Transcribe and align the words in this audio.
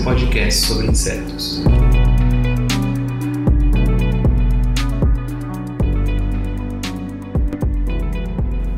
seu 0.00 0.04
podcast 0.04 0.66
sobre 0.66 0.86
insetos. 0.86 1.62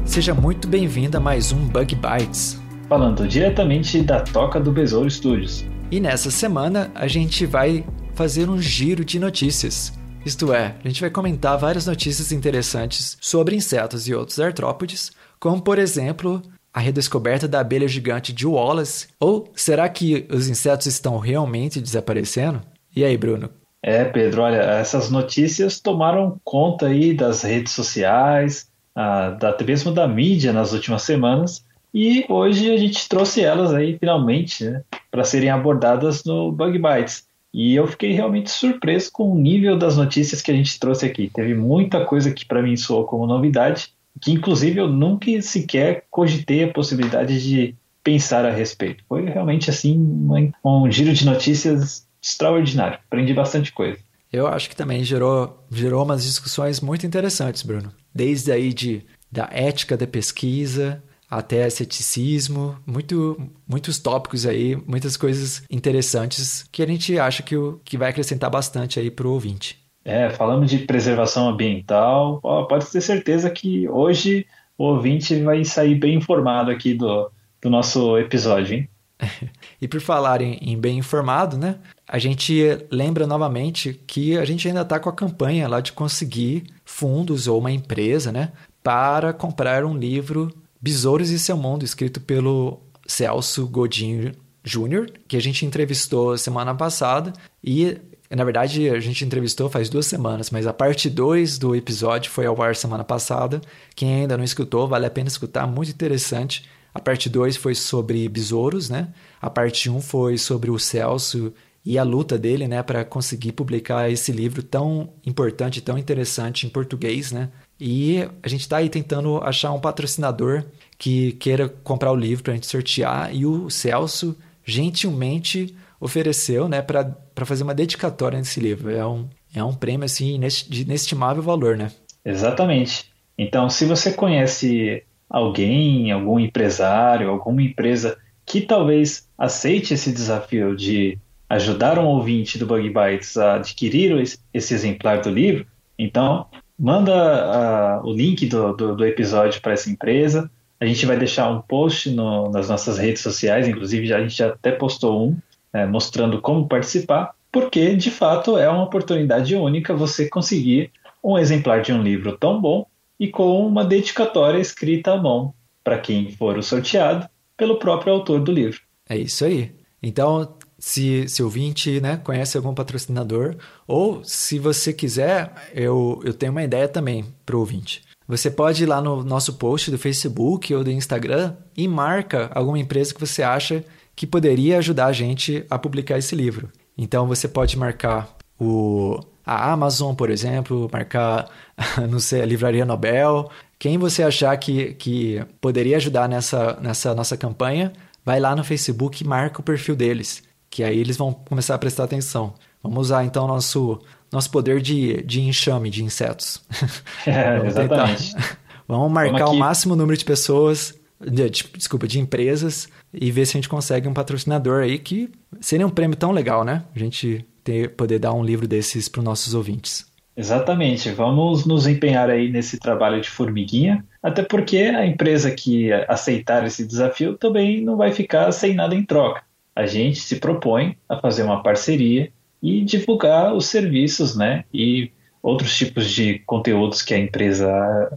Seja 0.05 0.35
muito 0.35 0.69
bem-vindo 0.69 1.17
a 1.17 1.21
mais 1.21 1.53
um 1.53 1.67
Bug 1.67 1.95
Bites. 1.95 2.61
falando 2.89 3.27
diretamente 3.27 4.03
da 4.03 4.21
Toca 4.21 4.61
do 4.61 4.71
Besouro 4.71 5.09
Studios. 5.09 5.65
E 5.91 6.01
nessa 6.01 6.31
semana 6.31 6.91
a 6.95 7.07
gente 7.07 7.47
vai 7.47 7.85
fazer 8.15 8.51
um 8.51 8.61
giro 8.61 9.05
de 9.05 9.19
notícias. 9.19 9.93
Isto 10.27 10.53
é, 10.53 10.77
a 10.85 10.89
gente 10.89 11.01
vai 11.01 11.11
comentar 11.11 11.57
várias 11.57 11.87
notícias 11.87 12.33
interessantes 12.33 13.17
sobre 13.21 13.57
insetos 13.57 14.07
e 14.07 14.15
outros 14.15 14.39
artrópodes, 14.39 15.13
como 15.41 15.63
por 15.63 15.79
exemplo 15.79 16.43
a 16.73 16.81
redescoberta 16.81 17.47
da 17.47 17.61
abelha 17.61 17.87
gigante 17.87 18.33
de 18.33 18.47
Wallace, 18.47 19.09
ou 19.21 19.51
será 19.55 19.89
que 19.89 20.27
os 20.31 20.49
insetos 20.49 20.87
estão 20.87 21.19
realmente 21.19 21.81
desaparecendo? 21.81 22.63
E 22.95 23.05
aí, 23.05 23.17
Bruno? 23.17 23.51
É, 23.83 24.05
Pedro, 24.05 24.43
olha, 24.43 24.57
essas 24.57 25.11
notícias 25.11 25.81
tomaram 25.81 26.41
conta 26.45 26.87
aí 26.87 27.13
das 27.13 27.43
redes 27.43 27.73
sociais, 27.73 28.69
ah, 28.95 29.37
até 29.43 29.65
mesmo 29.65 29.93
da 29.93 30.07
mídia 30.07 30.53
nas 30.53 30.73
últimas 30.73 31.03
semanas, 31.03 31.65
e 31.93 32.25
hoje 32.29 32.71
a 32.71 32.77
gente 32.77 33.09
trouxe 33.09 33.43
elas 33.43 33.75
aí 33.75 33.99
finalmente, 33.99 34.65
né, 34.65 34.83
para 35.11 35.25
serem 35.25 35.51
abordadas 35.51 36.25
no 36.25 36.51
Bug 36.51 36.79
Bites. 36.79 37.25
E 37.53 37.75
eu 37.75 37.87
fiquei 37.87 38.13
realmente 38.13 38.51
surpreso 38.51 39.11
com 39.13 39.31
o 39.31 39.39
nível 39.39 39.77
das 39.77 39.97
notícias 39.97 40.41
que 40.41 40.51
a 40.51 40.55
gente 40.55 40.81
trouxe 40.81 41.05
aqui. 41.05 41.29
Teve 41.29 41.55
muita 41.55 42.03
coisa 42.07 42.33
que 42.33 42.47
para 42.47 42.63
mim 42.63 42.77
soou 42.77 43.05
como 43.05 43.27
novidade, 43.27 43.92
que 44.21 44.33
inclusive 44.33 44.79
eu 44.79 44.89
nunca 44.89 45.41
sequer 45.43 46.05
cogitei 46.11 46.65
a 46.65 46.73
possibilidade 46.73 47.43
de 47.43 47.75
pensar 48.05 48.45
a 48.45 48.51
respeito. 48.51 49.05
Foi 49.09 49.25
realmente 49.25 49.71
assim 49.71 49.97
uma- 49.97 50.53
um 50.65 50.91
giro 50.91 51.13
de 51.13 51.25
notícias 51.25 52.07
extraordinário. 52.23 52.99
Aprendi 53.07 53.33
bastante 53.35 53.73
coisa. 53.73 53.99
Eu 54.33 54.47
acho 54.47 54.69
que 54.71 54.77
também 54.77 55.05
gerou, 55.05 55.65
gerou 55.71 56.03
umas 56.03 56.25
discussões 56.25 56.81
muito 56.81 57.07
interessantes, 57.07 57.63
Bruno. 57.63 57.93
Desde 58.15 58.51
aí 58.51 58.73
de, 58.73 59.05
da 59.31 59.49
ética 59.53 59.97
da 59.97 60.07
pesquisa 60.07 61.03
até 61.29 61.69
ceticismo, 61.71 62.77
muito, 62.87 63.41
muitos 63.67 63.99
tópicos 63.99 64.45
aí, 64.47 64.77
muitas 64.87 65.17
coisas 65.17 65.63
interessantes 65.71 66.67
que 66.71 66.83
a 66.83 66.87
gente 66.87 67.19
acha 67.19 67.43
que, 67.43 67.55
que 67.85 67.97
vai 67.97 68.11
acrescentar 68.11 68.51
bastante 68.51 69.01
aí 69.01 69.11
para 69.11 69.27
o 69.27 69.33
ouvinte. 69.33 69.82
É, 70.05 70.31
falamos 70.31 70.71
de 70.71 70.79
preservação 70.79 71.49
ambiental. 71.49 72.41
Ó, 72.43 72.65
pode 72.65 72.87
ter 72.91 73.01
certeza 73.01 73.51
que 73.51 73.89
hoje 73.89 74.47
o 74.77 74.85
ouvinte 74.85 75.41
vai 75.43 75.65
sair 75.65 75.95
bem 75.95 76.15
informado 76.15 76.71
aqui 76.71 76.95
do, 76.95 77.31
do 77.61 77.71
nosso 77.71 78.19
episódio, 78.19 78.75
hein? 78.75 78.89
E 79.81 79.89
por 79.89 80.01
falar 80.01 80.41
em, 80.41 80.55
em 80.61 80.79
bem 80.79 80.99
informado, 80.99 81.57
né? 81.57 81.77
A 82.07 82.19
gente 82.19 82.63
lembra 82.91 83.27
novamente 83.27 84.01
que 84.07 84.39
a 84.39 84.45
gente 84.45 84.69
ainda 84.69 84.83
está 84.83 85.01
com 85.01 85.09
a 85.09 85.13
campanha 85.13 85.67
lá 85.67 85.81
de 85.81 85.93
conseguir 85.93 86.65
fundos 86.85 87.49
ou 87.49 87.59
uma 87.59 87.71
empresa, 87.71 88.31
né? 88.31 88.53
Para 88.83 89.33
comprar 89.33 89.85
um 89.85 89.97
livro 89.97 90.53
Besouros 90.81 91.31
e 91.31 91.39
Seu 91.39 91.57
Mundo, 91.57 91.85
escrito 91.85 92.21
pelo 92.21 92.81
Celso 93.07 93.67
Godinho 93.67 94.33
Júnior, 94.65 95.11
que 95.27 95.37
a 95.37 95.41
gente 95.41 95.67
entrevistou 95.67 96.37
semana 96.39 96.75
passada. 96.75 97.33
E, 97.63 97.99
na 98.37 98.45
verdade, 98.45 98.89
a 98.89 98.99
gente 98.99 99.25
entrevistou 99.25 99.69
faz 99.69 99.89
duas 99.89 100.07
semanas, 100.07 100.51
mas 100.51 100.67
a 100.67 100.73
parte 100.73 101.11
2 101.11 101.59
do 101.59 101.77
episódio 101.77 102.31
foi 102.31 102.47
ao 102.47 102.61
ar 102.63 102.75
semana 102.75 103.05
passada. 103.05 103.61
Quem 103.95 104.23
ainda 104.23 104.37
não 104.37 104.45
escutou, 104.45 104.89
vale 104.89 105.07
a 105.07 105.11
pena 105.11 105.29
escutar, 105.29 105.67
muito 105.67 105.91
interessante. 105.91 106.69
A 106.95 107.01
parte 107.01 107.29
2 107.29 107.57
foi 107.57 107.75
sobre 107.75 108.29
besouros, 108.29 108.89
né? 108.89 109.09
A 109.41 109.51
parte 109.51 109.91
1 109.91 109.97
um 109.97 110.01
foi 110.01 110.39
sobre 110.39 110.71
o 110.71 110.79
Celso 110.79 111.53
e 111.85 111.99
a 111.99 112.03
luta 112.05 112.39
dele, 112.39 112.69
né, 112.69 112.83
para 112.83 113.05
conseguir 113.05 113.53
publicar 113.53 114.09
esse 114.09 114.31
livro 114.31 114.63
tão 114.63 115.11
importante, 115.27 115.81
tão 115.81 115.99
interessante 115.99 116.67
em 116.67 116.71
português, 116.71 117.33
né? 117.33 117.49
E 117.81 118.29
a 118.43 118.49
gente 118.49 118.61
está 118.61 118.77
aí 118.77 118.89
tentando 118.89 119.39
achar 119.39 119.73
um 119.73 119.81
patrocinador 119.81 120.65
que 120.97 121.33
queira 121.33 121.69
comprar 121.69 122.13
o 122.13 122.17
livro 122.17 122.45
para 122.45 122.53
a 122.53 122.55
gente 122.55 122.69
sortear 122.69 123.35
e 123.35 123.45
o 123.45 123.69
Celso 123.69 124.37
gentilmente 124.65 125.75
ofereceu, 125.99 126.69
né, 126.69 126.81
para 126.81 127.17
fazer 127.45 127.63
uma 127.63 127.75
dedicatória 127.75 128.39
nesse 128.39 128.61
livro. 128.61 128.91
É 128.91 129.07
um, 129.07 129.29
é 129.55 129.63
um 129.63 129.75
prêmio 129.75 130.05
assim 130.05 130.39
de 130.69 130.83
inestimável 130.83 131.43
valor, 131.43 131.77
né? 131.77 131.91
Exatamente. 132.25 133.11
Então, 133.37 133.69
se 133.69 133.85
você 133.85 134.13
conhece 134.13 135.03
alguém, 135.29 136.11
algum 136.13 136.39
empresário, 136.39 137.31
alguma 137.31 137.63
empresa 137.63 138.17
que 138.45 138.61
talvez 138.61 139.29
aceite 139.39 139.95
esse 139.95 140.13
desafio 140.13 140.77
de 140.77 141.19
ajudar 141.49 141.99
um 141.99 142.07
ouvinte 142.07 142.59
do 142.59 142.67
Bug 142.67 142.89
Bites 142.91 143.37
a 143.37 143.55
adquirir 143.57 144.17
esse- 144.53 144.75
exemplar 144.75 145.21
do 145.21 145.31
livro, 145.31 145.67
então 145.99 146.47
manda 146.79 148.01
o 148.05 148.13
link 148.13 148.47
do, 148.47 148.73
do, 148.75 148.97
do 148.97 149.07
episódio 149.07 149.61
para 149.61 149.73
essa 149.73 149.91
empresa. 149.91 150.51
A 150.81 150.87
gente 150.87 151.07
vai 151.07 151.17
deixar 151.17 151.49
um 151.51 151.61
post 151.61 152.11
no- 152.11 152.51
nas 152.51 152.69
nossas 152.69 152.99
redes 152.99 153.23
sociais, 153.23 153.69
inclusive 153.69 154.13
a 154.13 154.21
gente 154.21 154.37
já 154.37 154.49
até 154.49 154.73
postou 154.73 155.29
um 155.29 155.37
eh, 155.73 155.87
mostrando 155.87 156.41
como 156.41 156.69
participar, 156.69 157.35
porque 157.51 157.95
de 157.95 158.11
fato 158.11 158.57
é 158.57 158.69
uma 158.69 158.85
oportunidade 158.85 159.55
única 159.55 159.95
você 159.95 160.29
conseguir 160.29 160.91
um 161.23 161.39
exemplar 161.39 161.83
de 161.83 161.93
um 161.93 162.03
livro 162.03 162.37
tão 162.37 162.61
bom 162.61 162.87
e 163.19 163.29
com 163.29 163.67
uma 163.67 163.85
dedicatória 163.85 164.59
escrita 164.59 165.13
à 165.13 165.17
mão 165.17 165.55
para 165.85 165.99
quem 165.99 166.31
for 166.33 166.59
o 166.59 166.63
sorteado 166.63 167.29
pelo 167.57 167.79
próprio 167.79 168.13
autor 168.13 168.41
do 168.41 168.51
livro. 168.51 168.81
É 169.09 169.17
isso 169.17 169.45
aí. 169.45 169.73
Então, 170.03 170.57
se, 170.79 171.29
se 171.29 171.43
ouvinte 171.43 172.01
né, 172.01 172.17
conhece 172.17 172.57
algum 172.57 172.75
patrocinador, 172.75 173.55
ou 173.87 174.25
se 174.25 174.59
você 174.59 174.93
quiser, 174.93 175.53
eu, 175.73 176.21
eu 176.25 176.35
tenho 176.35 176.51
uma 176.51 176.65
ideia 176.65 176.89
também 176.89 177.25
para 177.47 177.57
o 177.57 177.61
ouvinte. 177.61 178.03
Você 178.27 178.51
pode 178.51 178.83
ir 178.83 178.87
lá 178.87 179.01
no 179.01 179.23
nosso 179.23 179.55
post 179.55 179.91
do 179.91 179.99
Facebook 179.99 180.75
ou 180.75 180.83
do 180.83 180.91
Instagram 180.91 181.55
e 181.77 181.87
marca 181.87 182.51
alguma 182.55 182.79
empresa 182.79 183.15
que 183.15 183.21
você 183.21 183.43
acha 183.43 183.85
que 184.15 184.27
poderia 184.27 184.79
ajudar 184.79 185.07
a 185.07 185.13
gente 185.13 185.65
a 185.71 185.79
publicar 185.79 186.19
esse 186.19 186.35
livro. 186.35 186.69
Então 186.97 187.27
você 187.27 187.49
pode 187.49 187.77
marcar 187.79 188.37
o, 188.61 189.19
a 189.45 189.73
Amazon, 189.73 190.15
por 190.15 190.31
exemplo, 190.31 190.89
marcar, 190.93 191.49
não 192.11 192.21
sei, 192.21 192.43
a 192.43 192.47
Livraria 192.47 192.85
Nobel. 192.85 193.51
Quem 193.79 193.99
você 193.99 194.23
achar 194.23 194.57
que, 194.59 194.95
que 194.95 195.45
poderia 195.61 195.97
ajudar 195.97 196.29
nessa, 196.29 196.79
nessa 196.81 197.15
nossa 197.15 197.37
campanha, 197.37 197.93
vai 198.25 198.39
lá 198.39 198.55
no 198.55 198.63
Facebook 198.63 199.23
e 199.23 199.27
marca 199.27 199.61
o 199.61 199.65
perfil 199.65 199.97
deles, 199.97 200.43
que 200.71 200.85
aí 200.85 200.99
eles 200.99 201.17
vão 201.17 201.33
começar 201.33 201.75
a 201.75 201.79
prestar 201.79 202.05
atenção. 202.05 202.55
Vamos 202.83 203.07
usar 203.07 203.25
então 203.25 203.47
nosso, 203.49 204.01
nosso 204.31 204.51
poder 204.51 204.81
de, 204.81 205.23
de 205.23 205.41
enxame 205.41 205.91
de 205.91 206.05
insetos. 206.05 206.63
É, 207.27 207.59
Vamos 207.59 207.75
tentar. 207.75 208.11
exatamente. 208.13 208.37
Vamos 208.87 209.11
marcar 209.13 209.39
Vamos 209.39 209.55
o 209.57 209.59
máximo 209.59 209.97
número 209.97 210.17
de 210.19 210.25
pessoas, 210.25 210.95
de- 211.21 211.49
de- 211.49 211.69
desculpa, 211.77 212.07
de 212.07 212.19
empresas 212.21 212.89
e 213.13 213.31
ver 213.31 213.47
se 213.47 213.57
a 213.57 213.59
gente 213.59 213.69
consegue 213.69 214.09
um 214.09 214.15
patrocinador 214.15 214.83
aí 214.83 214.99
que 214.99 215.31
seria 215.61 215.87
um 215.87 215.91
prêmio 215.91 216.17
tão 216.17 216.33
legal, 216.33 216.65
né? 216.65 216.85
A 216.95 216.99
gente 216.99 217.45
ter, 217.63 217.91
poder 217.91 218.19
dar 218.19 218.33
um 218.33 218.45
livro 218.45 218.67
desses 218.67 219.09
para 219.09 219.21
os 219.21 219.25
nossos 219.25 219.55
ouvintes. 219.55 220.11
Exatamente. 220.37 221.11
Vamos 221.11 221.67
nos 221.67 221.87
empenhar 221.87 222.31
aí 222.31 222.51
nesse 222.51 222.79
trabalho 222.79 223.21
de 223.21 223.29
formiguinha, 223.29 224.05
até 224.23 224.43
porque 224.43 224.79
a 224.79 225.07
empresa 225.07 225.51
que 225.51 225.93
aceitar 226.09 226.65
esse 226.67 226.87
desafio 226.87 227.37
também 227.37 227.83
não 227.83 227.97
vai 227.97 228.13
ficar 228.13 228.51
sem 228.53 228.75
nada 228.75 228.95
em 228.95 229.05
troca. 229.05 229.43
A 229.77 229.87
gente 229.87 230.21
se 230.21 230.37
propõe 230.37 230.97
a 231.09 231.19
fazer 231.19 231.43
uma 231.43 231.63
parceria 231.63 232.33
e 232.63 232.83
divulgar 232.83 233.55
os 233.55 233.67
serviços, 233.67 234.37
né? 234.37 234.65
E 234.73 235.11
outros 235.43 235.77
tipos 235.77 236.09
de 236.11 236.39
conteúdos 236.41 237.03
que 237.03 237.13
a 237.13 237.19
empresa 237.19 237.69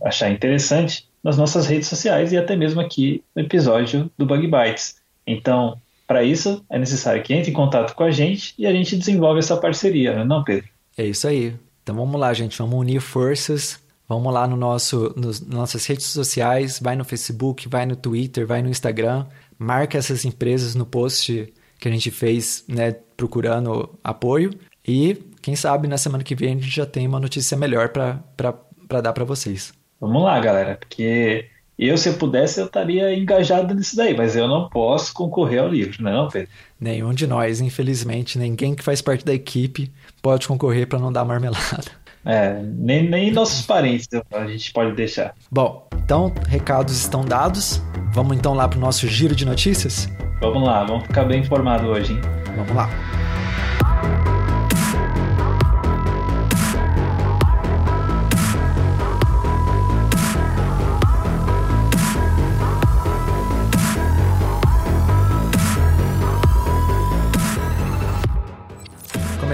achar 0.03 0.29
interessante 0.29 1.09
nas 1.25 1.37
nossas 1.37 1.65
redes 1.65 1.87
sociais 1.87 2.31
e 2.31 2.37
até 2.37 2.55
mesmo 2.55 2.79
aqui 2.79 3.23
no 3.35 3.41
episódio 3.41 4.11
do 4.15 4.27
Bug 4.27 4.45
Bites. 4.45 4.97
Então, 5.25 5.81
para 6.05 6.23
isso, 6.23 6.63
é 6.69 6.77
necessário 6.77 7.23
que 7.23 7.33
entre 7.33 7.49
em 7.49 7.53
contato 7.53 7.95
com 7.95 8.03
a 8.03 8.11
gente 8.11 8.53
e 8.59 8.67
a 8.67 8.71
gente 8.71 8.95
desenvolve 8.95 9.39
essa 9.39 9.57
parceria, 9.57 10.13
não 10.13 10.21
é 10.21 10.25
não, 10.25 10.43
Pedro? 10.43 10.69
É 10.95 11.03
isso 11.03 11.27
aí. 11.27 11.55
Então 11.81 11.95
vamos 11.95 12.21
lá, 12.21 12.31
gente. 12.31 12.59
Vamos 12.59 12.79
unir 12.79 13.01
forças. 13.01 13.79
Vamos 14.07 14.31
lá 14.31 14.47
no 14.47 14.55
nosso, 14.55 15.15
nos 15.17 15.41
nossas 15.41 15.83
redes 15.87 16.05
sociais, 16.05 16.79
vai 16.79 16.95
no 16.95 17.03
Facebook, 17.03 17.67
vai 17.67 17.87
no 17.87 17.95
Twitter, 17.95 18.45
vai 18.45 18.61
no 18.61 18.69
Instagram, 18.69 19.25
marca 19.57 19.97
essas 19.97 20.25
empresas 20.25 20.75
no 20.75 20.85
post 20.85 21.51
que 21.79 21.87
a 21.87 21.91
gente 21.91 22.11
fez, 22.11 22.63
né, 22.67 22.91
procurando 23.17 23.97
apoio. 24.03 24.51
E 24.87 25.15
quem 25.41 25.55
sabe 25.55 25.87
na 25.87 25.97
semana 25.97 26.23
que 26.23 26.35
vem 26.35 26.49
a 26.49 26.55
gente 26.55 26.69
já 26.69 26.85
tem 26.85 27.07
uma 27.07 27.19
notícia 27.19 27.57
melhor 27.57 27.89
para 27.89 29.01
dar 29.01 29.11
para 29.11 29.25
vocês. 29.25 29.73
Vamos 29.99 30.23
lá, 30.23 30.39
galera, 30.39 30.77
porque 30.79 31.49
eu, 31.77 31.97
se 31.97 32.09
eu 32.09 32.13
pudesse, 32.13 32.59
eu 32.59 32.65
estaria 32.65 33.13
engajado 33.13 33.73
nisso 33.73 33.95
daí, 33.95 34.15
mas 34.15 34.35
eu 34.35 34.47
não 34.47 34.69
posso 34.69 35.13
concorrer 35.13 35.61
ao 35.61 35.67
livro, 35.67 36.01
não, 36.01 36.29
Pedro? 36.29 36.49
Nenhum 36.79 37.13
de 37.13 37.27
nós, 37.27 37.59
infelizmente, 37.59 38.39
ninguém 38.39 38.73
que 38.73 38.83
faz 38.83 39.01
parte 39.01 39.25
da 39.25 39.33
equipe 39.33 39.91
pode 40.21 40.47
concorrer 40.47 40.87
para 40.87 40.99
não 40.99 41.11
dar 41.11 41.25
marmelada. 41.25 42.05
É, 42.27 42.59
nem, 42.59 43.07
nem 43.07 43.31
nossos 43.31 43.63
parentes 43.67 44.07
a 44.33 44.47
gente 44.47 44.73
pode 44.73 44.95
deixar. 44.95 45.35
Bom, 45.51 45.87
então, 46.03 46.33
recados 46.47 46.97
estão 46.97 47.23
dados. 47.23 47.79
Vamos 48.11 48.35
então 48.35 48.55
lá 48.55 48.67
para 48.67 48.79
o 48.79 48.81
nosso 48.81 49.07
giro 49.07 49.35
de 49.35 49.45
notícias? 49.45 50.09
Vamos 50.41 50.63
lá, 50.63 50.83
vamos 50.83 51.05
ficar 51.05 51.25
bem 51.25 51.41
informado 51.41 51.85
hoje, 51.89 52.13
hein? 52.13 52.21
Vamos 52.55 52.75
lá. 52.75 52.89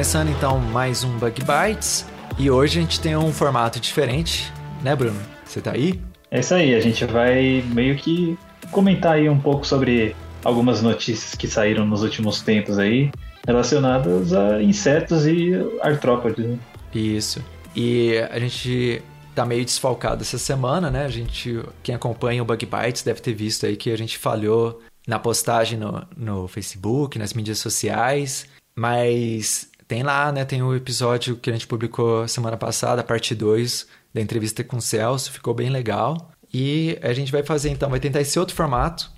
Começando 0.01 0.29
então 0.29 0.57
mais 0.57 1.03
um 1.03 1.15
Bug 1.19 1.43
Bites. 1.43 2.07
E 2.39 2.49
hoje 2.49 2.79
a 2.79 2.81
gente 2.81 2.99
tem 2.99 3.15
um 3.15 3.31
formato 3.31 3.79
diferente, 3.79 4.51
né, 4.81 4.95
Bruno? 4.95 5.21
Você 5.45 5.61
tá 5.61 5.73
aí? 5.73 6.01
É 6.31 6.39
isso 6.39 6.55
aí, 6.55 6.73
a 6.73 6.79
gente 6.79 7.05
vai 7.05 7.63
meio 7.67 7.95
que 7.95 8.35
comentar 8.71 9.13
aí 9.13 9.29
um 9.29 9.39
pouco 9.39 9.63
sobre 9.63 10.15
algumas 10.43 10.81
notícias 10.81 11.35
que 11.35 11.47
saíram 11.47 11.85
nos 11.85 12.01
últimos 12.01 12.41
tempos 12.41 12.79
aí, 12.79 13.11
relacionadas 13.45 14.33
a 14.33 14.59
insetos 14.63 15.27
e 15.27 15.51
artrópodes. 15.83 16.47
Né? 16.47 16.57
Isso. 16.95 17.39
E 17.75 18.17
a 18.31 18.39
gente 18.39 19.03
tá 19.35 19.45
meio 19.45 19.63
desfalcado 19.63 20.23
essa 20.23 20.39
semana, 20.39 20.89
né? 20.89 21.05
A 21.05 21.09
gente, 21.09 21.63
quem 21.83 21.93
acompanha 21.93 22.41
o 22.41 22.45
Bug 22.45 22.65
Bites 22.65 23.03
deve 23.03 23.21
ter 23.21 23.35
visto 23.35 23.67
aí 23.67 23.75
que 23.75 23.91
a 23.91 23.97
gente 23.97 24.17
falhou 24.17 24.81
na 25.07 25.19
postagem 25.19 25.77
no, 25.77 26.03
no 26.17 26.47
Facebook, 26.47 27.19
nas 27.19 27.35
mídias 27.35 27.59
sociais, 27.59 28.47
mas 28.75 29.69
tem 29.91 30.03
lá, 30.03 30.31
né? 30.31 30.45
Tem 30.45 30.63
o 30.63 30.73
episódio 30.73 31.35
que 31.35 31.49
a 31.49 31.53
gente 31.53 31.67
publicou 31.67 32.25
semana 32.25 32.55
passada, 32.55 33.03
parte 33.03 33.35
2 33.35 33.85
da 34.13 34.21
entrevista 34.21 34.63
com 34.63 34.77
o 34.77 34.81
Celso, 34.81 35.29
ficou 35.29 35.53
bem 35.53 35.69
legal. 35.69 36.31
E 36.53 36.97
a 37.01 37.11
gente 37.11 37.29
vai 37.29 37.43
fazer 37.43 37.71
então, 37.71 37.89
vai 37.89 37.99
tentar 37.99 38.21
esse 38.21 38.39
outro 38.39 38.55
formato 38.55 39.11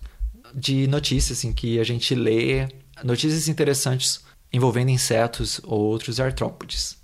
de 0.51 0.87
notícias, 0.87 1.37
assim, 1.37 1.53
que 1.53 1.79
a 1.79 1.83
gente 1.83 2.15
lê 2.15 2.67
notícias 3.03 3.47
interessantes 3.47 4.25
envolvendo 4.51 4.89
insetos 4.89 5.61
ou 5.63 5.79
outros 5.79 6.19
artrópodes. 6.19 6.97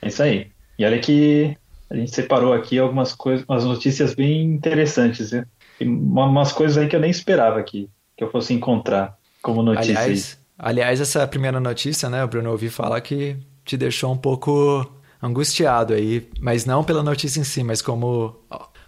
É 0.00 0.06
isso 0.06 0.22
aí. 0.22 0.52
E 0.78 0.84
olha 0.84 1.00
que 1.00 1.56
a 1.90 1.96
gente 1.96 2.14
separou 2.14 2.52
aqui 2.52 2.78
algumas 2.78 3.12
coisas, 3.12 3.44
umas 3.48 3.64
notícias 3.64 4.14
bem 4.14 4.44
interessantes, 4.44 5.32
né? 5.32 5.44
Umas 5.80 6.52
coisas 6.52 6.78
aí 6.78 6.88
que 6.88 6.94
eu 6.94 7.00
nem 7.00 7.10
esperava 7.10 7.60
que, 7.64 7.90
que 8.16 8.22
eu 8.22 8.30
fosse 8.30 8.54
encontrar 8.54 9.18
como 9.42 9.64
notícia. 9.64 9.98
Aliás, 9.98 10.43
Aliás, 10.58 11.00
essa 11.00 11.26
primeira 11.26 11.58
notícia, 11.58 12.08
né, 12.08 12.22
o 12.22 12.28
Bruno, 12.28 12.48
eu 12.48 12.52
ouvi 12.52 12.68
falar 12.68 13.00
que 13.00 13.36
te 13.64 13.76
deixou 13.76 14.12
um 14.12 14.16
pouco 14.16 14.88
angustiado 15.22 15.94
aí, 15.94 16.28
mas 16.40 16.64
não 16.64 16.84
pela 16.84 17.02
notícia 17.02 17.40
em 17.40 17.44
si, 17.44 17.64
mas 17.64 17.82
como, 17.82 18.36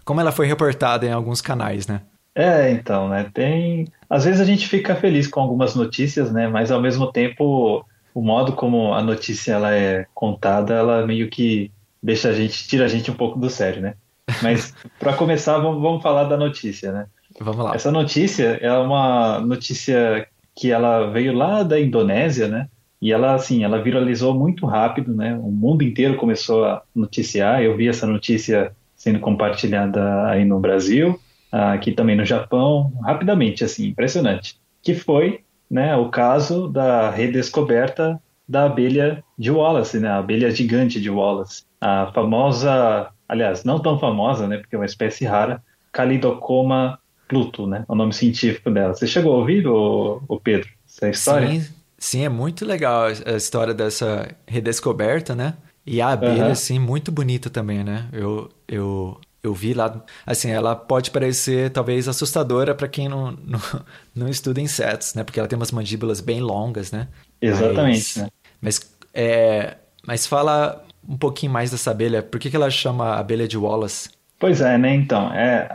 como 0.05 0.21
ela 0.21 0.31
foi 0.31 0.47
reportada 0.47 1.05
em 1.05 1.11
alguns 1.11 1.41
canais, 1.41 1.87
né? 1.87 2.01
É, 2.35 2.69
então, 2.71 3.09
né, 3.09 3.29
tem... 3.33 3.87
Às 4.09 4.25
vezes 4.25 4.39
a 4.39 4.45
gente 4.45 4.67
fica 4.67 4.95
feliz 4.95 5.27
com 5.27 5.41
algumas 5.41 5.75
notícias, 5.75 6.31
né, 6.31 6.47
mas 6.47 6.71
ao 6.71 6.81
mesmo 6.81 7.11
tempo 7.11 7.85
o 8.13 8.21
modo 8.21 8.53
como 8.53 8.93
a 8.93 9.01
notícia 9.03 9.53
ela 9.53 9.75
é 9.75 10.07
contada, 10.13 10.73
ela 10.73 11.05
meio 11.05 11.29
que 11.29 11.71
deixa 12.01 12.29
a 12.29 12.33
gente, 12.33 12.67
tira 12.67 12.85
a 12.85 12.87
gente 12.87 13.11
um 13.11 13.13
pouco 13.13 13.37
do 13.37 13.47
sério, 13.47 13.79
né? 13.79 13.93
Mas 14.41 14.73
para 14.99 15.13
começar, 15.13 15.59
vamos, 15.59 15.79
vamos 15.81 16.01
falar 16.01 16.23
da 16.23 16.35
notícia, 16.35 16.91
né? 16.91 17.05
Vamos 17.39 17.63
lá. 17.63 17.75
Essa 17.75 17.91
notícia 17.91 18.57
é 18.59 18.71
uma 18.73 19.39
notícia 19.39 20.27
que 20.57 20.71
ela 20.71 21.05
veio 21.11 21.33
lá 21.33 21.61
da 21.61 21.79
Indonésia, 21.79 22.47
né? 22.47 22.67
E 22.99 23.13
ela, 23.13 23.35
assim, 23.35 23.63
ela 23.63 23.79
viralizou 23.79 24.33
muito 24.33 24.65
rápido, 24.65 25.13
né? 25.13 25.35
O 25.35 25.51
mundo 25.51 25.83
inteiro 25.83 26.17
começou 26.17 26.65
a 26.65 26.81
noticiar. 26.95 27.61
Eu 27.61 27.77
vi 27.77 27.87
essa 27.87 28.07
notícia 28.07 28.75
sendo 28.95 29.19
compartilhada 29.19 30.25
aí 30.27 30.43
no 30.43 30.59
Brasil, 30.59 31.19
aqui 31.51 31.91
também 31.91 32.15
no 32.15 32.25
Japão, 32.25 32.91
rapidamente, 33.03 33.63
assim, 33.63 33.89
impressionante. 33.89 34.59
Que 34.81 34.95
foi, 34.95 35.41
né, 35.69 35.95
o 35.95 36.09
caso 36.09 36.67
da 36.67 37.11
redescoberta 37.11 38.19
da 38.49 38.65
abelha 38.65 39.23
de 39.37 39.51
Wallace, 39.51 39.99
né? 39.99 40.09
A 40.09 40.17
abelha 40.17 40.49
gigante 40.49 40.99
de 40.99 41.09
Wallace. 41.11 41.65
A 41.79 42.11
famosa, 42.15 43.11
aliás, 43.29 43.63
não 43.63 43.79
tão 43.79 43.99
famosa, 43.99 44.47
né? 44.47 44.57
Porque 44.57 44.75
é 44.75 44.79
uma 44.79 44.85
espécie 44.85 45.23
rara, 45.23 45.61
Calidocoma 45.91 46.97
Pluto, 47.27 47.67
né? 47.67 47.83
O 47.87 47.95
nome 47.95 48.13
científico 48.13 48.71
dela. 48.71 48.93
Você 48.93 49.05
chegou 49.05 49.33
a 49.33 49.37
ouvir, 49.37 49.67
o, 49.67 50.21
o 50.27 50.39
Pedro, 50.39 50.69
essa 50.87 51.09
história? 51.09 51.47
Sim, 51.47 51.67
sim, 51.97 52.25
é 52.25 52.29
muito 52.29 52.65
legal 52.65 53.05
a 53.05 53.31
história 53.33 53.73
dessa 53.73 54.29
redescoberta, 54.47 55.35
né? 55.35 55.55
E 55.85 56.01
a 56.01 56.09
abelha, 56.09 56.45
uhum. 56.45 56.51
assim, 56.51 56.79
muito 56.79 57.11
bonita 57.11 57.49
também, 57.49 57.83
né? 57.83 58.07
Eu, 58.11 58.49
eu, 58.67 59.19
eu 59.41 59.53
vi 59.53 59.73
lá, 59.73 60.03
assim, 60.25 60.49
ela 60.49 60.75
pode 60.75 61.11
parecer 61.11 61.69
talvez 61.71 62.07
assustadora 62.07 62.75
para 62.75 62.87
quem 62.87 63.07
não, 63.07 63.31
não, 63.43 63.59
não, 64.13 64.27
estuda 64.27 64.59
insetos, 64.59 65.13
né? 65.13 65.23
Porque 65.23 65.39
ela 65.39 65.47
tem 65.47 65.57
umas 65.57 65.71
mandíbulas 65.71 66.19
bem 66.19 66.41
longas, 66.41 66.91
né? 66.91 67.07
Exatamente, 67.41 68.13
mas, 68.13 68.15
né? 68.17 68.29
Mas, 68.61 68.97
é, 69.13 69.77
mas 70.05 70.27
fala 70.27 70.83
um 71.07 71.17
pouquinho 71.17 71.51
mais 71.51 71.71
dessa 71.71 71.91
abelha. 71.91 72.21
Por 72.21 72.39
que, 72.39 72.49
que 72.49 72.55
ela 72.55 72.69
chama 72.69 73.15
abelha 73.15 73.47
de 73.47 73.57
Wallace? 73.57 74.09
Pois 74.39 74.61
é, 74.61 74.77
né? 74.77 74.93
Então, 74.93 75.33
é, 75.33 75.67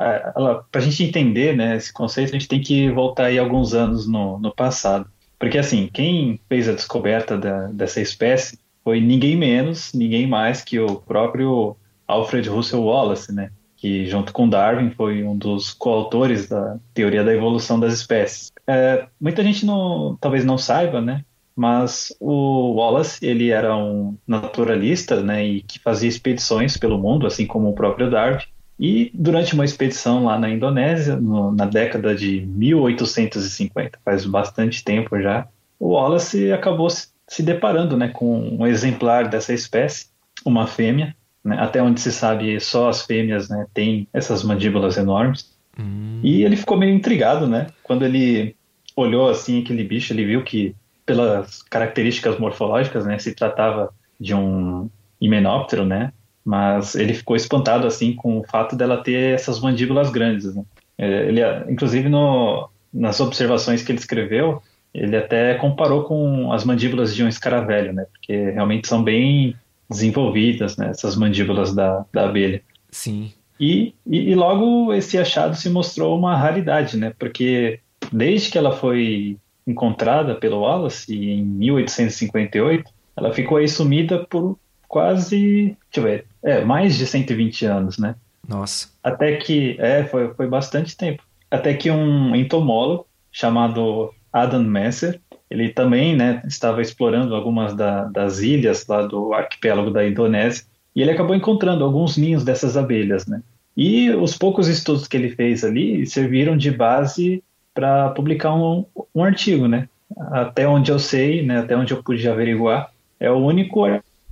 para 0.70 0.80
a 0.80 0.84
gente 0.84 1.02
entender 1.02 1.56
né, 1.56 1.76
esse 1.76 1.92
conceito, 1.92 2.30
a 2.30 2.32
gente 2.32 2.48
tem 2.48 2.60
que 2.60 2.90
voltar 2.90 3.26
aí 3.26 3.38
alguns 3.38 3.74
anos 3.74 4.06
no, 4.06 4.38
no 4.38 4.54
passado. 4.54 5.10
Porque, 5.38 5.58
assim, 5.58 5.90
quem 5.92 6.38
fez 6.48 6.68
a 6.68 6.72
descoberta 6.72 7.36
da, 7.36 7.66
dessa 7.68 8.00
espécie 8.00 8.58
foi 8.84 9.00
ninguém 9.00 9.36
menos, 9.36 9.92
ninguém 9.92 10.26
mais 10.26 10.62
que 10.62 10.78
o 10.78 10.96
próprio 10.96 11.76
Alfred 12.06 12.48
Russel 12.48 12.82
Wallace, 12.82 13.32
né? 13.32 13.50
Que, 13.76 14.06
junto 14.06 14.32
com 14.32 14.48
Darwin, 14.48 14.90
foi 14.90 15.24
um 15.24 15.36
dos 15.36 15.72
coautores 15.72 16.48
da 16.48 16.78
teoria 16.94 17.24
da 17.24 17.34
evolução 17.34 17.80
das 17.80 17.92
espécies. 17.92 18.52
É, 18.64 19.06
muita 19.20 19.42
gente 19.42 19.66
não, 19.66 20.16
talvez 20.20 20.44
não 20.44 20.56
saiba, 20.56 21.00
né? 21.00 21.24
Mas 21.54 22.14
o 22.18 22.74
Wallace, 22.74 23.24
ele 23.24 23.50
era 23.50 23.76
um 23.76 24.16
naturalista, 24.26 25.20
né? 25.22 25.46
E 25.46 25.62
que 25.62 25.78
fazia 25.78 26.08
expedições 26.08 26.76
pelo 26.76 26.98
mundo, 26.98 27.26
assim 27.26 27.46
como 27.46 27.68
o 27.68 27.74
próprio 27.74 28.10
Darwin. 28.10 28.42
E 28.78 29.10
durante 29.14 29.54
uma 29.54 29.64
expedição 29.64 30.24
lá 30.24 30.38
na 30.38 30.50
Indonésia, 30.50 31.16
no, 31.16 31.52
na 31.52 31.66
década 31.66 32.14
de 32.14 32.44
1850, 32.46 33.98
faz 34.04 34.24
bastante 34.24 34.82
tempo 34.82 35.20
já, 35.20 35.46
o 35.78 35.90
Wallace 35.90 36.50
acabou 36.52 36.88
se, 36.88 37.08
se 37.28 37.42
deparando 37.42 37.96
né, 37.96 38.08
com 38.08 38.56
um 38.58 38.66
exemplar 38.66 39.28
dessa 39.28 39.52
espécie, 39.52 40.06
uma 40.44 40.66
fêmea. 40.66 41.14
Né, 41.44 41.56
até 41.58 41.82
onde 41.82 42.00
se 42.00 42.12
sabe, 42.12 42.58
só 42.60 42.88
as 42.88 43.02
fêmeas 43.02 43.48
né, 43.48 43.66
têm 43.74 44.06
essas 44.12 44.42
mandíbulas 44.42 44.96
enormes. 44.96 45.52
Hum. 45.78 46.20
E 46.22 46.42
ele 46.44 46.56
ficou 46.56 46.76
meio 46.76 46.94
intrigado, 46.94 47.46
né? 47.46 47.66
Quando 47.82 48.04
ele 48.04 48.54
olhou 48.96 49.28
assim 49.28 49.60
aquele 49.60 49.82
bicho, 49.82 50.12
ele 50.12 50.24
viu 50.24 50.42
que 50.42 50.74
pelas 51.04 51.62
características 51.62 52.38
morfológicas, 52.38 53.04
né, 53.04 53.18
se 53.18 53.34
tratava 53.34 53.92
de 54.18 54.34
um 54.34 54.88
himenóptero, 55.20 55.84
né? 55.84 56.12
mas 56.44 56.94
ele 56.94 57.14
ficou 57.14 57.36
espantado 57.36 57.86
assim 57.86 58.14
com 58.14 58.38
o 58.38 58.44
fato 58.44 58.74
dela 58.74 59.02
ter 59.02 59.34
essas 59.34 59.60
mandíbulas 59.60 60.10
grandes. 60.10 60.54
Né? 60.54 60.64
É, 60.98 61.28
ele, 61.28 61.40
inclusive, 61.70 62.08
no, 62.08 62.68
nas 62.92 63.20
observações 63.20 63.82
que 63.82 63.92
ele 63.92 63.98
escreveu, 63.98 64.60
ele 64.92 65.16
até 65.16 65.54
comparou 65.54 66.04
com 66.04 66.52
as 66.52 66.64
mandíbulas 66.64 67.14
de 67.14 67.24
um 67.24 67.28
escaravelho, 67.28 67.92
né? 67.92 68.04
Porque 68.12 68.50
realmente 68.50 68.86
são 68.86 69.02
bem 69.02 69.56
desenvolvidas, 69.88 70.76
né? 70.76 70.90
Essas 70.90 71.16
mandíbulas 71.16 71.74
da, 71.74 72.04
da 72.12 72.26
abelha. 72.26 72.60
Sim. 72.90 73.32
E, 73.58 73.94
e, 74.06 74.30
e, 74.30 74.34
logo 74.34 74.92
esse 74.92 75.16
achado 75.16 75.56
se 75.56 75.70
mostrou 75.70 76.18
uma 76.18 76.36
raridade, 76.36 76.98
né? 76.98 77.14
Porque 77.18 77.80
desde 78.12 78.50
que 78.50 78.58
ela 78.58 78.72
foi 78.72 79.38
encontrada 79.66 80.34
pelo 80.34 80.60
Wallace 80.60 81.14
em 81.14 81.42
1858, 81.44 82.90
ela 83.16 83.32
ficou 83.32 83.58
aí 83.58 83.68
sumida 83.68 84.24
por 84.26 84.58
quase, 84.88 85.76
deixa 85.90 85.96
eu 85.96 86.02
ver, 86.02 86.26
é, 86.42 86.64
mais 86.64 86.96
de 86.96 87.06
120 87.06 87.64
anos, 87.64 87.98
né? 87.98 88.14
Nossa. 88.46 88.88
Até 89.02 89.36
que, 89.36 89.76
é, 89.78 90.04
foi, 90.04 90.34
foi 90.34 90.46
bastante 90.46 90.96
tempo. 90.96 91.22
Até 91.50 91.74
que 91.74 91.90
um 91.90 92.34
entomólogo 92.34 93.06
chamado 93.30 94.12
Adam 94.32 94.62
Messer, 94.62 95.20
ele 95.50 95.68
também, 95.70 96.16
né, 96.16 96.42
estava 96.46 96.82
explorando 96.82 97.34
algumas 97.34 97.74
da, 97.74 98.04
das 98.04 98.40
ilhas 98.40 98.86
lá 98.86 99.02
do 99.02 99.32
arquipélago 99.32 99.90
da 99.90 100.06
Indonésia, 100.06 100.64
E 100.94 101.00
ele 101.00 101.10
acabou 101.10 101.34
encontrando 101.34 101.84
alguns 101.84 102.16
ninhos 102.16 102.44
dessas 102.44 102.76
abelhas, 102.76 103.26
né? 103.26 103.42
E 103.74 104.10
os 104.10 104.36
poucos 104.36 104.68
estudos 104.68 105.08
que 105.08 105.16
ele 105.16 105.30
fez 105.30 105.64
ali 105.64 106.06
serviram 106.06 106.56
de 106.56 106.70
base 106.70 107.42
para 107.74 108.10
publicar 108.10 108.54
um, 108.54 108.84
um 109.14 109.24
artigo, 109.24 109.66
né? 109.66 109.88
Até 110.30 110.66
onde 110.68 110.90
eu 110.90 110.98
sei, 110.98 111.44
né? 111.44 111.60
Até 111.60 111.76
onde 111.76 111.92
eu 111.92 112.02
pude 112.02 112.28
averiguar, 112.28 112.90
é 113.18 113.30
o 113.30 113.36
único 113.36 113.84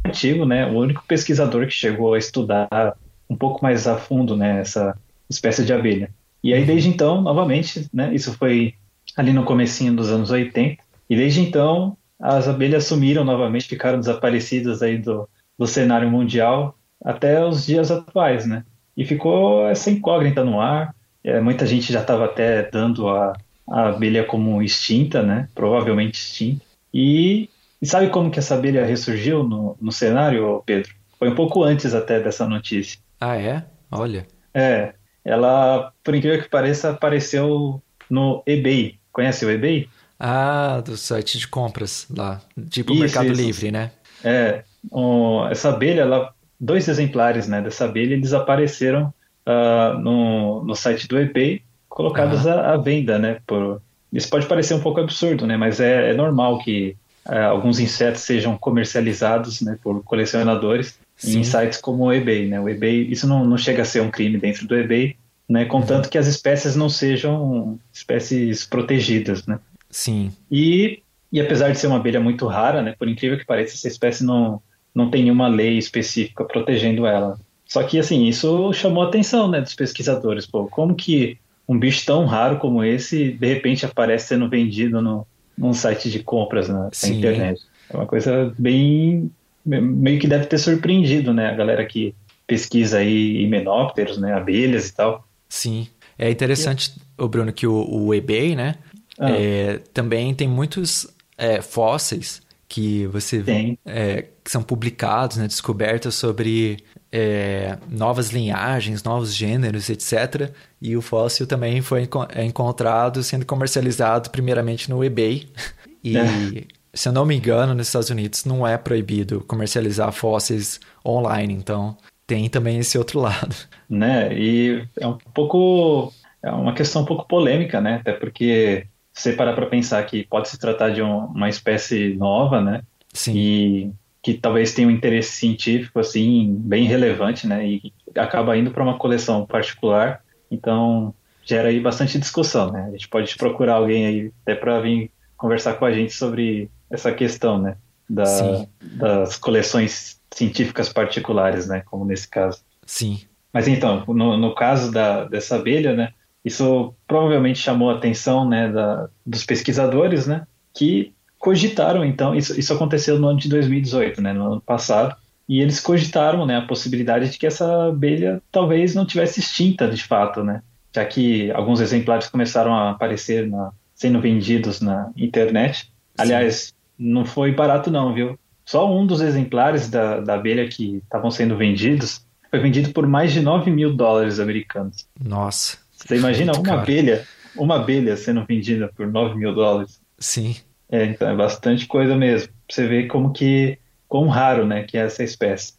artigo, 0.04 0.44
né? 0.44 0.66
O 0.66 0.78
único 0.78 1.04
pesquisador 1.06 1.66
que 1.66 1.72
chegou 1.72 2.14
a 2.14 2.18
estudar 2.18 2.96
um 3.28 3.36
pouco 3.36 3.62
mais 3.62 3.86
a 3.86 3.96
fundo, 3.96 4.36
né? 4.36 4.60
Essa 4.60 4.96
espécie 5.28 5.64
de 5.64 5.72
abelha. 5.72 6.10
E 6.42 6.52
aí 6.52 6.64
desde 6.64 6.88
então, 6.88 7.20
novamente, 7.20 7.88
né? 7.92 8.14
Isso 8.14 8.32
foi 8.36 8.74
ali 9.16 9.32
no 9.32 9.44
comecinho 9.44 9.94
dos 9.94 10.10
anos 10.10 10.30
80. 10.30 10.82
E 11.08 11.16
desde 11.16 11.40
então 11.40 11.96
as 12.18 12.48
abelhas 12.48 12.84
sumiram 12.84 13.24
novamente, 13.24 13.68
ficaram 13.68 13.98
desaparecidas 13.98 14.82
aí 14.82 14.98
do, 14.98 15.28
do 15.58 15.66
cenário 15.66 16.10
mundial 16.10 16.76
até 17.02 17.44
os 17.44 17.64
dias 17.64 17.90
atuais, 17.90 18.46
né? 18.46 18.64
E 18.96 19.04
ficou 19.04 19.66
essa 19.68 19.90
incógnita 19.90 20.44
no 20.44 20.60
ar. 20.60 20.94
É, 21.22 21.40
muita 21.40 21.66
gente 21.66 21.92
já 21.92 22.00
estava 22.00 22.24
até 22.24 22.62
dando 22.62 23.08
a, 23.08 23.32
a 23.68 23.88
abelha 23.88 24.24
como 24.24 24.62
extinta, 24.62 25.22
né? 25.22 25.48
Provavelmente 25.54 26.14
extinta. 26.14 26.64
E, 26.92 27.48
e, 27.80 27.86
sabe 27.86 28.08
como 28.08 28.30
que 28.30 28.38
essa 28.38 28.54
abelha 28.54 28.84
ressurgiu 28.84 29.42
no, 29.42 29.76
no 29.80 29.92
cenário, 29.92 30.62
Pedro? 30.64 30.92
Foi 31.18 31.28
um 31.28 31.34
pouco 31.34 31.62
antes 31.62 31.94
até 31.94 32.20
dessa 32.20 32.48
notícia. 32.48 32.98
Ah, 33.20 33.36
é? 33.36 33.64
Olha. 33.90 34.26
É. 34.54 34.94
Ela, 35.24 35.92
por 36.02 36.14
incrível 36.14 36.42
que 36.42 36.48
pareça, 36.48 36.90
apareceu 36.90 37.82
no 38.08 38.42
eBay. 38.46 38.98
Conhece 39.12 39.44
o 39.44 39.50
eBay? 39.50 39.88
Ah, 40.18 40.82
do 40.84 40.96
site 40.96 41.38
de 41.38 41.46
compras 41.46 42.06
lá. 42.10 42.40
Tipo 42.70 42.92
o 42.92 42.96
Mercado 42.96 43.32
isso. 43.32 43.40
Livre, 43.40 43.70
né? 43.70 43.90
É. 44.24 44.64
Um, 44.90 45.46
essa 45.48 45.68
abelha, 45.68 46.02
ela 46.02 46.34
dois 46.60 46.88
exemplares 46.88 47.48
né, 47.48 47.62
dessa 47.62 47.86
abelha 47.86 48.12
eles 48.12 48.34
apareceram 48.34 49.12
uh, 49.46 49.98
no, 49.98 50.64
no 50.64 50.74
site 50.74 51.06
do 51.08 51.18
eBay 51.18 51.62
colocados 51.88 52.44
uhum. 52.44 52.52
à, 52.52 52.72
à, 52.72 52.76
venda, 52.76 53.18
né? 53.18 53.38
Por... 53.46 53.82
Isso 54.12 54.28
pode 54.28 54.46
parecer 54.46 54.74
um 54.74 54.80
pouco 54.80 55.00
absurdo, 55.00 55.46
né? 55.46 55.56
Mas 55.56 55.80
é, 55.80 56.10
é 56.10 56.14
normal 56.14 56.58
que 56.58 56.96
uh, 57.26 57.34
alguns 57.50 57.78
insetos 57.78 58.22
sejam 58.22 58.56
comercializados 58.56 59.60
né, 59.60 59.78
por 59.82 60.02
colecionadores 60.04 60.98
Sim. 61.16 61.40
em 61.40 61.44
sites 61.44 61.80
como 61.80 62.04
o 62.04 62.12
eBay, 62.12 62.46
né? 62.46 62.60
O 62.60 62.68
eBay, 62.68 63.10
isso 63.10 63.26
não, 63.26 63.44
não 63.44 63.58
chega 63.58 63.82
a 63.82 63.84
ser 63.84 64.00
um 64.00 64.10
crime 64.10 64.38
dentro 64.38 64.66
do 64.66 64.76
eBay, 64.76 65.16
né? 65.48 65.64
Contanto 65.64 66.04
uhum. 66.04 66.10
que 66.10 66.18
as 66.18 66.26
espécies 66.26 66.76
não 66.76 66.88
sejam 66.88 67.78
espécies 67.92 68.64
protegidas, 68.64 69.46
né? 69.46 69.58
Sim. 69.90 70.32
E, 70.50 71.02
e 71.32 71.40
apesar 71.40 71.70
de 71.70 71.78
ser 71.78 71.88
uma 71.88 71.96
abelha 71.96 72.20
muito 72.20 72.46
rara, 72.46 72.82
né? 72.82 72.94
Por 72.98 73.08
incrível 73.08 73.38
que 73.38 73.44
pareça, 73.44 73.74
essa 73.74 73.88
espécie 73.88 74.24
não 74.24 74.62
não 74.94 75.10
tem 75.10 75.22
nenhuma 75.22 75.48
lei 75.48 75.78
específica 75.78 76.44
protegendo 76.44 77.06
ela. 77.06 77.38
Só 77.70 77.84
que, 77.84 78.00
assim, 78.00 78.26
isso 78.26 78.72
chamou 78.72 79.04
a 79.04 79.06
atenção, 79.06 79.48
né, 79.48 79.60
dos 79.60 79.76
pesquisadores. 79.76 80.44
Pô, 80.44 80.66
como 80.66 80.92
que 80.92 81.38
um 81.68 81.78
bicho 81.78 82.04
tão 82.04 82.26
raro 82.26 82.58
como 82.58 82.82
esse, 82.82 83.30
de 83.30 83.46
repente, 83.46 83.86
aparece 83.86 84.26
sendo 84.26 84.48
vendido 84.48 85.00
no, 85.00 85.24
num 85.56 85.72
site 85.72 86.10
de 86.10 86.18
compras 86.18 86.68
na, 86.68 86.90
na 87.02 87.08
internet? 87.08 87.62
É 87.88 87.96
uma 87.96 88.06
coisa 88.06 88.52
bem... 88.58 89.30
meio 89.64 90.18
que 90.18 90.26
deve 90.26 90.46
ter 90.46 90.58
surpreendido, 90.58 91.32
né, 91.32 91.48
a 91.48 91.54
galera 91.54 91.86
que 91.86 92.12
pesquisa 92.44 92.98
aí 92.98 93.40
himenópteros, 93.42 94.18
né, 94.18 94.34
abelhas 94.34 94.88
e 94.88 94.94
tal. 94.94 95.24
Sim. 95.48 95.86
É 96.18 96.28
interessante, 96.28 96.92
o 97.16 97.28
Bruno, 97.28 97.52
que 97.52 97.68
o, 97.68 97.88
o 97.88 98.12
eBay, 98.12 98.56
né, 98.56 98.74
ah. 99.16 99.30
é, 99.30 99.78
também 99.94 100.34
tem 100.34 100.48
muitos 100.48 101.06
é, 101.38 101.62
fósseis 101.62 102.42
que 102.68 103.06
você 103.06 103.38
vê, 103.38 103.78
é, 103.86 104.26
que 104.44 104.50
são 104.50 104.62
publicados, 104.62 105.36
né, 105.36 105.46
descobertas 105.46 106.16
sobre 106.16 106.78
é, 107.12 107.76
novas 107.88 108.30
linhagens, 108.30 109.02
novos 109.02 109.34
gêneros, 109.34 109.90
etc. 109.90 110.50
E 110.80 110.96
o 110.96 111.02
fóssil 111.02 111.46
também 111.46 111.82
foi 111.82 112.08
é 112.34 112.44
encontrado 112.44 113.22
sendo 113.22 113.44
comercializado 113.44 114.30
primeiramente 114.30 114.88
no 114.90 115.04
eBay. 115.04 115.48
E, 116.02 116.16
é. 116.16 116.64
se 116.94 117.10
eu 117.10 117.12
não 117.12 117.26
me 117.26 117.36
engano, 117.36 117.74
nos 117.74 117.88
Estados 117.88 118.08
Unidos 118.08 118.46
não 118.46 118.66
é 118.66 118.78
proibido 118.78 119.44
comercializar 119.46 120.10
fósseis 120.12 120.80
online, 121.06 121.52
então 121.52 121.94
tem 122.26 122.48
também 122.48 122.78
esse 122.78 122.96
outro 122.96 123.20
lado. 123.20 123.54
Né, 123.86 124.32
e 124.32 124.82
é 124.98 125.06
um 125.06 125.18
pouco... 125.34 126.10
É 126.42 126.50
uma 126.50 126.72
questão 126.72 127.02
um 127.02 127.04
pouco 127.04 127.28
polêmica, 127.28 127.82
né? 127.82 127.96
Até 127.96 128.14
porque 128.14 128.86
você 129.12 129.34
parar 129.34 129.52
para 129.52 129.66
pensar 129.66 130.02
que 130.06 130.24
pode 130.24 130.48
se 130.48 130.58
tratar 130.58 130.88
de 130.88 131.02
um, 131.02 131.26
uma 131.26 131.50
espécie 131.50 132.14
nova, 132.16 132.62
né? 132.62 132.82
Sim. 133.12 133.34
E 133.36 133.92
que 134.22 134.34
talvez 134.34 134.74
tenha 134.74 134.88
um 134.88 134.90
interesse 134.90 135.32
científico 135.32 135.98
assim 135.98 136.54
bem 136.58 136.84
relevante, 136.84 137.46
né? 137.46 137.66
E 137.66 137.92
acaba 138.16 138.56
indo 138.56 138.70
para 138.70 138.82
uma 138.82 138.98
coleção 138.98 139.46
particular, 139.46 140.22
então 140.50 141.14
gera 141.42 141.68
aí 141.68 141.80
bastante 141.80 142.18
discussão, 142.18 142.70
né? 142.70 142.86
A 142.88 142.90
gente 142.90 143.08
pode 143.08 143.34
procurar 143.36 143.74
alguém 143.74 144.06
aí 144.06 144.32
até 144.42 144.54
para 144.54 144.80
vir 144.80 145.10
conversar 145.36 145.74
com 145.74 145.84
a 145.84 145.92
gente 145.92 146.12
sobre 146.12 146.70
essa 146.90 147.12
questão, 147.12 147.60
né? 147.60 147.76
Da, 148.08 148.66
das 148.80 149.36
coleções 149.36 150.20
científicas 150.30 150.92
particulares, 150.92 151.66
né? 151.66 151.82
Como 151.86 152.04
nesse 152.04 152.28
caso. 152.28 152.62
Sim. 152.84 153.20
Mas 153.52 153.66
então, 153.68 154.04
no, 154.06 154.36
no 154.36 154.54
caso 154.54 154.92
da, 154.92 155.24
dessa 155.24 155.56
abelha, 155.56 155.94
né? 155.94 156.12
Isso 156.44 156.94
provavelmente 157.06 157.58
chamou 157.58 157.90
a 157.90 157.94
atenção 157.94 158.48
né, 158.48 158.70
da, 158.70 159.08
dos 159.26 159.44
pesquisadores, 159.44 160.26
né, 160.26 160.46
que 160.72 161.12
cogitaram, 161.40 162.04
então, 162.04 162.34
isso, 162.34 162.60
isso 162.60 162.72
aconteceu 162.72 163.18
no 163.18 163.26
ano 163.26 163.38
de 163.40 163.48
2018, 163.48 164.20
né, 164.20 164.34
no 164.34 164.52
ano 164.52 164.60
passado, 164.60 165.16
e 165.48 165.60
eles 165.60 165.80
cogitaram 165.80 166.44
né, 166.44 166.58
a 166.58 166.66
possibilidade 166.66 167.30
de 167.30 167.38
que 167.38 167.46
essa 167.46 167.88
abelha 167.88 168.42
talvez 168.52 168.94
não 168.94 169.06
tivesse 169.06 169.40
extinta 169.40 169.88
de 169.88 170.04
fato, 170.04 170.44
né, 170.44 170.62
já 170.94 171.04
que 171.04 171.50
alguns 171.52 171.80
exemplares 171.80 172.28
começaram 172.28 172.74
a 172.74 172.90
aparecer 172.90 173.48
na, 173.48 173.72
sendo 173.94 174.20
vendidos 174.20 174.82
na 174.82 175.10
internet. 175.16 175.90
Aliás, 176.18 176.74
não 176.98 177.24
foi 177.24 177.52
barato 177.52 177.90
não, 177.90 178.12
viu? 178.12 178.38
Só 178.66 178.92
um 178.94 179.06
dos 179.06 179.22
exemplares 179.22 179.88
da, 179.88 180.20
da 180.20 180.34
abelha 180.34 180.68
que 180.68 180.96
estavam 180.96 181.30
sendo 181.30 181.56
vendidos 181.56 182.24
foi 182.50 182.60
vendido 182.60 182.92
por 182.92 183.06
mais 183.06 183.32
de 183.32 183.40
9 183.40 183.70
mil 183.70 183.94
dólares 183.94 184.38
americanos. 184.38 185.06
Nossa. 185.18 185.78
Você 185.92 186.16
imagina 186.16 186.52
uma 186.52 186.62
caro. 186.62 186.80
abelha, 186.80 187.26
uma 187.56 187.76
abelha 187.76 188.16
sendo 188.16 188.44
vendida 188.44 188.90
por 188.94 189.06
9 189.06 189.36
mil 189.36 189.54
dólares? 189.54 190.00
Sim. 190.18 190.56
É, 190.90 191.04
então 191.04 191.28
é 191.28 191.36
bastante 191.36 191.86
coisa 191.86 192.16
mesmo. 192.16 192.52
Você 192.68 192.86
vê 192.86 193.06
como 193.06 193.32
que, 193.32 193.78
quão 194.08 194.28
raro, 194.28 194.66
né, 194.66 194.82
que 194.82 194.98
é 194.98 195.02
essa 195.02 195.22
espécie. 195.22 195.74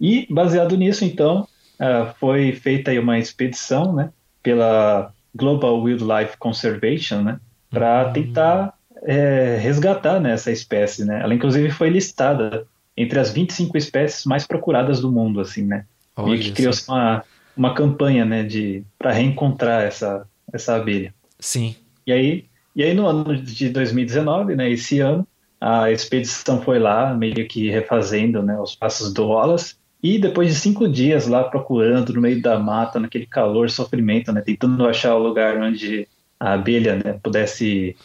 E 0.00 0.26
baseado 0.30 0.76
nisso, 0.76 1.04
então, 1.04 1.48
uh, 1.80 2.14
foi 2.20 2.52
feita 2.52 2.90
aí 2.90 2.98
uma 2.98 3.18
expedição, 3.18 3.92
né, 3.92 4.10
pela 4.42 5.12
Global 5.34 5.80
Wildlife 5.82 6.36
Conservation, 6.38 7.22
né, 7.22 7.40
para 7.70 8.08
hum. 8.08 8.12
tentar 8.12 8.74
é, 9.02 9.58
resgatar 9.60 10.20
né, 10.20 10.32
essa 10.32 10.52
espécie, 10.52 11.04
né. 11.04 11.20
Ela 11.22 11.34
inclusive 11.34 11.70
foi 11.70 11.90
listada 11.90 12.66
entre 12.96 13.18
as 13.18 13.30
25 13.32 13.76
espécies 13.76 14.24
mais 14.24 14.46
procuradas 14.46 15.00
do 15.00 15.10
mundo, 15.10 15.40
assim, 15.40 15.64
né. 15.64 15.84
Olha 16.16 16.36
e 16.36 16.38
que 16.38 16.52
criou-se 16.52 16.88
uma 16.88 17.24
uma 17.56 17.72
campanha, 17.72 18.24
né, 18.24 18.42
de 18.42 18.84
para 18.98 19.12
reencontrar 19.12 19.82
essa 19.82 20.26
essa 20.52 20.76
abelha. 20.76 21.12
Sim. 21.40 21.74
E 22.06 22.12
aí, 22.12 22.44
e 22.76 22.82
aí 22.82 22.92
no 22.92 23.06
ano 23.06 23.34
de 23.34 23.70
2019, 23.70 24.54
né, 24.54 24.70
esse 24.70 25.00
ano, 25.00 25.26
a 25.58 25.90
expedição 25.90 26.60
foi 26.60 26.78
lá 26.78 27.14
meio 27.14 27.48
que 27.48 27.70
refazendo, 27.70 28.42
né, 28.42 28.60
os 28.60 28.76
passos 28.76 29.14
do 29.14 29.28
Wallace. 29.28 29.76
E 30.02 30.18
depois 30.18 30.50
de 30.50 30.60
cinco 30.60 30.86
dias 30.86 31.26
lá 31.26 31.42
procurando 31.42 32.12
no 32.12 32.20
meio 32.20 32.40
da 32.42 32.58
mata, 32.58 33.00
naquele 33.00 33.26
calor, 33.26 33.70
sofrimento, 33.70 34.30
né, 34.30 34.42
tentando 34.42 34.86
achar 34.86 35.14
o 35.14 35.22
lugar 35.22 35.56
onde 35.56 36.06
a 36.38 36.52
abelha 36.52 36.96
né, 36.96 37.18
pudesse 37.22 37.96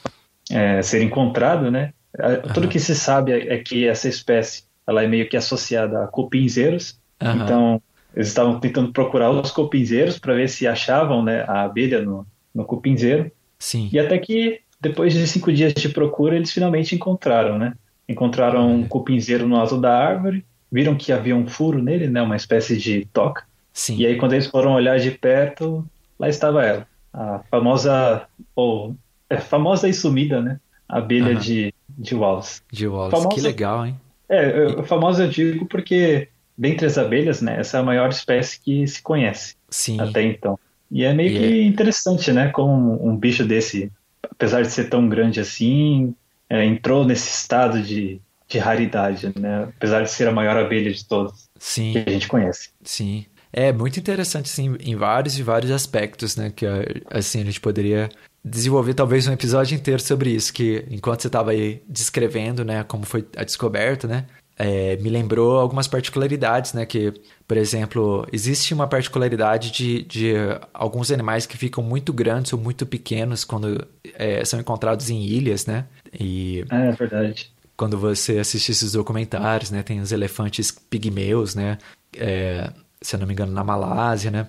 é, 0.49 0.81
ser 0.81 1.03
encontrada, 1.03 1.69
né, 1.69 1.93
uhum. 2.17 2.53
tudo 2.53 2.69
que 2.69 2.79
se 2.79 2.95
sabe 2.95 3.33
é, 3.33 3.57
que 3.57 3.85
essa 3.85 4.07
espécie 4.07 4.63
ela 4.87 5.03
é 5.03 5.07
meio 5.07 5.27
que 5.27 5.35
associada 5.35 6.03
a 6.03 6.07
cupinzeiros. 6.07 6.97
Uhum. 7.21 7.43
Então, 7.43 7.81
eles 8.15 8.29
estavam 8.29 8.57
tentando 8.57 8.93
procurar 8.93 9.31
os 9.31 9.51
cupinzeiros 9.51 10.17
para 10.17 10.33
ver 10.33 10.47
se 10.47 10.65
achavam 10.65 11.21
né, 11.21 11.43
a 11.45 11.63
abelha 11.63 12.01
no, 12.01 12.25
no 12.55 12.63
cupinzeiro. 12.63 13.31
Sim. 13.61 13.89
E 13.93 13.99
até 13.99 14.17
que, 14.17 14.59
depois 14.81 15.13
de 15.13 15.27
cinco 15.27 15.53
dias 15.53 15.71
de 15.71 15.87
procura, 15.87 16.35
eles 16.35 16.51
finalmente 16.51 16.95
encontraram, 16.95 17.59
né? 17.59 17.75
Encontraram 18.09 18.73
um 18.73 18.87
cupinzeiro 18.87 19.47
no 19.47 19.55
alto 19.55 19.79
da 19.79 19.95
árvore, 19.95 20.43
viram 20.71 20.95
que 20.95 21.11
havia 21.11 21.35
um 21.35 21.47
furo 21.47 21.79
nele, 21.81 22.07
né? 22.07 22.23
Uma 22.23 22.35
espécie 22.35 22.75
de 22.75 23.05
toca. 23.13 23.43
Sim. 23.71 23.97
E 23.97 24.07
aí, 24.07 24.17
quando 24.17 24.33
eles 24.33 24.47
foram 24.47 24.73
olhar 24.73 24.99
de 24.99 25.11
perto, 25.11 25.85
lá 26.17 26.27
estava 26.27 26.65
ela. 26.65 26.87
A 27.13 27.41
famosa, 27.51 28.25
ou 28.55 28.95
é 29.29 29.37
famosa 29.37 29.87
e 29.87 29.93
sumida, 29.93 30.41
né? 30.41 30.59
Abelha 30.89 31.35
de, 31.35 31.71
de 31.87 32.15
Wallace. 32.15 32.63
De 32.71 32.87
Wallace, 32.87 33.11
famosa, 33.11 33.35
que 33.35 33.41
legal, 33.41 33.85
hein? 33.85 33.95
É, 34.27 34.81
famosa 34.83 35.25
eu 35.25 35.29
digo 35.29 35.67
porque 35.67 36.29
dentre 36.57 36.87
as 36.87 36.97
abelhas, 36.97 37.41
né, 37.41 37.59
essa 37.59 37.77
é 37.77 37.79
a 37.79 37.83
maior 37.83 38.09
espécie 38.09 38.59
que 38.59 38.87
se 38.87 39.01
conhece 39.01 39.55
Sim. 39.69 39.99
até 39.99 40.23
então. 40.23 40.57
E 40.91 41.03
é 41.03 41.13
meio 41.13 41.31
que 41.31 41.45
é... 41.45 41.63
interessante, 41.63 42.31
né, 42.33 42.49
como 42.49 43.07
um 43.07 43.15
bicho 43.15 43.45
desse, 43.45 43.91
apesar 44.29 44.61
de 44.61 44.69
ser 44.69 44.89
tão 44.89 45.07
grande 45.07 45.39
assim, 45.39 46.13
é, 46.49 46.65
entrou 46.65 47.05
nesse 47.05 47.29
estado 47.29 47.81
de, 47.81 48.19
de 48.47 48.57
raridade, 48.59 49.31
né? 49.39 49.69
Apesar 49.77 50.03
de 50.03 50.11
ser 50.11 50.27
a 50.27 50.31
maior 50.31 50.57
abelha 50.57 50.91
de 50.91 51.05
todas 51.05 51.49
Sim, 51.57 51.93
que 51.93 52.09
a 52.09 52.11
gente 52.11 52.27
conhece. 52.27 52.69
sim. 52.83 53.25
É 53.53 53.73
muito 53.73 53.99
interessante, 53.99 54.47
sim, 54.47 54.77
em 54.79 54.95
vários 54.95 55.37
e 55.37 55.43
vários 55.43 55.71
aspectos, 55.71 56.37
né? 56.37 56.53
Que, 56.55 56.65
assim, 57.09 57.41
a 57.41 57.43
gente 57.43 57.59
poderia 57.59 58.09
desenvolver 58.43 58.93
talvez 58.93 59.27
um 59.27 59.33
episódio 59.33 59.75
inteiro 59.75 60.01
sobre 60.01 60.31
isso, 60.31 60.53
que 60.53 60.85
enquanto 60.89 61.21
você 61.21 61.27
estava 61.27 61.51
aí 61.51 61.83
descrevendo, 61.87 62.63
né, 62.65 62.83
como 62.83 63.05
foi 63.05 63.27
a 63.35 63.43
descoberta, 63.43 64.07
né, 64.07 64.25
é, 64.63 64.95
me 64.97 65.09
lembrou 65.09 65.59
algumas 65.59 65.87
particularidades, 65.87 66.73
né, 66.73 66.85
que, 66.85 67.11
por 67.47 67.57
exemplo, 67.57 68.27
existe 68.31 68.73
uma 68.75 68.85
particularidade 68.87 69.71
de, 69.71 70.03
de 70.03 70.33
alguns 70.71 71.09
animais 71.09 71.47
que 71.47 71.57
ficam 71.57 71.83
muito 71.83 72.13
grandes 72.13 72.53
ou 72.53 72.59
muito 72.59 72.85
pequenos 72.85 73.43
quando 73.43 73.87
é, 74.13 74.45
são 74.45 74.59
encontrados 74.59 75.09
em 75.09 75.19
ilhas, 75.23 75.65
né, 75.65 75.85
e 76.13 76.63
É, 76.71 76.89
é 76.89 76.91
verdade. 76.91 77.51
quando 77.75 77.97
você 77.97 78.37
assiste 78.37 78.71
esses 78.71 78.91
documentários, 78.91 79.71
né? 79.71 79.81
Tem 79.81 79.99
os 79.99 80.11
elefantes 80.11 80.69
pigmeus, 80.71 81.55
né? 81.55 81.79
É, 82.15 82.71
se 83.01 83.15
eu 83.15 83.19
não 83.19 83.25
me 83.25 83.33
engano, 83.33 83.51
na 83.51 83.63
Malásia, 83.63 84.29
né? 84.29 84.47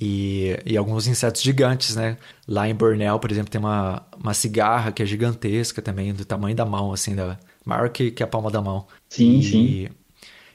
E, 0.00 0.58
e 0.64 0.78
alguns 0.78 1.06
insetos 1.06 1.42
gigantes, 1.42 1.94
né? 1.94 2.16
Lá 2.48 2.66
em 2.66 2.74
Bornéu, 2.74 3.18
por 3.18 3.30
exemplo, 3.30 3.50
tem 3.50 3.58
uma, 3.60 4.02
uma 4.16 4.32
cigarra 4.32 4.92
que 4.92 5.02
é 5.02 5.06
gigantesca 5.06 5.82
também, 5.82 6.14
do 6.14 6.24
tamanho 6.24 6.56
da 6.56 6.64
mão, 6.64 6.90
assim, 6.92 7.14
da, 7.14 7.38
maior 7.64 7.90
que, 7.90 8.10
que 8.10 8.22
a 8.22 8.26
palma 8.26 8.50
da 8.50 8.60
mão. 8.60 8.86
Sim, 9.08 9.38
e, 9.38 9.44
sim. 9.44 9.88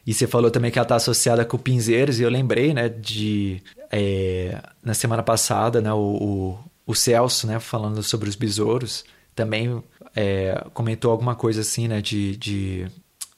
E 0.05 0.13
você 0.13 0.27
falou 0.27 0.51
também 0.51 0.69
que 0.69 0.77
ela 0.77 0.85
está 0.85 0.95
associada 0.95 1.43
com 1.43 1.57
pinzeiros, 1.57 2.19
e 2.19 2.23
eu 2.23 2.29
lembrei, 2.29 2.73
né, 2.73 2.89
de... 2.89 3.61
é, 3.91 4.61
na 4.83 4.93
semana 4.93 5.23
passada, 5.23 5.81
né, 5.81 5.91
o, 5.91 5.97
o, 5.97 6.59
o 6.85 6.93
Celso, 6.93 7.47
né, 7.47 7.59
falando 7.59 8.03
sobre 8.03 8.29
os 8.29 8.35
besouros, 8.35 9.03
também 9.33 9.83
é, 10.15 10.63
comentou 10.73 11.11
alguma 11.11 11.35
coisa 11.35 11.61
assim, 11.61 11.87
né, 11.87 12.01
de, 12.01 12.37
de 12.37 12.87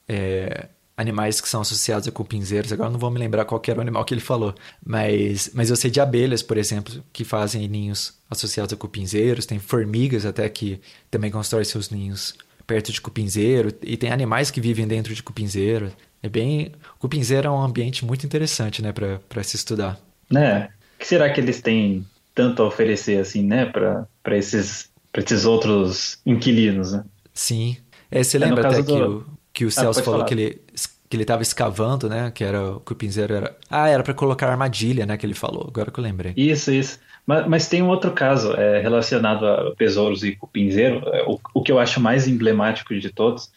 é, 0.07 0.67
animais 0.97 1.39
que 1.39 1.47
são 1.47 1.61
associados 1.61 2.07
a 2.07 2.11
cupinzeiros. 2.11 2.73
Agora 2.73 2.89
eu 2.89 2.93
não 2.93 2.99
vou 2.99 3.11
me 3.11 3.19
lembrar 3.19 3.45
qual 3.45 3.61
era 3.67 3.77
o 3.77 3.81
animal 3.81 4.03
que 4.03 4.13
ele 4.13 4.21
falou, 4.21 4.53
mas, 4.85 5.51
mas 5.53 5.69
eu 5.69 5.75
sei 5.75 5.91
de 5.91 6.01
abelhas, 6.01 6.41
por 6.41 6.57
exemplo, 6.57 7.03
que 7.13 7.23
fazem 7.23 7.67
ninhos 7.67 8.15
associados 8.29 8.73
a 8.73 8.75
cupinzeiros. 8.75 9.45
Tem 9.45 9.59
formigas 9.59 10.25
até 10.25 10.49
que 10.49 10.81
também 11.09 11.31
constroem 11.31 11.63
seus 11.63 11.89
ninhos 11.89 12.35
perto 12.67 12.91
de 12.91 13.01
cupinzeiro 13.01 13.69
e 13.83 13.97
tem 13.97 14.11
animais 14.11 14.51
que 14.51 14.61
vivem 14.61 14.87
dentro 14.87 15.13
de 15.15 15.23
cupinzeiro. 15.23 15.91
É 16.21 16.29
bem, 16.29 16.73
cupinzeiro 16.99 17.47
é 17.47 17.51
um 17.51 17.61
ambiente 17.61 18.05
muito 18.05 18.25
interessante, 18.25 18.81
né, 18.81 18.91
para 18.93 19.43
se 19.43 19.55
estudar. 19.55 19.99
Né? 20.31 20.65
O 20.67 20.99
que 20.99 21.07
será 21.07 21.31
que 21.33 21.39
eles 21.41 21.61
têm 21.61 22.05
tanto 22.33 22.61
a 22.61 22.67
oferecer 22.67 23.19
assim, 23.19 23.43
né, 23.43 23.65
para 23.65 24.07
esses 24.37 24.91
esses 25.15 25.45
outros 25.45 26.21
inquilinos, 26.25 26.91
né? 26.93 27.03
Sim. 27.33 27.77
É, 28.09 28.23
você 28.23 28.37
É, 28.39 28.47
lembra 28.47 28.63
até 28.63 28.81
caso 28.81 28.83
que, 28.83 29.01
do- 29.01 29.03
o, 29.03 29.25
que 29.53 29.65
o 29.65 29.71
Ah, 29.75 29.85
Celso 29.85 29.93
pode 29.93 30.03
falou 30.03 30.23
falar. 30.23 30.25
que 30.25 30.33
ele, 30.33 30.61
que 31.09 31.15
ele 31.15 31.25
tava 31.25 31.41
escavando, 31.41 32.09
né? 32.09 32.31
Que 32.33 32.43
era 32.43 32.71
o 32.71 32.79
cupinzeiro 32.79 33.33
era. 33.33 33.55
Ah, 33.69 33.87
era 33.87 34.03
para 34.03 34.13
colocar 34.13 34.49
armadilha, 34.49 35.05
né? 35.05 35.17
Que 35.17 35.25
ele 35.25 35.33
falou. 35.33 35.67
Agora 35.69 35.91
que 35.91 35.99
eu 35.99 36.03
lembrei. 36.03 36.33
Isso, 36.35 36.71
isso. 36.71 36.99
Mas, 37.25 37.45
mas 37.45 37.67
tem 37.67 37.81
um 37.81 37.89
outro 37.89 38.11
caso 38.11 38.53
é, 38.53 38.81
relacionado 38.81 39.45
a 39.45 39.73
besouros 39.77 40.23
e 40.23 40.33
cupinzeiro, 40.33 41.01
é, 41.09 41.23
o, 41.23 41.37
o 41.53 41.61
que 41.61 41.71
eu 41.71 41.77
acho 41.77 41.99
mais 41.99 42.25
emblemático 42.25 42.97
de 42.97 43.09
todos, 43.09 43.51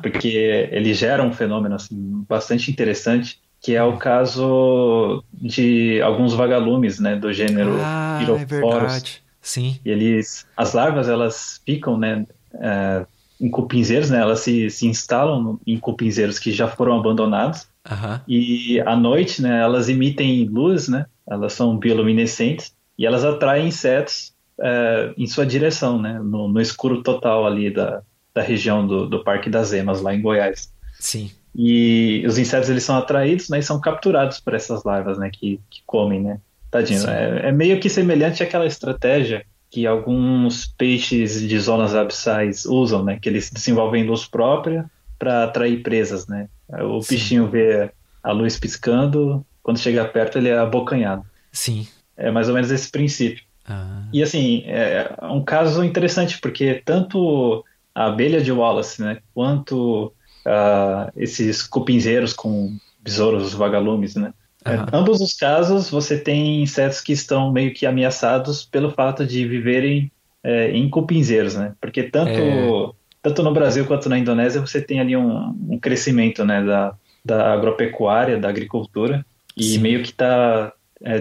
porque 0.00 0.68
ele 0.70 0.94
gera 0.94 1.24
um 1.24 1.32
fenômeno 1.32 1.74
assim, 1.74 2.24
bastante 2.28 2.70
interessante, 2.70 3.40
que 3.60 3.74
é 3.74 3.82
o 3.82 3.96
caso 3.96 5.24
de 5.32 6.00
alguns 6.02 6.34
vagalumes, 6.34 7.00
né, 7.00 7.16
do 7.16 7.32
gênero 7.32 7.76
Ah, 7.80 8.20
é 8.22 8.44
verdade. 8.44 9.20
Sim. 9.42 9.80
E 9.84 9.90
eles, 9.90 10.46
as 10.56 10.72
larvas, 10.72 11.08
elas 11.08 11.60
ficam, 11.66 11.98
né, 11.98 12.24
é, 12.60 13.04
em 13.40 13.50
cupinzeiros, 13.50 14.10
né, 14.10 14.18
elas 14.18 14.40
se, 14.40 14.70
se 14.70 14.86
instalam 14.86 15.58
em 15.66 15.78
cupinzeiros 15.78 16.38
que 16.38 16.50
já 16.50 16.68
foram 16.68 16.98
abandonados, 16.98 17.68
Aham. 17.88 18.20
e 18.26 18.80
à 18.80 18.96
noite, 18.96 19.42
né, 19.42 19.60
elas 19.60 19.88
emitem 19.88 20.46
luz, 20.46 20.88
né, 20.88 21.06
elas 21.28 21.52
são 21.52 21.76
bioluminescentes, 21.76 22.74
e 22.98 23.04
elas 23.04 23.24
atraem 23.24 23.68
insetos 23.68 24.32
é, 24.58 25.12
em 25.18 25.26
sua 25.26 25.44
direção, 25.44 26.00
né, 26.00 26.18
no, 26.18 26.48
no 26.48 26.60
escuro 26.60 27.02
total 27.02 27.46
ali 27.46 27.70
da, 27.70 28.02
da 28.34 28.42
região 28.42 28.86
do, 28.86 29.06
do 29.06 29.22
Parque 29.22 29.50
das 29.50 29.72
Emas, 29.72 30.00
lá 30.00 30.14
em 30.14 30.22
Goiás. 30.22 30.72
Sim. 30.98 31.30
E 31.54 32.24
os 32.26 32.38
insetos, 32.38 32.70
eles 32.70 32.84
são 32.84 32.96
atraídos, 32.96 33.48
né, 33.50 33.58
e 33.58 33.62
são 33.62 33.80
capturados 33.80 34.40
por 34.40 34.54
essas 34.54 34.82
larvas, 34.82 35.18
né, 35.18 35.30
que, 35.30 35.60
que 35.68 35.82
comem, 35.86 36.22
né. 36.22 36.40
Tadinho, 36.70 37.08
é, 37.08 37.48
é 37.48 37.52
meio 37.52 37.78
que 37.78 37.88
semelhante 37.88 38.42
àquela 38.42 38.66
estratégia 38.66 39.44
que 39.70 39.86
alguns 39.86 40.66
peixes 40.66 41.40
de 41.40 41.58
zonas 41.58 41.94
abissais 41.94 42.64
usam, 42.64 43.04
né, 43.04 43.18
que 43.20 43.28
eles 43.28 43.50
desenvolvem 43.50 44.04
luz 44.04 44.24
própria 44.24 44.90
para 45.18 45.44
atrair 45.44 45.82
presas, 45.82 46.26
né. 46.26 46.48
O 46.68 47.00
Sim. 47.02 47.14
bichinho 47.14 47.48
vê 47.48 47.90
a 48.22 48.32
luz 48.32 48.58
piscando, 48.58 49.44
quando 49.62 49.78
chega 49.78 50.04
perto 50.04 50.38
ele 50.38 50.48
é 50.48 50.58
abocanhado. 50.58 51.24
Sim. 51.52 51.86
É 52.16 52.30
mais 52.30 52.48
ou 52.48 52.54
menos 52.54 52.70
esse 52.70 52.90
princípio. 52.90 53.44
Ah, 53.68 54.04
E 54.12 54.22
assim, 54.22 54.62
é 54.66 55.14
um 55.22 55.42
caso 55.42 55.82
interessante, 55.84 56.38
porque 56.38 56.82
tanto 56.84 57.64
a 57.94 58.06
abelha 58.06 58.40
de 58.40 58.52
Wallace, 58.52 59.00
né, 59.02 59.18
quanto 59.34 60.12
ah, 60.44 61.10
esses 61.16 61.62
cupinzeiros 61.62 62.32
com 62.32 62.76
besouros 63.00 63.52
vagalumes, 63.54 64.14
né, 64.16 64.32
é, 64.66 64.74
Aham. 64.74 64.86
ambos 64.92 65.20
os 65.20 65.34
casos 65.34 65.88
você 65.90 66.18
tem 66.18 66.62
insetos 66.62 67.00
que 67.00 67.12
estão 67.12 67.52
meio 67.52 67.72
que 67.72 67.86
ameaçados 67.86 68.64
pelo 68.64 68.90
fato 68.90 69.24
de 69.26 69.46
viverem 69.46 70.10
é, 70.42 70.70
em 70.70 70.88
cupinzeiros, 70.90 71.54
né, 71.54 71.74
porque 71.80 72.04
tanto, 72.04 72.30
É. 72.30 72.92
tanto 73.22 73.42
no 73.42 73.52
Brasil 73.52 73.84
quanto 73.86 74.08
na 74.08 74.18
Indonésia 74.18 74.60
você 74.60 74.80
tem 74.80 75.00
ali 75.00 75.16
um, 75.16 75.54
um 75.70 75.78
crescimento, 75.78 76.44
né, 76.44 76.62
da, 76.64 76.94
da 77.24 77.52
agropecuária, 77.52 78.38
da 78.38 78.48
agricultura, 78.48 79.24
e 79.56 79.64
Sim. 79.64 79.78
meio 79.78 80.02
que 80.02 80.10
está 80.10 80.72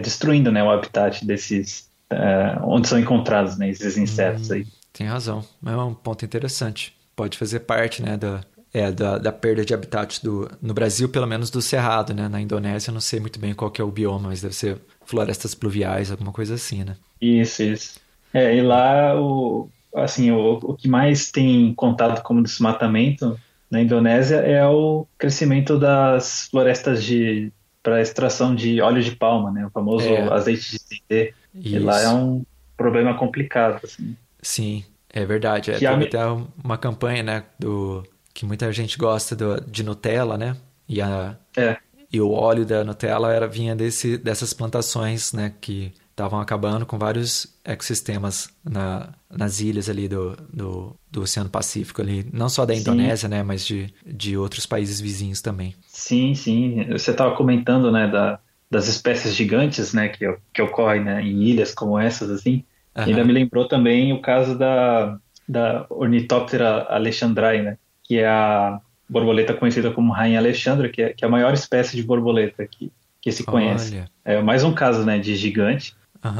destruindo, 0.01 0.51
né, 0.51 0.63
o 0.63 0.69
habitat 0.69 1.25
desses 1.25 1.89
é, 2.09 2.57
onde 2.63 2.87
são 2.87 2.99
encontrados 2.99 3.57
né, 3.57 3.69
esses 3.69 3.97
insetos 3.97 4.51
aí. 4.51 4.65
tem 4.93 5.07
razão. 5.07 5.43
É 5.65 5.75
um 5.75 5.93
ponto 5.93 6.23
interessante. 6.23 6.93
Pode 7.15 7.37
fazer 7.37 7.61
parte, 7.61 8.01
né, 8.03 8.15
da, 8.17 8.41
é, 8.77 8.91
da, 8.91 9.17
da 9.17 9.31
perda 9.31 9.63
de 9.63 9.73
habitat 9.73 10.21
do, 10.21 10.49
no 10.61 10.73
Brasil, 10.73 11.07
pelo 11.09 11.25
menos 11.25 11.49
do 11.49 11.61
cerrado, 11.61 12.13
né? 12.13 12.27
Na 12.27 12.41
Indonésia 12.41 12.89
eu 12.89 12.93
não 12.93 13.01
sei 13.01 13.19
muito 13.19 13.39
bem 13.39 13.53
qual 13.53 13.71
que 13.71 13.81
é 13.81 13.83
o 13.83 13.91
bioma, 13.91 14.27
mas 14.29 14.41
deve 14.41 14.53
ser 14.53 14.81
florestas 15.05 15.55
pluviais, 15.55 16.11
alguma 16.11 16.31
coisa 16.31 16.55
assim, 16.55 16.83
né? 16.83 16.95
Isso, 17.21 17.63
isso. 17.63 17.99
É, 18.33 18.55
e 18.55 18.61
lá 18.61 19.19
o 19.19 19.69
assim 19.95 20.29
o, 20.31 20.55
o 20.61 20.75
que 20.75 20.89
mais 20.89 21.31
tem 21.31 21.73
contato 21.73 22.21
como 22.21 22.43
desmatamento 22.43 23.39
na 23.71 23.81
Indonésia 23.81 24.37
é 24.37 24.65
o 24.67 25.07
crescimento 25.17 25.79
das 25.79 26.47
florestas 26.49 27.03
de 27.03 27.51
para 27.81 28.01
extração 28.01 28.53
de 28.55 28.81
óleo 28.81 29.01
de 29.01 29.15
palma, 29.15 29.51
né? 29.51 29.65
O 29.65 29.69
famoso 29.69 30.07
É. 30.07 30.33
azeite 30.33 30.71
de 30.71 30.79
dendê. 31.09 31.33
E 31.53 31.79
lá 31.79 32.01
é 32.01 32.09
um 32.09 32.43
problema 32.75 33.17
complicado, 33.17 33.79
assim. 33.83 34.17
Sim, 34.41 34.83
é 35.09 35.25
verdade. 35.25 35.71
É, 35.71 35.75
a 35.75 35.79
teve 35.79 35.95
mi- 35.95 36.05
até 36.05 36.19
uma 36.63 36.77
campanha, 36.77 37.23
né, 37.23 37.43
do 37.59 38.03
que 38.35 38.45
muita 38.45 38.71
gente 38.73 38.97
gosta 38.97 39.35
do, 39.35 39.61
de 39.61 39.83
Nutella, 39.83 40.37
né? 40.37 40.57
E, 40.89 41.01
a, 41.01 41.37
É. 41.57 41.77
e 42.11 42.21
o 42.21 42.31
óleo 42.31 42.65
da 42.65 42.83
Nutella 42.83 43.33
era, 43.33 43.47
vinha 43.47 43.75
desse, 43.75 44.17
dessas 44.17 44.53
plantações, 44.53 45.33
né, 45.33 45.53
que 45.61 45.93
estavam 46.11 46.39
acabando 46.39 46.85
com 46.85 46.97
vários 46.99 47.47
ecossistemas 47.63 48.49
na, 48.63 49.13
nas 49.29 49.61
ilhas 49.61 49.89
ali 49.89 50.07
do, 50.07 50.35
do, 50.53 50.95
do 51.11 51.21
Oceano 51.23 51.49
Pacífico 51.49 52.01
ali, 52.01 52.25
não 52.33 52.49
só 52.49 52.65
da 52.65 52.75
Sim. 52.75 52.81
Indonésia, 52.81 53.29
né, 53.29 53.43
mas 53.43 53.65
de, 53.65 53.93
de 54.05 54.37
outros 54.37 54.65
países 54.65 54.99
vizinhos 55.01 55.41
também. 55.41 55.75
Sim, 55.87 56.35
sim. 56.35 56.85
Você 56.91 57.11
estava 57.11 57.35
comentando, 57.35 57.91
né, 57.91 58.07
da, 58.09 58.39
das 58.69 58.87
espécies 58.87 59.33
gigantes, 59.35 59.93
né, 59.93 60.09
que, 60.09 60.25
que 60.53 60.61
ocorrem 60.61 61.03
né, 61.03 61.21
em 61.21 61.43
ilhas 61.43 61.73
como 61.73 61.97
essas, 61.99 62.29
assim. 62.29 62.65
Aham. 62.95 63.07
Ainda 63.07 63.23
me 63.25 63.33
lembrou 63.33 63.67
também 63.67 64.13
o 64.13 64.21
caso 64.21 64.57
da, 64.57 65.19
da 65.47 65.85
Ornithoptera 65.89 66.85
alexandrae, 66.89 67.61
né, 67.61 67.77
que 68.07 68.19
é 68.19 68.27
a 68.27 68.79
borboleta 69.09 69.53
conhecida 69.53 69.91
como 69.91 70.11
rainha 70.13 70.39
Alexandra, 70.39 70.89
que 70.89 71.01
é, 71.01 71.13
que 71.13 71.23
é 71.23 71.27
a 71.27 71.31
maior 71.31 71.53
espécie 71.53 71.95
de 71.95 72.03
borboleta 72.03 72.65
que, 72.67 72.91
que 73.21 73.31
se 73.31 73.43
conhece. 73.43 73.95
Olha, 73.95 74.09
É 74.23 74.41
mais 74.41 74.63
um 74.63 74.73
caso, 74.73 75.03
né, 75.03 75.19
de 75.19 75.35
gigante, 75.35 75.95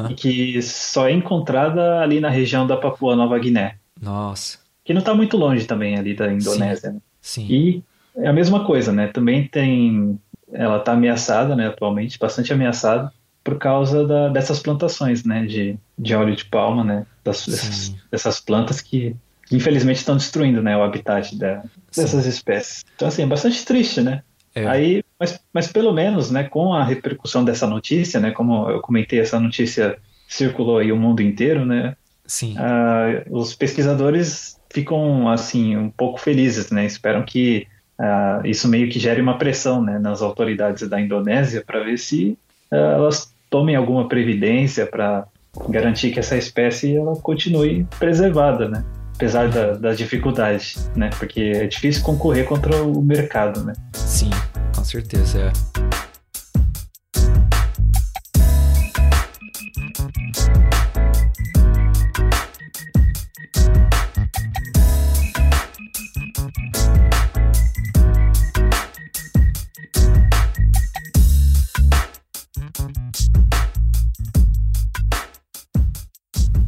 e 0.09 0.13
que 0.15 0.61
só 0.63 1.07
é 1.07 1.11
encontrada 1.11 1.99
ali 1.99 2.19
na 2.19 2.29
região 2.29 2.65
da 2.65 2.75
Papua 2.77 3.15
Nova 3.15 3.37
Guiné, 3.37 3.75
nossa, 4.01 4.59
que 4.83 4.93
não 4.93 4.99
está 4.99 5.13
muito 5.13 5.37
longe 5.37 5.65
também 5.65 5.95
ali 5.97 6.15
da 6.15 6.31
Indonésia, 6.31 6.91
né? 6.91 6.99
sim, 7.21 7.45
E 7.49 7.83
é 8.17 8.27
a 8.27 8.33
mesma 8.33 8.63
coisa, 8.65 8.91
né? 8.91 9.07
Também 9.07 9.47
tem. 9.47 10.19
Ela 10.53 10.77
está 10.77 10.93
ameaçada, 10.93 11.55
né, 11.55 11.67
atualmente, 11.67 12.17
bastante 12.19 12.53
ameaçada, 12.53 13.11
por 13.43 13.57
causa 13.57 14.07
da- 14.07 14.29
dessas 14.29 14.59
plantações, 14.59 15.23
né, 15.23 15.45
de, 15.45 15.77
de 15.99 16.15
óleo 16.15 16.35
de 16.35 16.45
palma, 16.45 16.83
né? 16.83 17.05
Das, 17.23 17.45
dessas, 17.47 17.75
Sim. 17.75 17.95
dessas 18.11 18.39
plantas 18.39 18.79
que, 18.81 19.15
que, 19.45 19.55
infelizmente 19.55 19.97
estão 19.97 20.17
destruindo, 20.17 20.61
né, 20.61 20.75
o 20.75 20.83
habitat 20.83 21.37
da- 21.37 21.63
dessas 21.95 22.25
espécies. 22.25 22.85
Então, 22.95 23.07
assim, 23.07 23.23
é 23.23 23.27
bastante 23.27 23.63
triste, 23.65 24.01
né? 24.01 24.23
É. 24.53 24.65
Aí, 24.67 25.03
mas, 25.19 25.39
mas 25.53 25.67
pelo 25.67 25.91
menos, 25.93 26.31
né, 26.31 26.43
com 26.43 26.73
a 26.73 26.83
repercussão 26.83 27.43
dessa 27.43 27.67
notícia, 27.67 28.19
né, 28.19 28.31
como 28.31 28.69
eu 28.69 28.81
comentei, 28.81 29.19
essa 29.19 29.39
notícia 29.39 29.97
circulou 30.27 30.79
aí 30.79 30.91
o 30.91 30.97
mundo 30.97 31.21
inteiro, 31.21 31.65
né? 31.65 31.95
sim, 32.27 32.55
ah, 32.57 33.23
os 33.29 33.53
pesquisadores 33.53 34.59
ficam 34.71 35.29
assim 35.29 35.77
um 35.77 35.89
pouco 35.89 36.19
felizes, 36.19 36.69
né? 36.69 36.85
Esperam 36.85 37.23
que 37.23 37.67
uh, 37.99 38.45
isso 38.45 38.67
meio 38.67 38.89
que 38.89 38.99
gere 38.99 39.21
uma 39.21 39.37
pressão 39.37 39.81
né, 39.81 39.97
nas 39.97 40.21
autoridades 40.21 40.87
da 40.89 40.99
Indonésia 40.99 41.63
para 41.65 41.81
ver 41.81 41.97
se 41.97 42.37
uh, 42.71 42.75
elas 42.75 43.33
tomem 43.49 43.75
alguma 43.75 44.07
previdência 44.07 44.85
para 44.85 45.27
garantir 45.69 46.11
que 46.11 46.19
essa 46.19 46.35
espécie 46.35 46.97
ela 46.97 47.15
continue 47.15 47.85
preservada, 47.97 48.67
né? 48.67 48.83
Apesar 49.15 49.49
da, 49.49 49.73
da 49.73 49.93
dificuldade, 49.93 50.75
né? 50.95 51.09
Porque 51.17 51.39
é 51.39 51.67
difícil 51.67 52.03
concorrer 52.03 52.45
contra 52.45 52.83
o 52.83 53.01
mercado, 53.01 53.63
né? 53.63 53.73
Sim, 53.93 54.29
com 54.75 54.83
certeza 54.83 55.39
é. 55.39 55.51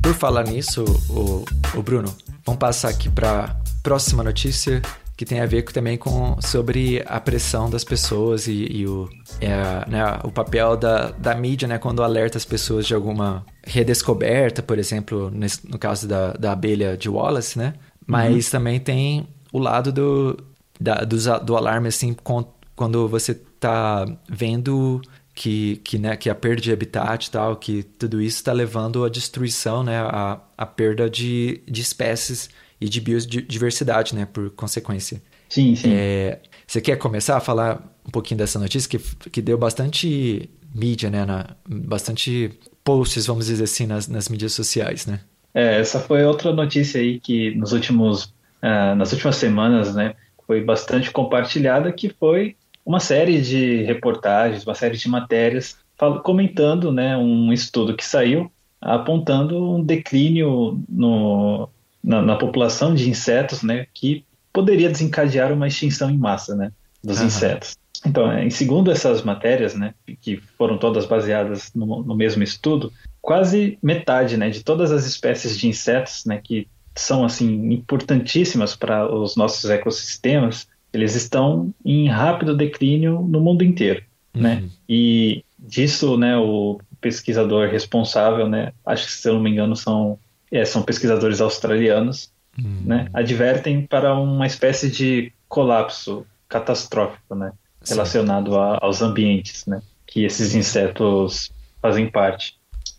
Por 0.01 0.13
falar 0.13 0.45
nisso, 0.45 0.85
o, 1.09 1.43
o 1.77 1.83
Bruno, 1.83 2.15
vamos 2.47 2.59
passar 2.59 2.87
aqui 2.87 3.09
para 3.09 3.59
próxima 3.83 4.23
notícia 4.23 4.81
que 5.17 5.25
tem 5.25 5.41
a 5.41 5.45
ver 5.45 5.63
também 5.63 5.97
com 5.97 6.39
sobre 6.41 7.03
a 7.05 7.19
pressão 7.19 7.69
das 7.69 7.83
pessoas 7.83 8.47
e, 8.47 8.67
e 8.71 8.87
o, 8.87 9.09
é, 9.41 9.89
né, 9.89 10.19
o 10.23 10.31
papel 10.31 10.77
da, 10.77 11.09
da 11.09 11.35
mídia, 11.35 11.67
né, 11.67 11.77
quando 11.77 12.03
alerta 12.03 12.37
as 12.37 12.45
pessoas 12.45 12.85
de 12.85 12.93
alguma 12.93 13.45
redescoberta, 13.65 14.61
por 14.63 14.79
exemplo, 14.79 15.29
nesse, 15.29 15.69
no 15.69 15.77
caso 15.77 16.07
da, 16.07 16.33
da 16.33 16.51
abelha 16.53 16.95
de 16.95 17.09
Wallace, 17.09 17.57
né? 17.57 17.73
Mas 18.05 18.45
uhum. 18.45 18.51
também 18.51 18.79
tem 18.79 19.27
o 19.51 19.59
lado 19.59 19.91
do, 19.91 20.37
da, 20.79 21.03
do, 21.03 21.17
do 21.43 21.57
alarme, 21.57 21.87
assim, 21.87 22.15
quando 22.75 23.09
você 23.09 23.31
está 23.31 24.05
vendo 24.29 25.01
que, 25.37 25.75
que, 25.83 25.99
né, 25.99 26.17
que 26.17 26.31
a 26.31 26.35
perda 26.35 26.59
de 26.59 26.71
habitat 26.71 27.27
e 27.27 27.31
tal, 27.31 27.55
que 27.55 27.83
tudo 27.83 28.19
isso 28.19 28.37
está 28.37 28.51
levando 28.51 29.05
à 29.05 29.09
destruição, 29.09 29.83
né, 29.83 29.99
a, 29.99 30.41
a 30.57 30.65
perda 30.65 31.07
de, 31.07 31.61
de 31.67 31.79
espécies 31.79 32.49
e 32.81 32.89
de 32.89 32.99
biodiversidade, 32.99 34.15
né, 34.15 34.25
por 34.25 34.49
consequência. 34.49 35.21
Sim, 35.47 35.75
sim. 35.75 35.93
É, 35.93 36.39
você 36.65 36.81
quer 36.81 36.97
começar 36.97 37.37
a 37.37 37.39
falar 37.39 37.87
um 38.03 38.09
pouquinho 38.09 38.39
dessa 38.39 38.57
notícia 38.57 38.89
que, 38.89 39.29
que 39.29 39.39
deu 39.39 39.59
bastante 39.59 40.49
mídia, 40.73 41.11
né, 41.11 41.23
na, 41.23 41.55
bastante 41.69 42.51
posts, 42.83 43.27
vamos 43.27 43.45
dizer 43.45 43.63
assim, 43.63 43.85
nas, 43.85 44.07
nas 44.07 44.29
mídias 44.29 44.53
sociais, 44.53 45.05
né? 45.05 45.19
É, 45.53 45.79
essa 45.79 45.99
foi 45.99 46.25
outra 46.25 46.51
notícia 46.51 46.99
aí 46.99 47.19
que 47.19 47.53
nos 47.53 47.73
últimos, 47.73 48.23
uh, 48.63 48.95
nas 48.97 49.11
últimas 49.11 49.35
semanas, 49.35 49.93
né, 49.93 50.15
foi 50.47 50.63
bastante 50.63 51.11
compartilhada, 51.11 51.91
que 51.91 52.09
foi 52.09 52.55
uma 52.87 53.01
série 53.01 53.41
de 53.41 53.83
reportagens, 53.83 54.65
uma 54.65 54.73
série 54.73 54.95
de 54.95 55.09
matérias 55.09 55.77
comentando 56.23 56.89
né, 56.89 57.17
um 57.17 57.51
estudo 57.51 57.93
que 57.93 58.05
saiu 58.05 58.49
apontando 58.79 59.73
um 59.73 59.83
declínio 59.83 60.81
no, 60.87 61.67
na, 62.01 62.21
na, 62.21 62.35
população 62.37 62.95
de 62.95 63.09
insetos 63.09 63.61
né, 63.61 63.87
que 63.93 64.23
poderia 64.53 64.89
desencadear 64.89 65.51
uma 65.51 65.67
extinção 65.67 66.09
em 66.09 66.17
massa 66.17 66.55
né, 66.55 66.71
dos 67.03 67.19
uhum. 67.19 67.25
insetos. 67.25 67.75
Então, 68.05 68.31
em 68.39 68.49
segundo 68.49 68.89
essas 68.89 69.21
matérias, 69.21 69.75
né, 69.75 69.93
que 70.21 70.37
foram 70.57 70.77
todas 70.77 71.05
baseadas 71.05 71.71
no, 71.75 72.03
no 72.03 72.15
mesmo 72.15 72.41
estudo, 72.41 72.93
quase 73.21 73.77
metade 73.83 74.37
né, 74.37 74.49
de 74.49 74.63
todas 74.63 74.93
as 74.93 75.05
espécies 75.05 75.57
de 75.57 75.67
insetos 75.67 76.23
né, 76.25 76.39
que 76.41 76.67
são 76.95 77.25
assim 77.25 77.73
importantíssimas 77.73 78.77
para 78.77 79.13
os 79.13 79.35
nossos 79.35 79.69
ecossistemas 79.69 80.67
eles 80.97 81.15
estão 81.15 81.73
em 81.85 82.07
rápido 82.07 82.55
declínio 82.55 83.21
no 83.21 83.39
mundo 83.39 83.63
inteiro, 83.63 84.03
uhum. 84.35 84.41
né? 84.41 84.63
E 84.87 85.43
disso, 85.57 86.17
né, 86.17 86.37
o 86.37 86.79
pesquisador 86.99 87.69
responsável, 87.69 88.47
né, 88.49 88.73
acho 88.85 89.05
que 89.05 89.11
se 89.11 89.27
eu 89.29 89.35
não 89.35 89.41
me 89.41 89.51
engano 89.51 89.75
são 89.75 90.19
é, 90.51 90.63
são 90.63 90.81
pesquisadores 90.81 91.41
australianos, 91.41 92.31
uhum. 92.57 92.81
né, 92.85 93.09
advertem 93.13 93.85
para 93.85 94.15
uma 94.15 94.47
espécie 94.47 94.89
de 94.89 95.31
colapso 95.47 96.25
catastrófico, 96.47 97.35
né, 97.35 97.51
Sim. 97.81 97.93
relacionado 97.93 98.57
a, 98.57 98.79
aos 98.81 99.01
ambientes, 99.01 99.65
né, 99.65 99.81
que 100.05 100.23
esses 100.23 100.55
insetos 100.55 101.51
fazem 101.81 102.09
parte. 102.09 102.55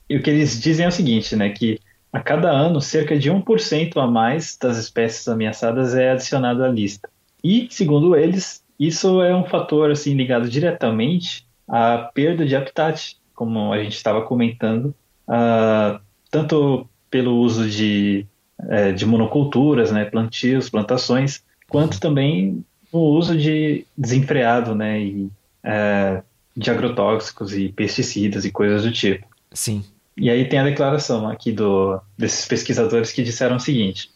E 0.08 0.16
o 0.16 0.22
que 0.22 0.30
eles 0.30 0.60
dizem 0.60 0.84
é 0.84 0.88
o 0.88 0.92
seguinte, 0.92 1.34
né, 1.34 1.50
que 1.50 1.80
a 2.12 2.20
cada 2.20 2.50
ano 2.50 2.80
cerca 2.80 3.18
de 3.18 3.30
1% 3.30 3.96
a 3.96 4.06
mais 4.06 4.56
das 4.60 4.78
espécies 4.78 5.26
ameaçadas 5.28 5.94
é 5.94 6.10
adicionado 6.10 6.64
à 6.64 6.68
lista. 6.68 7.08
E, 7.42 7.68
segundo 7.70 8.16
eles, 8.16 8.64
isso 8.78 9.22
é 9.22 9.34
um 9.34 9.44
fator 9.44 9.90
assim 9.90 10.14
ligado 10.14 10.48
diretamente 10.48 11.46
à 11.68 11.98
perda 11.98 12.44
de 12.44 12.56
habitat, 12.56 13.16
como 13.34 13.72
a 13.72 13.82
gente 13.82 13.96
estava 13.96 14.22
comentando, 14.22 14.94
uh, 15.28 16.00
tanto 16.30 16.88
pelo 17.10 17.36
uso 17.36 17.68
de, 17.68 18.26
é, 18.68 18.92
de 18.92 19.06
monoculturas, 19.06 19.90
né, 19.90 20.04
plantios, 20.04 20.68
plantações, 20.68 21.42
quanto 21.68 22.00
também 22.00 22.64
no 22.92 23.00
uso 23.00 23.36
de 23.36 23.86
desenfreado, 23.96 24.74
né, 24.74 25.00
e, 25.00 25.30
é, 25.62 26.22
de 26.56 26.70
agrotóxicos 26.70 27.54
e 27.54 27.68
pesticidas 27.70 28.44
e 28.44 28.50
coisas 28.50 28.82
do 28.82 28.92
tipo. 28.92 29.26
Sim. 29.52 29.84
E 30.16 30.28
aí 30.28 30.48
tem 30.48 30.58
a 30.58 30.64
declaração 30.64 31.28
aqui 31.28 31.52
do, 31.52 32.00
desses 32.16 32.46
pesquisadores 32.46 33.12
que 33.12 33.22
disseram 33.22 33.56
o 33.56 33.60
seguinte: 33.60 34.10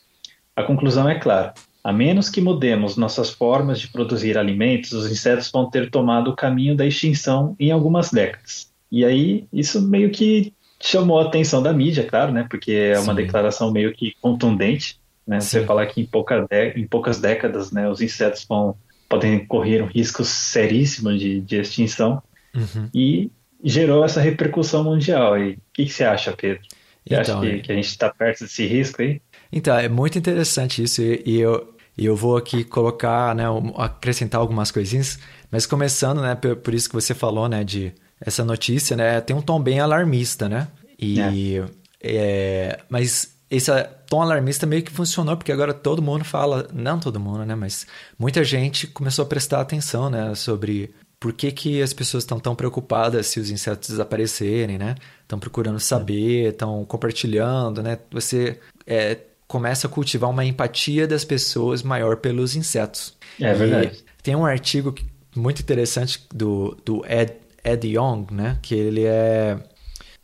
a 0.57 0.63
conclusão 0.63 1.09
é 1.09 1.19
clara. 1.19 1.55
A 1.83 1.93
menos 1.93 2.31
que 2.31 2.41
mudemos 2.41 2.97
nossas 2.97 3.31
formas 3.31 3.81
de 3.81 3.89
produzir 3.89 4.39
alimentos, 4.39 4.93
os 4.93 5.11
insetos 5.11 5.51
vão 5.51 5.69
ter 5.69 5.91
tomado 5.91 6.31
o 6.31 6.37
caminho 6.37 6.77
da 6.77 6.87
extinção 6.87 7.57
em 7.59 7.73
algumas 7.73 8.11
décadas. 8.11 8.71
E 8.91 9.05
aí, 9.05 9.47
isso 9.53 9.83
meio 9.83 10.11
que 10.11 10.53
chamou 10.81 11.19
a 11.19 11.25
atenção 11.25 11.63
da 11.63 11.73
mídia, 11.73 12.05
claro, 12.05 12.33
né? 12.33 12.47
Porque 12.49 12.73
é 12.73 12.99
uma 12.99 13.15
Sim. 13.15 13.23
declaração 13.23 13.73
meio 13.73 13.93
que 13.93 14.15
contundente, 14.21 15.01
né? 15.27 15.41
Sim. 15.41 15.61
Você 15.61 15.67
falar 15.67 15.87
que 15.87 16.01
em, 16.01 16.07
pouca 16.07 16.47
em 16.77 16.87
poucas 16.87 17.21
décadas, 17.21 17.73
né, 17.73 17.89
os 17.89 18.01
insetos 18.01 18.45
vão 18.49 18.77
podem 19.13 19.45
correr 19.45 19.83
um 19.83 19.87
risco 19.87 20.25
seríssimo 20.25 21.17
de, 21.17 21.41
de 21.43 21.57
extinção. 21.57 22.23
Uhum. 22.55 22.89
E 22.95 23.31
gerou 23.63 24.03
essa 24.03 24.23
repercussão 24.23 24.83
mundial. 24.85 25.39
E 25.39 25.53
o 25.53 25.59
que, 25.75 25.85
que, 25.85 25.93
você 25.93 26.05
acha, 26.05 26.33
Pedro? 26.33 26.63
Você 26.63 27.15
então, 27.21 27.39
acha 27.39 27.41
que, 27.41 27.57
é... 27.57 27.59
que 27.61 27.73
a 27.73 27.75
gente 27.75 27.89
está 27.89 28.09
perto 28.09 28.45
desse 28.45 28.67
risco 28.67 29.03
aí? 29.03 29.21
Então, 29.53 29.77
é 29.77 29.87
muito 29.87 30.19
interessante 30.19 30.83
isso. 30.83 31.03
E 31.03 31.39
eu, 31.39 31.72
e 31.97 32.07
eu 32.07 32.17
vou 32.17 32.37
aqui 32.37 32.65
colocar, 32.65 33.35
né, 33.35 33.45
acrescentar 33.77 34.41
algumas 34.41 34.71
coisinhas, 34.71 35.19
mas 35.51 35.67
começando, 35.67 36.23
né, 36.23 36.35
por, 36.35 36.57
por, 36.57 36.75
isso 36.75 36.89
que 36.89 36.95
você 36.95 37.15
falou, 37.15 37.49
né, 37.49 37.65
de 37.65 37.93
essa 38.21 38.45
notícia, 38.45 38.97
né, 38.97 39.21
tem 39.21 39.37
um 39.37 39.43
tom 39.43 39.61
bem 39.61 39.81
alarmista, 39.81 40.49
né? 40.49 40.69
E 40.99 41.21
é. 41.21 41.65
É, 42.05 42.81
mas 42.89 43.37
esse 43.51 43.71
tom 44.09 44.23
alarmista 44.23 44.67
meio 44.67 44.83
que 44.83 44.91
funcionou 44.91 45.37
porque 45.37 45.53
agora 45.53 45.75
todo 45.75 46.03
mundo 46.03 46.25
fala, 46.25 46.69
não 46.73 46.99
todo 46.99 47.21
mundo, 47.21 47.45
né, 47.45 47.55
mas 47.55 47.87
muita 48.19 48.43
gente 48.43 48.87
começou 48.87 49.25
a 49.25 49.29
prestar 49.29 49.61
atenção, 49.61 50.09
né, 50.09 50.35
sobre 50.35 50.95
por 51.23 51.33
que, 51.33 51.53
que 51.53 51.81
as 51.81 51.93
pessoas 51.93 52.25
estão 52.25 52.41
tão 52.41 52.57
preocupadas 52.57 53.29
se 53.29 53.39
os 53.39 53.49
insetos 53.49 53.91
desaparecerem, 53.91 54.77
né? 54.77 54.97
Estão 55.21 55.39
procurando 55.39 55.79
saber, 55.79 56.49
estão 56.49 56.85
compartilhando, 56.85 57.81
né? 57.81 57.97
Você 58.11 58.59
é, 58.85 59.17
começa 59.53 59.87
a 59.87 59.91
cultivar 59.91 60.31
uma 60.31 60.47
empatia 60.47 61.07
das 61.07 61.27
pessoas 61.27 61.83
maior 61.83 62.17
pelos 62.17 62.57
insetos. 62.57 63.15
É 63.39 63.53
verdade. 63.53 64.03
E 64.19 64.23
tem 64.23 64.35
um 64.35 64.47
artigo 64.47 64.95
muito 65.37 65.61
interessante 65.61 66.27
do, 66.35 66.75
do 66.83 67.05
Ed, 67.07 67.35
Ed 67.63 67.87
Young, 67.87 68.29
né? 68.31 68.59
Que 68.63 68.75
ele 68.75 69.05
é... 69.05 69.59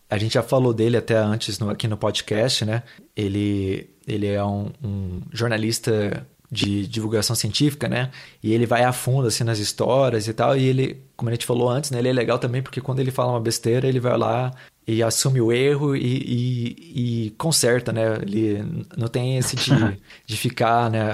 A 0.08 0.16
gente 0.16 0.32
já 0.32 0.42
falou 0.42 0.72
dele 0.72 0.96
até 0.96 1.14
antes 1.14 1.58
no, 1.58 1.68
aqui 1.68 1.86
no 1.86 1.98
podcast, 1.98 2.64
né? 2.64 2.82
Ele, 3.14 3.90
ele 4.06 4.26
é 4.26 4.42
um, 4.42 4.70
um 4.82 5.20
jornalista 5.30 6.26
de 6.50 6.86
divulgação 6.86 7.36
científica, 7.36 7.86
né? 7.86 8.10
E 8.42 8.54
ele 8.54 8.64
vai 8.64 8.82
a 8.82 8.94
fundo 8.94 9.28
assim 9.28 9.44
nas 9.44 9.58
histórias 9.58 10.26
e 10.26 10.32
tal. 10.32 10.56
E 10.56 10.64
ele, 10.64 11.02
como 11.18 11.28
a 11.28 11.34
gente 11.34 11.44
falou 11.44 11.68
antes, 11.68 11.90
né? 11.90 11.98
Ele 11.98 12.08
é 12.08 12.12
legal 12.14 12.38
também 12.38 12.62
porque 12.62 12.80
quando 12.80 13.00
ele 13.00 13.10
fala 13.10 13.32
uma 13.32 13.40
besteira, 13.40 13.86
ele 13.86 14.00
vai 14.00 14.16
lá 14.16 14.54
e 14.88 15.02
assume 15.02 15.38
o 15.38 15.52
erro 15.52 15.94
e, 15.94 16.00
e, 16.00 17.26
e, 17.26 17.30
conserta, 17.32 17.92
né? 17.92 18.16
Ele 18.22 18.64
não 18.96 19.06
tem 19.06 19.36
esse 19.36 19.54
de, 19.54 19.70
de 20.24 20.36
ficar, 20.38 20.90
né? 20.90 21.10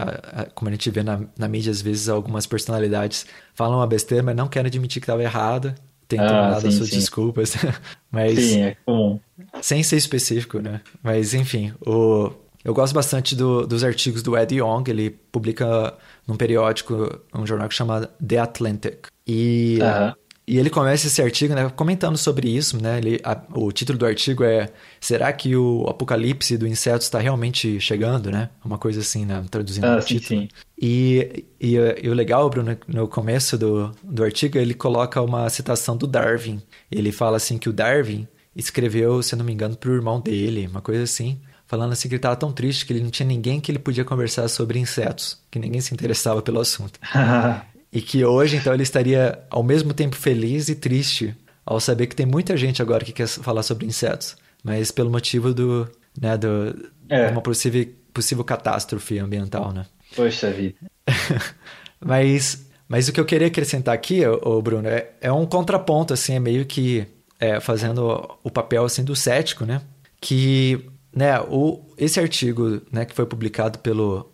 Como 0.54 0.68
a 0.68 0.72
gente 0.72 0.88
vê 0.90 1.02
na, 1.02 1.22
na 1.36 1.48
mídia, 1.48 1.72
às 1.72 1.82
vezes, 1.82 2.08
algumas 2.08 2.46
personalidades 2.46 3.26
falam 3.52 3.78
uma 3.78 3.86
besteira, 3.86 4.22
mas 4.22 4.36
não 4.36 4.46
querem 4.46 4.68
admitir 4.68 5.00
que 5.00 5.06
estava 5.06 5.24
errado. 5.24 5.74
Tentam 6.06 6.28
ah, 6.28 6.50
dar 6.50 6.60
suas 6.70 6.88
sim. 6.88 6.98
desculpas. 6.98 7.56
mas, 8.12 8.38
sim, 8.38 8.60
é 8.60 8.76
comum. 8.86 9.18
Sem 9.60 9.82
ser 9.82 9.96
específico, 9.96 10.60
né? 10.60 10.80
Mas, 11.02 11.34
enfim, 11.34 11.74
o, 11.84 12.30
eu 12.64 12.72
gosto 12.72 12.94
bastante 12.94 13.34
do, 13.34 13.66
dos 13.66 13.82
artigos 13.82 14.22
do 14.22 14.38
Ed 14.38 14.54
Young. 14.54 14.84
Ele 14.86 15.10
publica 15.10 15.94
num 16.28 16.36
periódico, 16.36 17.18
um 17.34 17.44
jornal 17.44 17.68
que 17.68 17.74
chama 17.74 18.08
The 18.24 18.38
Atlantic. 18.38 19.08
E... 19.26 19.78
Uh 19.80 19.84
-huh 19.84 20.23
e 20.46 20.58
ele 20.58 20.68
começa 20.68 21.06
esse 21.06 21.22
artigo 21.22 21.54
né, 21.54 21.70
comentando 21.70 22.18
sobre 22.18 22.48
isso. 22.48 22.80
Né? 22.80 22.98
Ele, 22.98 23.20
a, 23.24 23.40
o 23.54 23.72
título 23.72 23.98
do 23.98 24.06
artigo 24.06 24.44
é 24.44 24.70
Será 25.00 25.32
que 25.32 25.56
o 25.56 25.86
apocalipse 25.88 26.58
do 26.58 26.66
inseto 26.66 27.02
está 27.02 27.18
realmente 27.18 27.80
chegando? 27.80 28.30
Né? 28.30 28.50
Uma 28.62 28.76
coisa 28.76 29.00
assim, 29.00 29.24
né? 29.24 29.42
traduzindo 29.50 29.86
ah, 29.86 29.96
o 29.96 30.02
sim, 30.02 30.18
título. 30.18 30.40
Sim. 30.42 30.48
E, 30.80 31.44
e, 31.58 31.76
e, 32.02 32.08
o 32.08 32.14
legal, 32.14 32.48
Bruno, 32.50 32.76
no 32.86 33.08
começo 33.08 33.56
do, 33.56 33.90
do 34.02 34.22
artigo, 34.22 34.58
ele 34.58 34.74
coloca 34.74 35.20
uma 35.22 35.48
citação 35.48 35.96
do 35.96 36.06
Darwin. 36.06 36.60
Ele 36.90 37.10
fala 37.10 37.38
assim 37.38 37.56
que 37.56 37.68
o 37.68 37.72
Darwin 37.72 38.28
escreveu, 38.54 39.22
se 39.22 39.34
não 39.34 39.44
me 39.44 39.52
engano, 39.52 39.76
para 39.76 39.90
o 39.90 39.94
irmão 39.94 40.20
dele, 40.20 40.66
uma 40.66 40.82
coisa 40.82 41.04
assim 41.04 41.40
falando 41.66 41.92
assim 41.92 42.08
que 42.08 42.14
ele 42.14 42.18
estava 42.18 42.36
tão 42.36 42.52
triste 42.52 42.84
que 42.86 42.92
ele 42.92 43.02
não 43.02 43.10
tinha 43.10 43.26
ninguém 43.26 43.60
que 43.60 43.72
ele 43.72 43.78
podia 43.78 44.04
conversar 44.04 44.46
sobre 44.48 44.78
insetos, 44.78 45.42
que 45.50 45.58
ninguém 45.58 45.80
se 45.80 45.92
interessava 45.92 46.40
pelo 46.42 46.60
assunto. 46.60 47.00
e 47.94 48.02
que 48.02 48.24
hoje, 48.24 48.56
então, 48.56 48.74
ele 48.74 48.82
estaria 48.82 49.38
ao 49.48 49.62
mesmo 49.62 49.94
tempo 49.94 50.16
feliz 50.16 50.68
e 50.68 50.74
triste 50.74 51.32
ao 51.64 51.78
saber 51.78 52.08
que 52.08 52.16
tem 52.16 52.26
muita 52.26 52.56
gente 52.56 52.82
agora 52.82 53.04
que 53.04 53.12
quer 53.12 53.28
falar 53.28 53.62
sobre 53.62 53.86
insetos, 53.86 54.36
mas 54.64 54.90
pelo 54.90 55.08
motivo 55.08 55.54
do, 55.54 55.88
né, 56.20 56.36
do, 56.36 56.90
é. 57.08 57.26
de 57.26 57.32
uma 57.32 57.40
possível, 57.40 57.86
possível 58.12 58.42
catástrofe 58.42 59.20
ambiental, 59.20 59.72
né? 59.72 59.86
Poxa 60.16 60.50
vida. 60.50 60.74
mas, 62.04 62.66
mas 62.88 63.06
o 63.08 63.12
que 63.12 63.20
eu 63.20 63.24
queria 63.24 63.46
acrescentar 63.46 63.94
aqui, 63.94 64.26
ô, 64.26 64.60
Bruno, 64.60 64.88
é, 64.88 65.12
é 65.20 65.30
um 65.30 65.46
contraponto, 65.46 66.12
assim, 66.12 66.34
é 66.34 66.40
meio 66.40 66.66
que 66.66 67.06
é, 67.38 67.60
fazendo 67.60 68.28
o 68.42 68.50
papel, 68.50 68.84
assim, 68.84 69.04
do 69.04 69.14
cético, 69.14 69.64
né? 69.64 69.80
Que 70.20 70.84
né, 71.14 71.40
o, 71.40 71.80
esse 71.96 72.18
artigo 72.18 72.82
né, 72.90 73.04
que 73.04 73.14
foi 73.14 73.24
publicado 73.24 73.78
pelos 73.78 74.24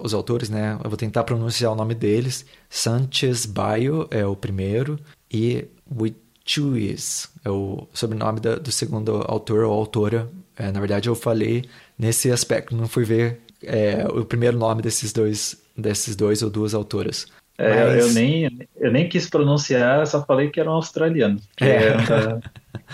os 0.00 0.14
autores, 0.14 0.48
né, 0.48 0.78
eu 0.82 0.88
vou 0.88 0.96
tentar 0.96 1.24
pronunciar 1.24 1.72
o 1.72 1.74
nome 1.74 1.94
deles, 1.94 2.46
Sanchez 2.70 3.44
Bayo 3.44 4.06
é 4.10 4.24
o 4.24 4.36
primeiro 4.36 4.98
e 5.32 5.66
Wichuis 5.90 7.28
é 7.44 7.50
o 7.50 7.88
sobrenome 7.92 8.40
da, 8.40 8.56
do 8.56 8.70
segundo 8.70 9.24
autor 9.26 9.64
ou 9.64 9.72
autora. 9.72 10.28
É, 10.56 10.70
na 10.70 10.80
verdade, 10.80 11.08
eu 11.08 11.14
falei 11.14 11.64
nesse 11.98 12.30
aspecto, 12.30 12.76
não 12.76 12.88
fui 12.88 13.04
ver 13.04 13.40
é, 13.62 14.06
o 14.06 14.24
primeiro 14.24 14.56
nome 14.56 14.82
desses 14.82 15.12
dois, 15.12 15.60
desses 15.76 16.14
dois 16.14 16.42
ou 16.42 16.50
duas 16.50 16.74
autoras. 16.74 17.26
É, 17.56 17.84
Mas... 17.84 18.06
eu, 18.06 18.12
nem, 18.12 18.68
eu 18.76 18.92
nem 18.92 19.08
quis 19.08 19.28
pronunciar, 19.28 20.06
só 20.06 20.24
falei 20.24 20.48
que 20.48 20.60
eram 20.60 20.72
australianos, 20.72 21.42
que, 21.56 21.64
é. 21.64 21.86
eram, 21.88 22.04
da, 22.04 22.40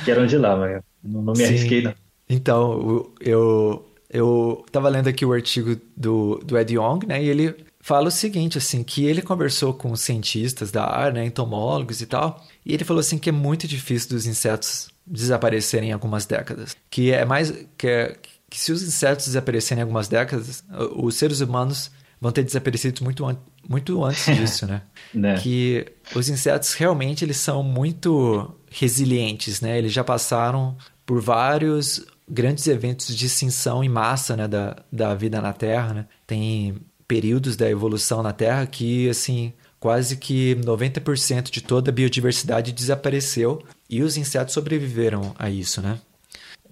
que 0.03 0.11
eram 0.11 0.27
de 0.27 0.39
lá, 0.39 0.57
mas 0.57 0.83
não, 1.03 1.21
não 1.21 1.33
me 1.35 1.41
Sim. 1.45 1.45
arrisquei 1.45 1.83
não. 1.83 1.95
Então, 2.29 3.11
eu 3.21 3.85
eu 4.15 4.63
estava 4.65 4.89
lendo 4.89 5.09
aqui 5.09 5.27
o 5.27 5.33
artigo 5.33 5.77
do, 5.97 6.41
do 6.45 6.57
Ed 6.57 6.73
Yong, 6.73 7.05
né? 7.05 7.21
E 7.21 7.29
ele 7.29 7.53
fala 7.81 8.07
o 8.07 8.13
seguinte, 8.13 8.57
assim, 8.57 8.85
que 8.85 9.05
ele 9.05 9.21
conversou 9.21 9.75
com 9.75 9.95
cientistas 9.97 10.71
da 10.71 10.89
área, 10.89 11.21
né, 11.21 11.27
entomólogos 11.27 12.01
e 12.01 12.07
tal, 12.07 12.43
e 12.65 12.73
ele 12.73 12.85
falou 12.85 13.01
assim 13.01 13.19
que 13.19 13.29
é 13.29 13.33
muito 13.33 13.67
difícil 13.67 14.11
dos 14.11 14.25
insetos 14.25 14.89
desaparecerem 15.07 15.91
em 15.91 15.93
algumas 15.93 16.25
décadas, 16.25 16.77
que 16.89 17.13
é 17.13 17.25
mais 17.25 17.53
que, 17.77 17.89
é, 17.89 18.17
que 18.49 18.59
se 18.59 18.73
os 18.73 18.83
insetos 18.83 19.27
desaparecerem 19.27 19.81
em 19.81 19.83
algumas 19.83 20.09
décadas, 20.09 20.65
os 20.97 21.17
seres 21.17 21.41
humanos 21.41 21.91
vão 22.21 22.33
ter 22.33 22.43
desaparecido 22.43 23.05
muito, 23.05 23.27
an 23.27 23.37
muito 23.69 24.03
antes 24.03 24.25
disso, 24.35 24.67
né? 24.67 24.81
né? 25.13 25.39
Que 25.41 25.87
os 26.15 26.29
insetos 26.29 26.73
realmente 26.73 27.25
eles 27.25 27.37
são 27.37 27.63
muito 27.63 28.55
resilientes, 28.71 29.61
né? 29.61 29.77
Eles 29.77 29.93
já 29.93 30.05
passaram 30.05 30.77
por 31.05 31.21
vários 31.21 32.03
grandes 32.29 32.67
eventos 32.67 33.15
de 33.15 33.27
extinção 33.27 33.85
em 33.85 33.89
massa 33.89 34.37
né, 34.37 34.49
da, 34.49 34.77
da 34.91 35.15
vida 35.15 35.41
na 35.41 35.53
Terra. 35.53 35.95
Né? 35.95 36.07
Tem 36.27 36.77
períodos 37.07 37.57
da 37.57 37.69
evolução 37.69 38.23
na 38.23 38.33
Terra 38.33 38.67
que, 38.67 39.09
assim, 39.09 39.53
quase 39.79 40.17
que 40.17 40.57
90% 40.57 41.51
de 41.51 41.61
toda 41.61 41.91
a 41.91 41.93
biodiversidade 41.93 42.73
desapareceu 42.73 43.63
e 43.89 44.03
os 44.03 44.17
insetos 44.17 44.55
sobreviveram 44.55 45.35
a 45.39 45.51
isso, 45.51 45.83
né? 45.83 46.01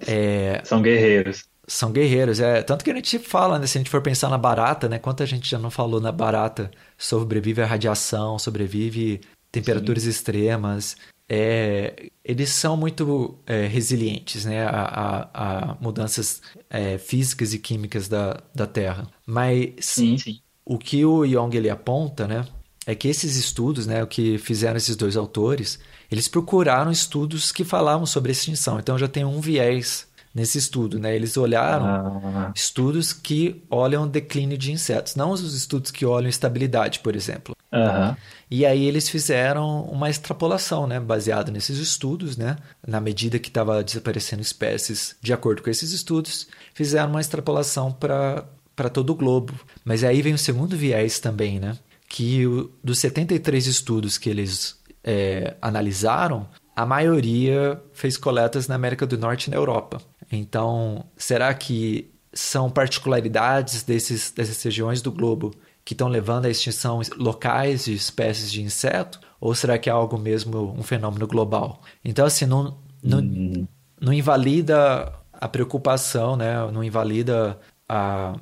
É... 0.07 0.63
São 0.65 0.81
guerreiros. 0.81 1.45
São 1.67 1.93
guerreiros, 1.93 2.41
é. 2.41 2.63
Tanto 2.63 2.85
que 2.85 2.91
a 2.91 2.95
gente 2.95 3.19
fala, 3.19 3.59
né? 3.59 3.67
Se 3.67 3.79
a 3.79 3.81
gente 3.81 3.91
for 3.91 4.03
pensar 4.03 4.29
na 4.29 4.39
barata, 4.39 4.89
né? 4.89 4.99
Quanta 4.99 5.25
gente 5.25 5.49
já 5.49 5.59
não 5.59 5.71
falou 5.71 6.01
na 6.01 6.11
barata 6.11 6.71
sobrevive 6.99 7.63
a 7.63 7.67
radiação, 7.67 8.39
sobrevive 8.39 9.21
temperaturas 9.51 10.03
Sim. 10.03 10.11
extremas 10.11 10.97
é, 11.29 12.11
eles 12.25 12.51
são 12.51 12.77
muito 12.77 13.39
é, 13.47 13.67
resilientes 13.67 14.45
né, 14.45 14.65
a, 14.65 14.71
a, 14.71 15.71
a 15.71 15.75
mudanças 15.81 16.43
é, 16.69 16.99
físicas 16.99 17.55
e 17.55 17.59
químicas 17.59 18.09
da, 18.09 18.43
da 18.55 18.67
Terra. 18.67 19.09
Mas 19.27 19.73
sim, 19.81 20.19
sim. 20.19 20.41
o 20.65 20.79
que 20.79 21.05
o 21.05 21.25
Young 21.25 21.57
ele 21.57 21.71
aponta 21.71 22.27
né, 22.27 22.47
é 22.87 22.95
que 22.95 23.09
esses 23.09 23.37
estudos, 23.37 23.87
né, 23.87 24.03
o 24.03 24.07
que 24.07 24.39
fizeram 24.39 24.77
esses 24.77 24.97
dois 24.97 25.17
autores, 25.17 25.79
eles 26.11 26.29
procuraram 26.29 26.91
estudos 26.91 27.51
que 27.51 27.65
falavam 27.65 28.05
sobre 28.05 28.33
extinção. 28.33 28.79
Então 28.79 28.99
já 28.99 29.09
tem 29.09 29.25
um 29.25 29.41
viés 29.41 30.07
nesse 30.35 30.59
estudo, 30.59 30.99
né? 30.99 31.15
Eles 31.15 31.37
olharam 31.37 31.87
ah. 31.87 32.53
estudos 32.55 33.13
que 33.13 33.63
olham 33.71 34.09
declínio 34.09 34.57
de 34.57 34.73
insetos, 34.73 35.15
não 35.15 35.31
os 35.31 35.55
estudos 35.55 35.91
que 35.91 36.07
olham 36.07 36.29
estabilidade, 36.29 37.01
por 37.01 37.15
exemplo. 37.15 37.55
Uhum. 37.73 38.17
E 38.51 38.67
aí 38.67 38.85
eles 38.85 39.09
fizeram 39.09 39.85
uma 39.85 40.11
extrapolação, 40.11 40.87
né, 40.87 41.01
baseado 41.01 41.51
nesses 41.51 41.79
estudos, 41.79 42.37
né, 42.37 42.57
na 42.87 43.01
medida 43.01 43.39
que 43.39 43.49
estava 43.49 43.83
desaparecendo 43.83 44.43
espécies, 44.43 45.17
de 45.23 45.33
acordo 45.33 45.63
com 45.63 45.71
esses 45.71 45.93
estudos, 45.93 46.47
fizeram 46.75 47.11
uma 47.11 47.21
extrapolação 47.21 47.91
para 47.91 48.45
para 48.75 48.89
todo 48.89 49.11
o 49.11 49.15
globo. 49.15 49.53
Mas 49.85 50.03
aí 50.03 50.23
vem 50.23 50.33
o 50.33 50.39
segundo 50.39 50.77
viés 50.77 51.19
também, 51.19 51.61
né, 51.61 51.77
que 52.09 52.47
o, 52.47 52.71
dos 52.83 52.99
73 52.99 53.67
estudos 53.67 54.19
que 54.19 54.31
eles 54.31 54.79
é, 55.05 55.57
analisaram, 55.61 56.49
a 56.75 56.87
maioria 56.87 57.81
fez 57.93 58.17
coletas 58.17 58.69
na 58.69 58.75
América 58.75 59.07
do 59.07 59.19
Norte 59.19 59.47
e 59.47 59.51
na 59.51 59.57
Europa. 59.57 60.01
Então, 60.31 61.05
será 61.17 61.53
que 61.53 62.11
são 62.33 62.71
particularidades 62.71 63.83
desses, 63.83 64.31
dessas 64.31 64.63
regiões 64.63 65.03
do 65.03 65.13
globo 65.13 65.55
que 65.85 65.95
estão 65.95 66.09
levando 66.09 66.47
à 66.47 66.51
extinção 66.51 67.01
locais 67.17 67.85
de 67.85 67.95
espécies 67.95 68.51
de 68.51 68.63
inseto? 68.63 69.21
Ou 69.41 69.55
será 69.55 69.79
que 69.79 69.89
é 69.89 69.93
algo 69.93 70.19
mesmo, 70.19 70.73
um 70.79 70.83
fenômeno 70.83 71.27
global? 71.27 71.83
Então, 72.05 72.25
assim, 72.25 72.47
não, 72.47 72.79
não, 73.03 73.19
uhum. 73.19 73.67
não 74.01 74.13
invalida 74.13 75.13
a 75.33 75.49
preocupação, 75.49 76.37
né? 76.37 76.55
não 76.71 76.85
invalida 76.85 77.59
a, 77.89 78.35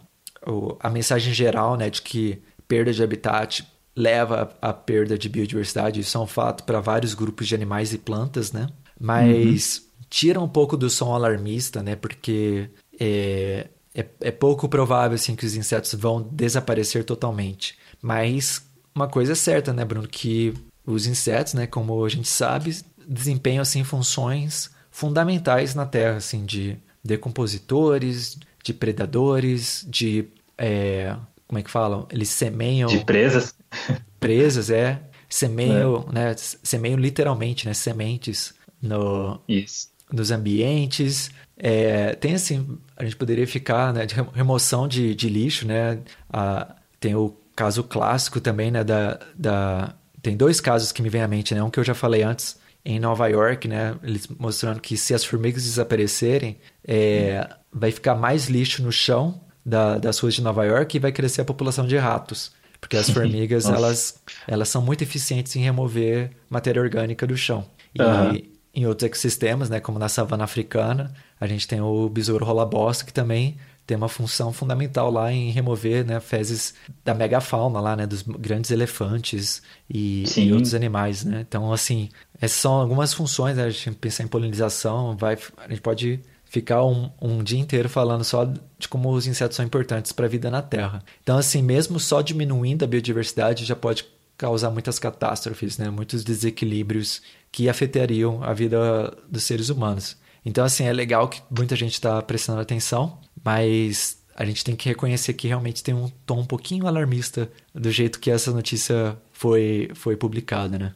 a 0.79 0.91
mensagem 0.91 1.33
geral 1.33 1.77
né, 1.77 1.89
de 1.89 2.03
que 2.03 2.43
perda 2.69 2.93
de 2.93 3.03
habitat 3.03 3.67
leva 3.97 4.55
à 4.61 4.73
perda 4.73 5.17
de 5.17 5.29
biodiversidade. 5.29 6.01
Isso 6.01 6.17
é 6.17 6.21
um 6.21 6.27
fato 6.27 6.65
para 6.65 6.81
vários 6.81 7.15
grupos 7.15 7.49
de 7.49 7.55
animais 7.55 7.93
e 7.93 7.99
plantas, 7.99 8.53
né? 8.53 8.69
Mas 8.99 9.79
uhum 9.79 9.91
tira 10.11 10.41
um 10.41 10.49
pouco 10.49 10.77
do 10.77 10.91
som 10.91 11.15
alarmista, 11.15 11.83
né? 11.83 11.95
Porque 11.95 12.69
é, 12.99 13.69
é, 13.95 14.05
é, 14.21 14.31
pouco 14.31 14.69
provável 14.69 15.15
assim 15.15 15.35
que 15.35 15.45
os 15.45 15.55
insetos 15.55 15.95
vão 15.95 16.23
desaparecer 16.23 17.05
totalmente. 17.05 17.77
Mas 18.01 18.63
uma 18.95 19.09
coisa 19.09 19.33
é 19.33 19.35
certa, 19.35 19.73
né, 19.73 19.85
Bruno, 19.85 20.09
que 20.09 20.55
os 20.87 21.07
insetos, 21.07 21.55
né, 21.55 21.67
como 21.67 22.05
a 22.05 22.09
gente 22.09 22.29
sabe, 22.29 22.77
desempenham 23.07 23.63
assim 23.63 23.85
funções 23.85 24.71
fundamentais 24.91 25.75
na 25.75 25.87
Terra, 25.87 26.17
assim, 26.17 26.45
de 26.45 26.77
decompositores, 27.03 28.39
de 28.63 28.75
predadores, 28.75 29.85
de 29.89 30.27
é, 30.59 31.17
como 31.47 31.59
é 31.59 31.63
que 31.63 31.71
falam? 31.71 32.07
Eles 32.11 32.29
semeiam 32.29 32.89
de 32.89 33.05
presas. 33.05 33.55
Presas, 34.21 34.69
é. 34.69 35.01
Semeiam, 35.31 36.07
é. 36.11 36.13
né? 36.13 36.35
Semeiam 36.37 36.99
literalmente, 36.99 37.67
né? 37.67 37.73
Sementes 37.73 38.53
no, 38.83 39.41
Isso 39.49 39.89
nos 40.13 40.31
ambientes. 40.31 41.31
É, 41.63 42.15
tem 42.15 42.35
assim, 42.35 42.79
a 42.97 43.05
gente 43.05 43.17
poderia 43.17 43.47
ficar 43.47 43.93
né, 43.93 44.07
de 44.07 44.15
remoção 44.35 44.89
de, 44.89 45.15
de 45.15 45.29
lixo, 45.29 45.67
né? 45.67 45.99
Ah, 46.33 46.75
tem 46.99 47.15
o 47.15 47.37
caso 47.55 47.85
clássico 47.85 48.41
também, 48.41 48.71
né? 48.71 48.83
Da, 48.83 49.21
da, 49.37 49.95
tem 50.23 50.35
dois 50.35 50.59
casos 50.59 50.91
que 50.91 51.03
me 51.03 51.11
vêm 51.11 51.21
à 51.21 51.29
mente, 51.29 51.55
né? 51.55 51.63
Um 51.63 51.69
que 51.69 51.79
eu 51.79 51.85
já 51.85 51.95
falei 51.95 52.23
antes, 52.23 52.59
em 52.83 52.99
Nova 52.99 53.29
York, 53.29 53.69
né? 53.69 53.95
Eles 54.03 54.27
mostrando 54.39 54.81
que 54.81 54.97
se 54.97 55.13
as 55.13 55.23
formigas 55.23 55.65
desaparecerem, 55.65 56.57
é, 56.83 57.47
vai 57.71 57.91
ficar 57.91 58.15
mais 58.15 58.49
lixo 58.49 58.83
no 58.83 58.91
chão 58.91 59.39
da, 59.65 59.99
das 59.99 60.19
ruas 60.19 60.35
de 60.35 60.41
Nova 60.41 60.65
York 60.65 60.97
e 60.97 61.01
vai 61.01 61.13
crescer 61.13 61.43
a 61.43 61.45
população 61.45 61.87
de 61.87 61.99
ratos. 61.99 62.53
Porque 62.81 62.97
as 62.97 63.11
formigas, 63.11 63.67
elas, 63.67 64.19
elas 64.49 64.71
são 64.71 64.81
muito 64.81 65.03
eficientes 65.03 65.55
em 65.57 65.61
remover 65.61 66.31
matéria 66.49 66.81
orgânica 66.81 67.27
do 67.27 67.37
chão. 67.37 67.67
E, 67.95 68.01
uhum 68.01 68.60
em 68.81 68.87
outros 68.87 69.07
ecossistemas, 69.07 69.69
né, 69.69 69.81
como 69.81 69.99
na 69.99 70.09
savana 70.09 70.45
africana, 70.45 71.13
a 71.41 71.47
gente 71.47 71.69
tem 71.69 71.81
o 71.81 72.09
besouro 72.09 72.45
rola-bosta, 72.45 73.05
que 73.05 73.13
também 73.13 73.57
tem 73.87 73.97
uma 73.97 74.09
função 74.09 74.53
fundamental 74.53 75.11
lá 75.11 75.33
em 75.33 75.51
remover 75.51 76.05
né, 76.05 76.21
fezes 76.21 76.75
da 77.05 77.13
megafauna 77.13 77.81
lá, 77.81 77.97
né, 77.97 78.07
dos 78.07 78.23
grandes 78.23 78.71
elefantes 78.71 79.63
e, 79.89 80.25
e, 80.37 80.53
outros 80.53 80.75
animais, 80.75 81.25
né? 81.25 81.45
Então, 81.47 81.73
assim, 81.73 82.09
essas 82.41 82.59
são 82.59 82.75
algumas 82.75 83.13
funções, 83.13 83.57
né? 83.57 83.65
a 83.65 83.71
gente 83.71 83.97
pensar 83.97 84.23
em 84.23 84.29
polinização, 84.29 85.17
vai, 85.17 85.37
a 85.57 85.69
gente 85.69 85.81
pode 85.81 86.21
ficar 86.45 86.85
um, 86.85 87.11
um 87.21 87.43
dia 87.43 87.59
inteiro 87.59 87.89
falando 87.89 88.23
só 88.23 88.45
de 88.45 88.89
como 88.89 89.11
os 89.11 89.27
insetos 89.27 89.57
são 89.57 89.65
importantes 89.65 90.13
para 90.13 90.27
a 90.27 90.29
vida 90.29 90.51
na 90.51 90.63
Terra. 90.63 91.03
Então, 91.23 91.37
assim, 91.37 91.61
mesmo 91.61 91.99
só 91.99 92.23
diminuindo 92.23 92.85
a 92.85 92.89
biodiversidade 92.89 93.65
já 93.65 93.77
pode 93.77 94.05
causar 94.41 94.71
muitas 94.71 94.99
catástrofes, 94.99 95.77
né? 95.77 95.91
Muitos 95.91 96.25
desequilíbrios 96.25 97.21
que 97.53 97.69
afetariam 97.69 98.43
a 98.43 98.53
vida 98.53 99.17
dos 99.29 99.45
seres 99.45 99.69
humanos. 99.69 100.17
Então, 100.45 100.65
assim, 100.65 100.85
é 100.85 100.93
legal 100.93 101.29
que 101.29 101.43
muita 101.51 101.77
gente 101.77 101.93
está 101.95 102.21
prestando 102.23 102.61
atenção, 102.61 103.19
mas 103.45 104.21
a 104.35 104.45
gente 104.45 104.65
tem 104.65 104.75
que 104.75 104.89
reconhecer 104.89 105.35
que 105.35 105.49
realmente 105.49 105.83
tem 105.83 105.95
um 105.95 106.09
tom 106.25 106.41
um 106.41 106.47
pouquinho 106.47 106.87
alarmista 106.87 107.51
do 107.75 107.91
jeito 107.91 108.19
que 108.19 108.31
essa 108.31 108.51
notícia 108.51 109.17
foi, 109.33 109.91
foi 109.95 110.17
publicada, 110.17 110.79
né? 110.79 110.95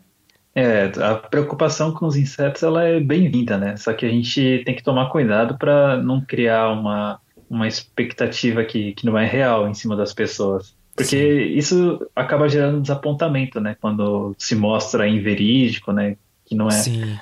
É, 0.55 0.85
a 1.01 1.17
preocupação 1.17 1.93
com 1.93 2.07
os 2.07 2.17
insetos 2.17 2.63
ela 2.63 2.85
é 2.85 3.01
bem-vinda, 3.01 3.59
né? 3.59 3.77
Só 3.77 3.93
que 3.93 4.07
a 4.07 4.09
gente 4.09 4.63
tem 4.65 4.75
que 4.75 4.85
tomar 4.85 5.11
cuidado 5.11 5.59
para 5.59 5.97
não 5.97 6.21
criar 6.21 6.71
uma, 6.71 7.21
uma 7.51 7.67
expectativa 7.67 8.65
que, 8.65 8.93
que 8.95 9.05
não 9.05 9.19
é 9.19 9.27
real 9.27 9.69
em 9.69 9.75
cima 9.75 9.97
das 9.97 10.15
pessoas. 10.15 10.77
Porque 10.95 11.17
Sim. 11.17 11.59
isso 11.59 12.09
acaba 12.15 12.49
gerando 12.49 12.81
desapontamento, 12.81 13.61
né? 13.61 13.77
Quando 13.81 14.33
se 14.39 14.55
mostra 14.55 15.09
inverídico, 15.09 15.91
né? 15.93 16.17
Que 16.47 16.55
não 16.55 16.69
é. 16.69 16.73
Sim. 16.73 17.19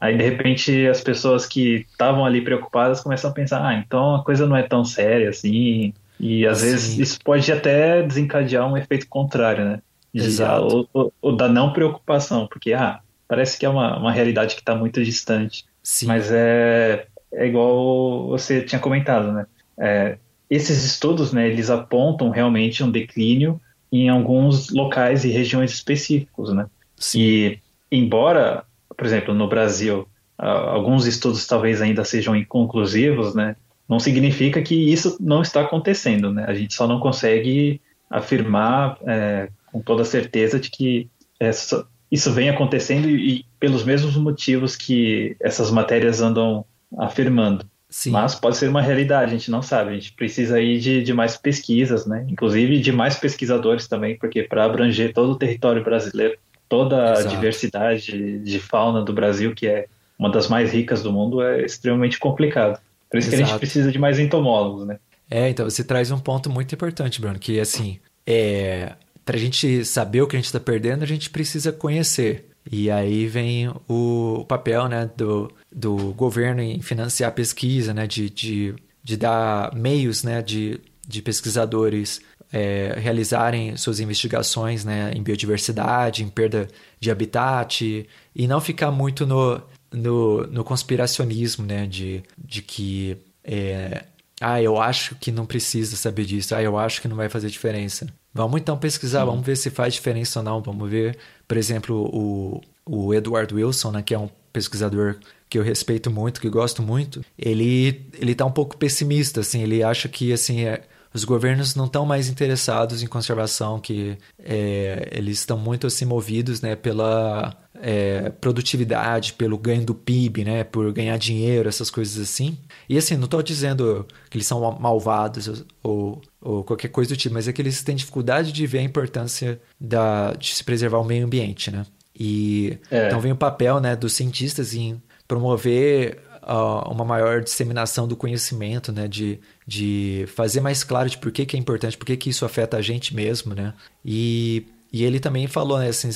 Aí, 0.00 0.16
de 0.16 0.22
repente, 0.22 0.86
as 0.86 1.00
pessoas 1.00 1.46
que 1.46 1.86
estavam 1.90 2.24
ali 2.24 2.40
preocupadas 2.40 3.00
começam 3.00 3.30
a 3.30 3.34
pensar: 3.34 3.66
ah, 3.66 3.74
então 3.74 4.16
a 4.16 4.24
coisa 4.24 4.46
não 4.46 4.56
é 4.56 4.62
tão 4.62 4.84
séria 4.84 5.30
assim. 5.30 5.92
E 6.20 6.46
às 6.46 6.58
Sim. 6.58 6.64
vezes 6.64 6.98
isso 6.98 7.18
pode 7.24 7.50
até 7.52 8.02
desencadear 8.02 8.70
um 8.70 8.76
efeito 8.76 9.08
contrário, 9.08 9.64
né? 9.64 9.80
De, 10.12 10.24
Exato. 10.24 10.88
Ou, 10.92 11.12
ou, 11.20 11.36
da 11.36 11.48
não 11.48 11.72
preocupação, 11.72 12.46
porque 12.46 12.72
ah, 12.72 13.00
parece 13.28 13.58
que 13.58 13.66
é 13.66 13.68
uma, 13.68 13.98
uma 13.98 14.12
realidade 14.12 14.54
que 14.54 14.60
está 14.60 14.74
muito 14.74 15.02
distante. 15.04 15.64
Sim. 15.82 16.06
Mas 16.06 16.30
é, 16.32 17.06
é 17.32 17.46
igual 17.46 18.28
você 18.28 18.62
tinha 18.62 18.80
comentado, 18.80 19.32
né? 19.32 19.46
É, 19.78 20.18
esses 20.50 20.84
estudos, 20.84 21.32
né, 21.32 21.46
eles 21.46 21.70
apontam 21.70 22.30
realmente 22.30 22.82
um 22.82 22.90
declínio 22.90 23.60
em 23.92 24.08
alguns 24.08 24.70
locais 24.70 25.24
e 25.24 25.30
regiões 25.30 25.72
específicos, 25.72 26.52
né? 26.52 26.66
Sim. 26.96 27.20
E 27.20 27.58
embora, 27.90 28.64
por 28.96 29.06
exemplo, 29.06 29.34
no 29.34 29.48
Brasil, 29.48 30.08
alguns 30.36 31.06
estudos 31.06 31.46
talvez 31.46 31.82
ainda 31.82 32.04
sejam 32.04 32.36
inconclusivos, 32.36 33.34
né? 33.34 33.56
Não 33.88 33.98
significa 33.98 34.62
que 34.62 34.74
isso 34.74 35.16
não 35.20 35.42
está 35.42 35.62
acontecendo, 35.62 36.32
né? 36.32 36.44
A 36.46 36.54
gente 36.54 36.74
só 36.74 36.86
não 36.86 37.00
consegue 37.00 37.80
afirmar 38.10 38.98
é, 39.06 39.48
com 39.66 39.80
toda 39.80 40.04
certeza 40.04 40.60
de 40.60 40.70
que 40.70 41.08
essa, 41.40 41.86
isso 42.10 42.32
vem 42.32 42.48
acontecendo 42.48 43.08
e, 43.08 43.38
e 43.38 43.44
pelos 43.58 43.84
mesmos 43.84 44.16
motivos 44.16 44.76
que 44.76 45.36
essas 45.40 45.70
matérias 45.70 46.20
andam 46.20 46.64
afirmando. 46.96 47.66
Sim. 47.90 48.10
Mas 48.10 48.34
pode 48.34 48.56
ser 48.58 48.68
uma 48.68 48.82
realidade, 48.82 49.32
a 49.32 49.38
gente 49.38 49.50
não 49.50 49.62
sabe. 49.62 49.90
A 49.90 49.94
gente 49.94 50.12
precisa 50.12 50.56
aí 50.56 50.78
de, 50.78 51.02
de 51.02 51.14
mais 51.14 51.36
pesquisas, 51.36 52.06
né? 52.06 52.26
Inclusive 52.28 52.80
de 52.80 52.92
mais 52.92 53.16
pesquisadores 53.16 53.88
também, 53.88 54.16
porque 54.18 54.42
para 54.42 54.64
abranger 54.64 55.12
todo 55.14 55.32
o 55.32 55.38
território 55.38 55.82
brasileiro, 55.82 56.36
toda 56.68 57.12
Exato. 57.12 57.28
a 57.28 57.30
diversidade 57.30 58.38
de 58.38 58.58
fauna 58.58 59.02
do 59.02 59.12
Brasil, 59.12 59.54
que 59.54 59.66
é 59.66 59.86
uma 60.18 60.30
das 60.30 60.48
mais 60.48 60.72
ricas 60.72 61.02
do 61.02 61.12
mundo, 61.12 61.42
é 61.42 61.64
extremamente 61.64 62.18
complicado. 62.18 62.78
Por 63.10 63.18
isso 63.18 63.28
Exato. 63.28 63.36
que 63.36 63.42
a 63.42 63.46
gente 63.46 63.58
precisa 63.58 63.92
de 63.92 63.98
mais 63.98 64.18
entomólogos, 64.18 64.86
né? 64.86 64.98
É, 65.30 65.48
então 65.48 65.68
você 65.68 65.84
traz 65.84 66.10
um 66.10 66.18
ponto 66.18 66.50
muito 66.50 66.74
importante, 66.74 67.20
Bruno, 67.20 67.38
que 67.38 67.60
assim, 67.60 67.98
é, 68.26 68.94
para 69.24 69.36
a 69.36 69.38
gente 69.38 69.84
saber 69.84 70.22
o 70.22 70.26
que 70.26 70.36
a 70.36 70.38
gente 70.38 70.46
está 70.46 70.60
perdendo, 70.60 71.02
a 71.02 71.06
gente 71.06 71.30
precisa 71.30 71.70
conhecer. 71.70 72.46
E 72.70 72.90
aí 72.90 73.26
vem 73.26 73.72
o, 73.88 74.44
papel 74.46 74.88
né, 74.88 75.10
do, 75.16 75.50
do 75.72 76.12
governo 76.12 76.60
em 76.60 76.80
financiar 76.80 77.30
a 77.30 77.32
pesquisa, 77.32 77.94
né, 77.94 78.06
de, 78.06 78.28
de, 78.28 78.74
de 79.02 79.16
dar 79.16 79.74
meios 79.74 80.22
né, 80.22 80.42
de, 80.42 80.80
de 81.06 81.22
pesquisadores 81.22 82.20
é, 82.52 82.94
realizarem 82.98 83.76
suas 83.76 84.00
investigações 84.00 84.84
né, 84.84 85.12
em 85.14 85.22
biodiversidade, 85.22 86.22
em 86.22 86.28
perda 86.28 86.68
de 86.98 87.10
habitat, 87.10 88.08
e 88.34 88.46
não 88.46 88.60
ficar 88.60 88.90
muito 88.90 89.26
no, 89.26 89.60
no, 89.92 90.46
no 90.46 90.64
conspiracionismo 90.64 91.66
né, 91.66 91.86
de, 91.86 92.22
de 92.36 92.62
que. 92.62 93.16
É, 93.44 94.04
ah, 94.40 94.62
eu 94.62 94.80
acho 94.80 95.16
que 95.16 95.32
não 95.32 95.44
precisa 95.44 95.96
saber 95.96 96.24
disso. 96.24 96.54
Ah, 96.54 96.62
eu 96.62 96.78
acho 96.78 97.02
que 97.02 97.08
não 97.08 97.16
vai 97.16 97.28
fazer 97.28 97.48
diferença. 97.48 98.06
Vamos 98.32 98.60
então 98.60 98.78
pesquisar, 98.78 99.20
Sim. 99.20 99.26
vamos 99.26 99.44
ver 99.44 99.56
se 99.56 99.68
faz 99.68 99.94
diferença 99.94 100.38
ou 100.38 100.44
não. 100.44 100.62
Vamos 100.62 100.88
ver, 100.88 101.18
por 101.46 101.56
exemplo, 101.56 102.08
o, 102.12 102.62
o 102.86 103.12
Edward 103.12 103.52
Wilson, 103.52 103.90
né, 103.90 104.02
que 104.02 104.14
é 104.14 104.18
um 104.18 104.28
pesquisador 104.52 105.16
que 105.48 105.58
eu 105.58 105.62
respeito 105.62 106.10
muito, 106.10 106.40
que 106.40 106.48
gosto 106.48 106.82
muito. 106.82 107.24
Ele 107.38 108.06
ele 108.14 108.34
tá 108.34 108.44
um 108.44 108.52
pouco 108.52 108.76
pessimista, 108.76 109.40
assim. 109.40 109.62
Ele 109.62 109.82
acha 109.82 110.08
que 110.08 110.32
assim 110.32 110.64
é, 110.64 110.82
os 111.18 111.24
governos 111.24 111.74
não 111.74 111.86
estão 111.86 112.06
mais 112.06 112.28
interessados 112.28 113.02
em 113.02 113.06
conservação, 113.06 113.78
que 113.78 114.16
é, 114.38 115.08
eles 115.12 115.40
estão 115.40 115.58
muito 115.58 115.86
assim 115.86 116.04
movidos, 116.04 116.60
né, 116.60 116.76
pela 116.76 117.56
é, 117.74 118.30
produtividade, 118.30 119.32
pelo 119.32 119.58
ganho 119.58 119.84
do 119.84 119.94
PIB, 119.94 120.44
né, 120.44 120.64
por 120.64 120.92
ganhar 120.92 121.16
dinheiro, 121.18 121.68
essas 121.68 121.90
coisas 121.90 122.22
assim. 122.22 122.56
E 122.88 122.96
assim, 122.96 123.16
não 123.16 123.24
estou 123.24 123.42
dizendo 123.42 124.06
que 124.30 124.36
eles 124.36 124.46
são 124.46 124.60
malvados 124.78 125.64
ou, 125.82 126.22
ou 126.40 126.64
qualquer 126.64 126.88
coisa 126.88 127.14
do 127.14 127.16
tipo, 127.16 127.34
mas 127.34 127.48
é 127.48 127.52
que 127.52 127.60
eles 127.60 127.82
têm 127.82 127.96
dificuldade 127.96 128.52
de 128.52 128.66
ver 128.66 128.78
a 128.78 128.82
importância 128.82 129.60
da, 129.80 130.32
de 130.34 130.54
se 130.54 130.64
preservar 130.64 130.98
o 130.98 131.04
meio 131.04 131.24
ambiente, 131.24 131.70
né? 131.70 131.84
E 132.18 132.78
é. 132.90 133.06
então 133.06 133.20
vem 133.20 133.30
o 133.30 133.36
papel, 133.36 133.80
né, 133.80 133.94
dos 133.94 134.12
cientistas 134.12 134.74
em 134.74 135.00
promover 135.28 136.18
uma 136.42 137.04
maior 137.04 137.42
disseminação 137.42 138.06
do 138.06 138.16
conhecimento, 138.16 138.92
né, 138.92 139.08
de, 139.08 139.40
de 139.66 140.24
fazer 140.34 140.60
mais 140.60 140.84
claro 140.84 141.08
de 141.08 141.18
por 141.18 141.30
que, 141.32 141.44
que 141.44 141.56
é 141.56 141.58
importante, 141.58 141.96
por 141.96 142.06
que, 142.06 142.16
que 142.16 142.30
isso 142.30 142.44
afeta 142.44 142.76
a 142.76 142.82
gente 142.82 143.14
mesmo, 143.14 143.54
né? 143.54 143.74
E, 144.04 144.66
e 144.92 145.04
ele 145.04 145.20
também 145.20 145.46
falou, 145.46 145.78
né, 145.78 145.88
assim, 145.88 146.10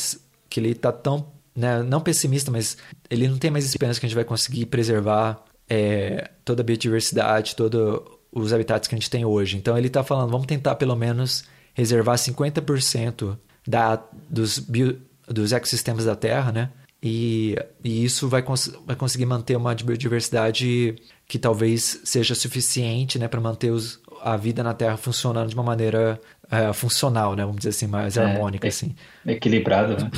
que 0.49 0.61
ele 0.61 0.71
está 0.71 0.93
tão 0.93 1.27
né, 1.55 1.83
não 1.83 2.01
pessimista, 2.01 2.51
mas 2.51 2.77
ele 3.11 3.29
não 3.29 3.39
tem 3.39 3.51
mais 3.51 3.65
esperança 3.65 4.01
que 4.01 4.07
a 4.07 4.09
gente 4.09 4.17
vai 4.17 4.25
conseguir 4.25 4.67
preservar 4.67 5.45
é, 5.69 6.31
toda 6.45 6.63
a 6.63 6.65
biodiversidade, 6.65 7.57
todos 7.57 8.01
os 8.33 8.53
habitats 8.53 8.89
que 8.89 8.95
a 8.95 8.99
gente 8.99 9.11
tem 9.11 9.25
hoje. 9.25 9.57
Então 9.57 9.77
ele 9.77 9.89
está 9.89 10.03
falando, 10.03 10.31
vamos 10.31 10.47
tentar 10.47 10.75
pelo 10.77 10.97
menos 10.97 11.45
reservar 11.75 12.17
50% 12.17 13.37
da, 13.67 14.03
dos, 14.29 14.59
bio, 14.59 15.01
dos 15.27 15.53
ecossistemas 15.53 16.05
da 16.05 16.17
Terra, 16.17 16.53
né? 16.53 16.71
E, 17.03 17.57
e 17.83 18.05
isso 18.05 18.29
vai, 18.29 18.43
cons 18.43 18.73
vai 18.87 18.95
conseguir 18.95 19.27
manter 19.27 19.57
uma 19.57 19.75
biodiversidade 19.75 20.95
que 21.27 21.39
talvez 21.39 22.01
seja 22.05 22.35
suficiente 22.35 23.19
né, 23.19 23.27
para 23.27 23.41
manter 23.41 23.71
os, 23.71 24.01
a 24.23 24.37
vida 24.37 24.63
na 24.63 24.73
Terra 24.73 24.97
funcionando 24.97 25.49
de 25.49 25.55
uma 25.55 25.65
maneira 25.65 26.21
é, 26.51 26.73
funcional, 26.73 27.35
né? 27.35 27.43
Vamos 27.43 27.59
dizer 27.59 27.71
assim, 27.71 27.87
mais 27.87 28.17
é, 28.17 28.23
harmônica. 28.23 28.67
É, 28.67 28.69
assim. 28.69 28.95
Equilibrado, 29.27 29.97
né? 30.05 30.11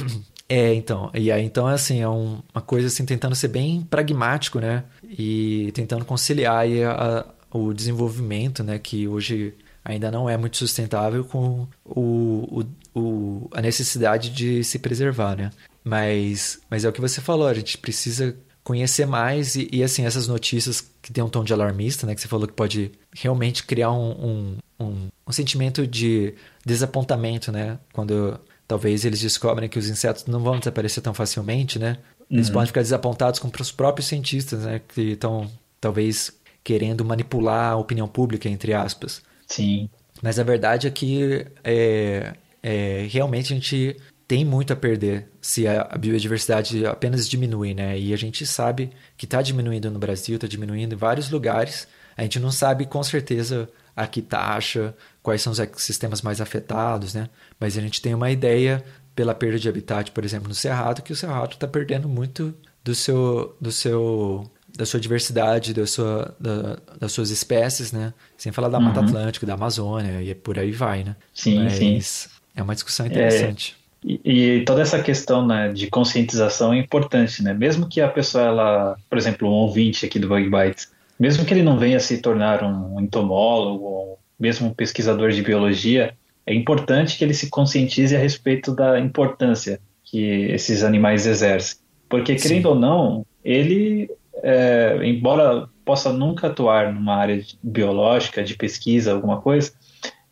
É, 0.47 0.75
então. 0.75 1.11
E 1.14 1.33
aí, 1.33 1.42
então, 1.42 1.70
é 1.70 1.73
assim, 1.73 2.03
é 2.03 2.09
um, 2.09 2.42
uma 2.55 2.61
coisa 2.61 2.88
assim, 2.88 3.07
tentando 3.07 3.35
ser 3.35 3.49
bem 3.49 3.81
pragmático, 3.81 4.61
né? 4.61 4.85
E 5.03 5.70
tentando 5.73 6.05
conciliar 6.05 6.59
aí 6.59 6.85
a, 6.85 7.25
o 7.51 7.73
desenvolvimento, 7.73 8.62
né? 8.62 8.79
Que 8.79 9.09
hoje 9.09 9.55
ainda 9.83 10.11
não 10.11 10.29
é 10.29 10.37
muito 10.37 10.57
sustentável 10.57 11.25
com 11.25 11.66
o, 11.85 12.61
o, 12.94 12.99
o, 12.99 13.51
a 13.53 13.62
necessidade 13.62 14.31
de 14.31 14.62
se 14.64 14.79
preservar, 14.79 15.37
né? 15.37 15.51
Mas, 15.85 16.59
mas 16.70 16.85
é 16.85 16.88
o 16.88 16.92
que 16.92 17.01
você 17.01 17.20
falou, 17.20 17.47
a 17.47 17.55
gente 17.55 17.77
precisa 17.77 18.35
conhecer 18.64 19.07
mais 19.07 19.55
e, 19.55 19.68
e, 19.70 19.83
assim, 19.85 20.07
essas 20.07 20.27
notícias 20.27 20.90
que 21.03 21.12
tem 21.12 21.23
um 21.23 21.29
tom 21.29 21.44
de 21.44 21.53
alarmista, 21.53 22.07
né? 22.07 22.14
Que 22.14 22.20
você 22.23 22.29
falou 22.29 22.49
que 22.49 22.55
pode 22.55 22.90
realmente 23.14 23.62
criar 23.64 23.92
um, 23.92 24.11
um, 24.11 24.57
um, 24.81 25.09
um 25.27 25.33
sentimento 25.33 25.87
de 25.87 26.35
desapontamento, 26.64 27.53
né? 27.53 27.79
Quando 27.92 28.40
talvez 28.66 29.05
eles 29.05 29.20
descobrem 29.20 29.68
que 29.68 29.79
os 29.79 29.88
insetos 29.88 30.25
não 30.25 30.40
vão 30.40 30.59
desaparecer 30.59 31.03
tão 31.03 31.12
facilmente, 31.12 31.79
né? 31.79 31.99
Eles 32.31 32.49
uhum. 32.49 32.55
podem 32.55 32.66
ficar 32.68 32.81
desapontados 32.81 33.38
com 33.38 33.51
os 33.61 33.70
próprios 33.70 34.09
cientistas, 34.09 34.64
né? 34.64 34.81
Que 34.88 35.12
estão, 35.12 35.51
talvez, 35.79 36.33
querendo 36.64 37.05
manipular 37.05 37.73
a 37.73 37.77
opinião 37.77 38.09
pública, 38.09 38.49
entre 38.49 38.73
aspas. 38.73 39.23
Sim. 39.47 39.90
Mas 40.23 40.38
a 40.38 40.42
verdade 40.42 40.87
é 40.87 40.90
que 40.90 41.47
é, 41.62 42.33
é, 42.62 43.07
realmente 43.11 43.53
a 43.53 43.57
gente 43.57 43.97
tem 44.26 44.44
muito 44.44 44.72
a 44.72 44.76
perder 44.76 45.28
se 45.40 45.66
a 45.68 45.84
biodiversidade 45.98 46.87
apenas 46.87 47.28
diminui, 47.28 47.74
né? 47.74 47.98
E 47.98 48.12
a 48.12 48.16
gente 48.16 48.46
sabe 48.46 48.90
que 49.16 49.26
está 49.26 49.42
diminuindo 49.42 49.90
no 49.90 49.98
Brasil, 49.98 50.37
está 50.37 50.46
diminuindo 50.46 50.94
em 50.94 50.98
vários 50.98 51.30
lugares. 51.30 51.87
A 52.16 52.22
gente 52.22 52.40
não 52.40 52.50
sabe 52.50 52.87
com 52.87 53.02
certeza 53.02 53.68
a 53.94 54.06
que 54.06 54.22
taxa, 54.22 54.94
quais 55.22 55.42
são 55.42 55.52
os 55.52 55.58
ecossistemas 55.58 56.22
mais 56.22 56.40
afetados, 56.40 57.14
né? 57.14 57.28
Mas 57.60 57.76
a 57.76 57.80
gente 57.80 58.00
tem 58.00 58.14
uma 58.14 58.30
ideia 58.30 58.82
pela 59.14 59.34
perda 59.34 59.58
de 59.58 59.68
habitat, 59.68 60.10
por 60.10 60.24
exemplo, 60.24 60.48
no 60.48 60.54
Cerrado, 60.54 61.03
que 61.03 61.12
o 61.12 61.16
Cerrado 61.16 61.53
está 61.53 61.68
perdendo 61.68 62.09
muito 62.09 62.55
do 62.82 62.94
seu, 62.94 63.57
do 63.61 63.70
seu, 63.70 64.51
da 64.76 64.84
sua 64.84 64.99
diversidade, 64.99 65.72
da 65.72 65.86
sua, 65.86 66.34
da, 66.40 66.78
das 66.99 67.12
suas 67.12 67.30
espécies, 67.30 67.92
né? 67.92 68.12
Sem 68.36 68.51
falar 68.53 68.68
da 68.68 68.78
uhum. 68.78 68.84
Mata 68.84 69.01
Atlântica, 69.01 69.46
da 69.46 69.55
Amazônia 69.55 70.22
e 70.22 70.34
por 70.34 70.59
aí 70.59 70.72
vai, 70.72 71.05
né? 71.05 71.14
Sim, 71.32 71.62
Mas 71.62 71.74
sim. 71.74 72.28
É 72.57 72.62
uma 72.62 72.74
discussão 72.74 73.07
interessante. 73.07 73.76
É... 73.80 73.84
E, 74.05 74.20
e, 74.24 74.64
toda 74.64 74.82
essa 74.82 75.02
questão 75.02 75.46
né, 75.46 75.72
de 75.72 75.88
conscientização 75.88 76.74
é 76.74 76.78
importante, 76.78 77.42
né? 77.42 77.55
Mesmo 77.55 77.88
que 77.88 78.02
a 78.02 78.09
pessoa, 78.09 78.44
ela, 78.44 78.96
por 79.09 79.16
exemplo, 79.16 79.48
um 79.48 79.52
ouvinte 79.52 80.05
aqui 80.05 80.18
do 80.18 80.28
Bug 80.28 80.50
Bites, 80.50 80.92
mesmo 81.18 81.44
que 81.44 81.55
ele 81.55 81.62
não 81.62 81.78
venha 81.78 81.98
se 81.98 82.18
tornar 82.18 82.62
um 82.62 83.00
entomólogo, 83.00 84.18
mesmo 84.38 84.68
um 84.68 84.74
pesquisador 84.74 85.30
de 85.30 85.42
biologia, 85.42 86.14
é 86.46 86.52
importante 86.52 87.16
que 87.16 87.24
ele 87.24 87.32
se 87.32 87.48
conscientize 87.48 88.14
a 88.14 88.18
respeito 88.18 88.74
da 88.74 89.00
importância 89.00 89.80
que 90.02 90.22
esses 90.50 90.84
animais 90.84 91.26
exercem. 91.26 91.78
Porque, 92.09 92.34
querendo 92.34 92.64
Sim. 92.64 92.68
ou 92.68 92.74
não, 92.74 93.26
ele, 93.42 94.11
é, 94.42 94.98
embora 95.02 95.68
possa 95.84 96.12
nunca 96.12 96.48
atuar 96.48 96.92
numa 96.92 97.14
área 97.14 97.42
biológica, 97.62 98.42
de 98.42 98.55
pesquisa, 98.55 99.12
alguma 99.12 99.40
coisa, 99.40 99.72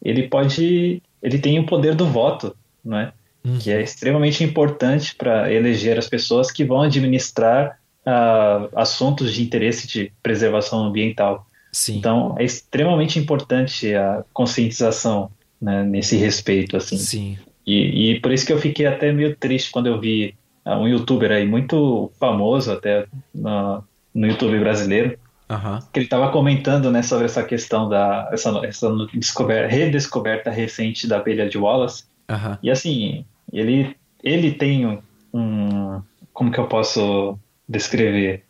ele 0.02 0.28
pode, 0.28 1.02
ele 1.22 1.38
tem 1.38 1.58
o 1.58 1.66
poder 1.66 1.94
do 1.94 2.06
voto, 2.06 2.54
não 2.84 2.98
é? 2.98 3.12
Uhum. 3.44 3.58
Que 3.58 3.70
é 3.70 3.82
extremamente 3.82 4.44
importante 4.44 5.14
para 5.14 5.52
eleger 5.52 5.98
as 5.98 6.08
pessoas 6.08 6.50
que 6.50 6.64
vão 6.64 6.82
administrar 6.82 7.78
uh, 8.06 8.68
assuntos 8.76 9.32
de 9.32 9.42
interesse 9.42 9.86
de 9.86 10.12
preservação 10.22 10.84
ambiental. 10.84 11.46
Sim. 11.72 11.98
Então, 11.98 12.36
é 12.38 12.44
extremamente 12.44 13.18
importante 13.18 13.94
a 13.94 14.24
conscientização 14.32 15.30
né, 15.60 15.82
nesse 15.82 16.16
respeito, 16.16 16.76
assim. 16.76 16.96
Sim. 16.98 17.38
E, 17.66 18.12
e, 18.12 18.20
por 18.20 18.32
isso 18.32 18.44
que 18.44 18.52
eu 18.52 18.58
fiquei 18.58 18.86
até 18.86 19.12
meio 19.12 19.34
triste 19.36 19.70
quando 19.70 19.86
eu 19.86 19.98
vi 19.98 20.34
uh, 20.64 20.72
um 20.72 20.86
youtuber 20.86 21.30
aí 21.30 21.46
muito 21.46 22.12
famoso 22.18 22.72
até 22.72 23.06
no, 23.34 23.82
no 24.14 24.26
YouTube 24.26 24.58
brasileiro, 24.58 25.18
Uhum. 25.52 25.80
Que 25.92 25.98
ele 25.98 26.06
estava 26.06 26.30
comentando 26.30 26.90
né, 26.90 27.02
sobre 27.02 27.26
essa 27.26 27.42
questão 27.42 27.86
da 27.86 28.28
essa, 28.32 28.50
essa 28.64 28.88
descoberta, 29.12 29.74
redescoberta 29.74 30.50
recente 30.50 31.06
da 31.06 31.18
abelha 31.18 31.46
de 31.46 31.58
Wallace. 31.58 32.04
Uhum. 32.30 32.56
E 32.62 32.70
assim, 32.70 33.26
ele, 33.52 33.96
ele 34.22 34.52
tem 34.52 35.00
um. 35.32 36.02
Como 36.32 36.50
que 36.50 36.58
eu 36.58 36.66
posso 36.66 37.38
descrever? 37.68 38.44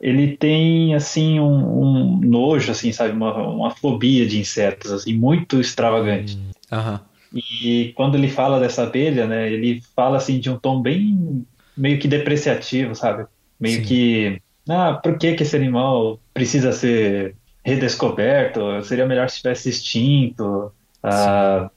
Ele 0.00 0.36
tem 0.36 0.94
assim 0.94 1.38
um, 1.38 1.82
um 1.82 2.20
nojo, 2.20 2.72
assim, 2.72 2.90
sabe, 2.90 3.12
uma, 3.12 3.34
uma 3.48 3.70
fobia 3.70 4.26
de 4.26 4.40
insetos, 4.40 4.90
assim, 4.90 5.12
muito 5.12 5.60
extravagante. 5.60 6.38
Uhum. 6.72 6.98
E 7.32 7.92
quando 7.94 8.16
ele 8.16 8.28
fala 8.28 8.58
dessa 8.58 8.84
abelha, 8.84 9.26
né, 9.26 9.52
ele 9.52 9.82
fala 9.94 10.16
assim 10.16 10.40
de 10.40 10.50
um 10.50 10.58
tom 10.58 10.80
bem 10.80 11.44
meio 11.76 11.98
que 11.98 12.08
depreciativo, 12.08 12.94
sabe? 12.94 13.26
Meio 13.58 13.80
Sim. 13.80 13.84
que 13.84 14.42
ah, 14.68 14.94
por 14.94 15.18
que, 15.18 15.34
que 15.34 15.42
esse 15.42 15.56
animal 15.56 16.18
precisa 16.32 16.72
ser 16.72 17.36
redescoberto? 17.64 18.82
Seria 18.84 19.06
melhor 19.06 19.28
se 19.28 19.38
tivesse 19.38 19.68
extinto. 19.68 20.72
Ah, 21.02 21.70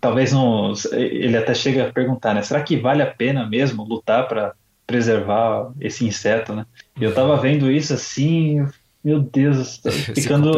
talvez 0.00 0.32
não. 0.32 0.72
Ele 0.92 1.36
até 1.36 1.54
chega 1.54 1.88
a 1.88 1.92
perguntar, 1.92 2.34
né? 2.34 2.42
Será 2.42 2.62
que 2.62 2.76
vale 2.76 3.02
a 3.02 3.06
pena 3.06 3.48
mesmo 3.48 3.84
lutar 3.84 4.28
para 4.28 4.54
preservar 4.86 5.70
esse 5.80 6.04
inseto, 6.06 6.54
né? 6.54 6.64
Eu 7.00 7.14
tava 7.14 7.36
vendo 7.36 7.70
isso 7.70 7.92
assim, 7.92 8.66
meu 9.04 9.20
Deus, 9.20 9.80
ficando. 10.14 10.52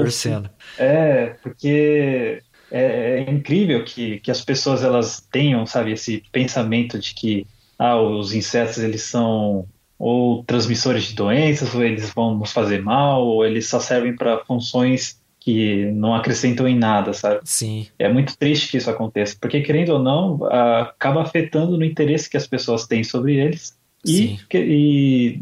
É, 0.79 1.37
porque 1.43 2.43
é, 2.71 3.25
é, 3.27 3.31
incrível 3.31 3.85
que, 3.85 4.21
que 4.21 4.31
as 4.31 4.41
pessoas 4.41 4.85
elas 4.85 5.27
tenham, 5.33 5.67
sabe, 5.67 5.93
esse 5.93 6.23
pensamento 6.31 6.99
de 6.99 7.15
que 7.15 7.47
ah, 7.79 8.01
os 8.01 8.33
insetos 8.33 8.79
eles 8.79 9.03
são 9.03 9.67
ou 9.99 10.43
transmissores 10.45 11.05
de 11.05 11.15
doenças, 11.15 11.75
ou 11.75 11.85
eles 11.85 12.11
vão 12.15 12.35
nos 12.35 12.53
fazer 12.53 12.83
mal, 12.83 13.23
ou 13.23 13.45
eles 13.45 13.69
só 13.69 13.79
servem 13.79 14.17
para 14.17 14.43
funções 14.47 15.20
que 15.41 15.87
não 15.93 16.15
acrescentam 16.15 16.69
em 16.69 16.79
nada, 16.79 17.13
sabe? 17.13 17.41
Sim. 17.45 17.87
É 17.99 18.13
muito 18.13 18.37
triste 18.37 18.71
que 18.71 18.77
isso 18.77 18.91
aconteça, 18.91 19.35
porque 19.41 19.63
querendo 19.63 19.95
ou 19.95 19.99
não, 19.99 20.45
acaba 20.45 21.23
afetando 21.23 21.79
no 21.79 21.85
interesse 21.85 22.29
que 22.29 22.37
as 22.37 22.47
pessoas 22.47 22.87
têm 22.87 23.03
sobre 23.03 23.37
eles 23.37 23.75
e, 24.05 24.39
e 24.53 25.41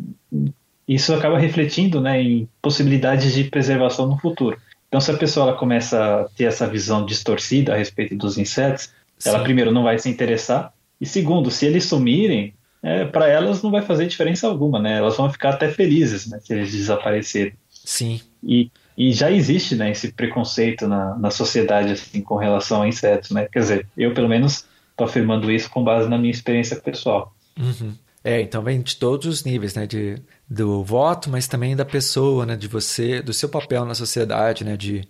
isso 0.87 1.13
acaba 1.13 1.39
refletindo, 1.39 2.01
né, 2.01 2.23
em 2.23 2.49
possibilidades 2.63 3.35
de 3.35 3.45
preservação 3.45 4.07
no 4.07 4.17
futuro. 4.19 4.57
Então, 4.87 5.01
se 5.01 5.11
a 5.11 5.17
pessoa 5.17 5.55
começa 5.55 6.23
a 6.23 6.25
ter 6.29 6.45
essa 6.45 6.67
visão 6.67 7.05
distorcida 7.05 7.75
a 7.75 7.77
respeito 7.77 8.17
dos 8.17 8.39
insetos, 8.39 8.91
Sim. 9.19 9.31
ela 9.31 9.43
primeiro 9.43 9.73
não 9.73 9.83
vai 9.83 9.99
se 9.99 10.09
interessar 10.09 10.73
e 11.01 11.07
segundo, 11.07 11.51
se 11.51 11.67
eles 11.67 11.85
sumirem, 11.85 12.55
é, 12.83 13.05
para 13.05 13.29
elas 13.29 13.63
não 13.63 13.71
vai 13.71 13.83
fazer 13.83 14.07
diferença 14.07 14.47
alguma, 14.47 14.79
né? 14.81 14.99
Elas 14.99 15.17
vão 15.17 15.31
ficar 15.31 15.51
até 15.51 15.69
felizes 15.71 16.27
né, 16.27 16.39
se 16.41 16.53
eles 16.53 16.73
desaparecerem. 16.73 17.55
Sim. 17.69 18.21
E, 18.43 18.71
e 18.99 19.13
já 19.13 19.31
existe 19.31 19.77
né, 19.77 19.93
esse 19.93 20.13
preconceito 20.13 20.89
na, 20.89 21.17
na 21.17 21.31
sociedade 21.31 21.93
assim, 21.93 22.21
com 22.21 22.35
relação 22.35 22.83
a 22.83 22.89
insetos, 22.89 23.31
né? 23.31 23.47
Quer 23.51 23.61
dizer, 23.61 23.87
eu 23.97 24.13
pelo 24.13 24.29
menos 24.29 24.67
estou 24.91 25.07
afirmando 25.07 25.53
isso 25.53 25.71
com 25.71 25.85
base 25.85 26.09
na 26.09 26.19
minha 26.19 26.33
experiência 26.33 26.75
pessoal. 26.75 27.33
Uhum. 27.57 27.95
É, 28.25 28.41
então 28.41 28.61
vem 28.61 28.83
de 28.83 28.97
todos 28.97 29.29
os 29.29 29.45
níveis, 29.45 29.77
né? 29.77 29.87
De, 29.87 30.21
do 30.51 30.83
voto, 30.83 31.31
mas 31.31 31.47
também 31.47 31.77
da 31.77 31.85
pessoa, 31.85 32.45
né? 32.45 32.57
De 32.57 32.67
você, 32.67 33.23
do 33.23 33.33
seu 33.33 33.49
papel 33.49 33.85
na 33.85 33.95
sociedade, 33.95 34.65
né? 34.65 34.77
De, 34.77 35.07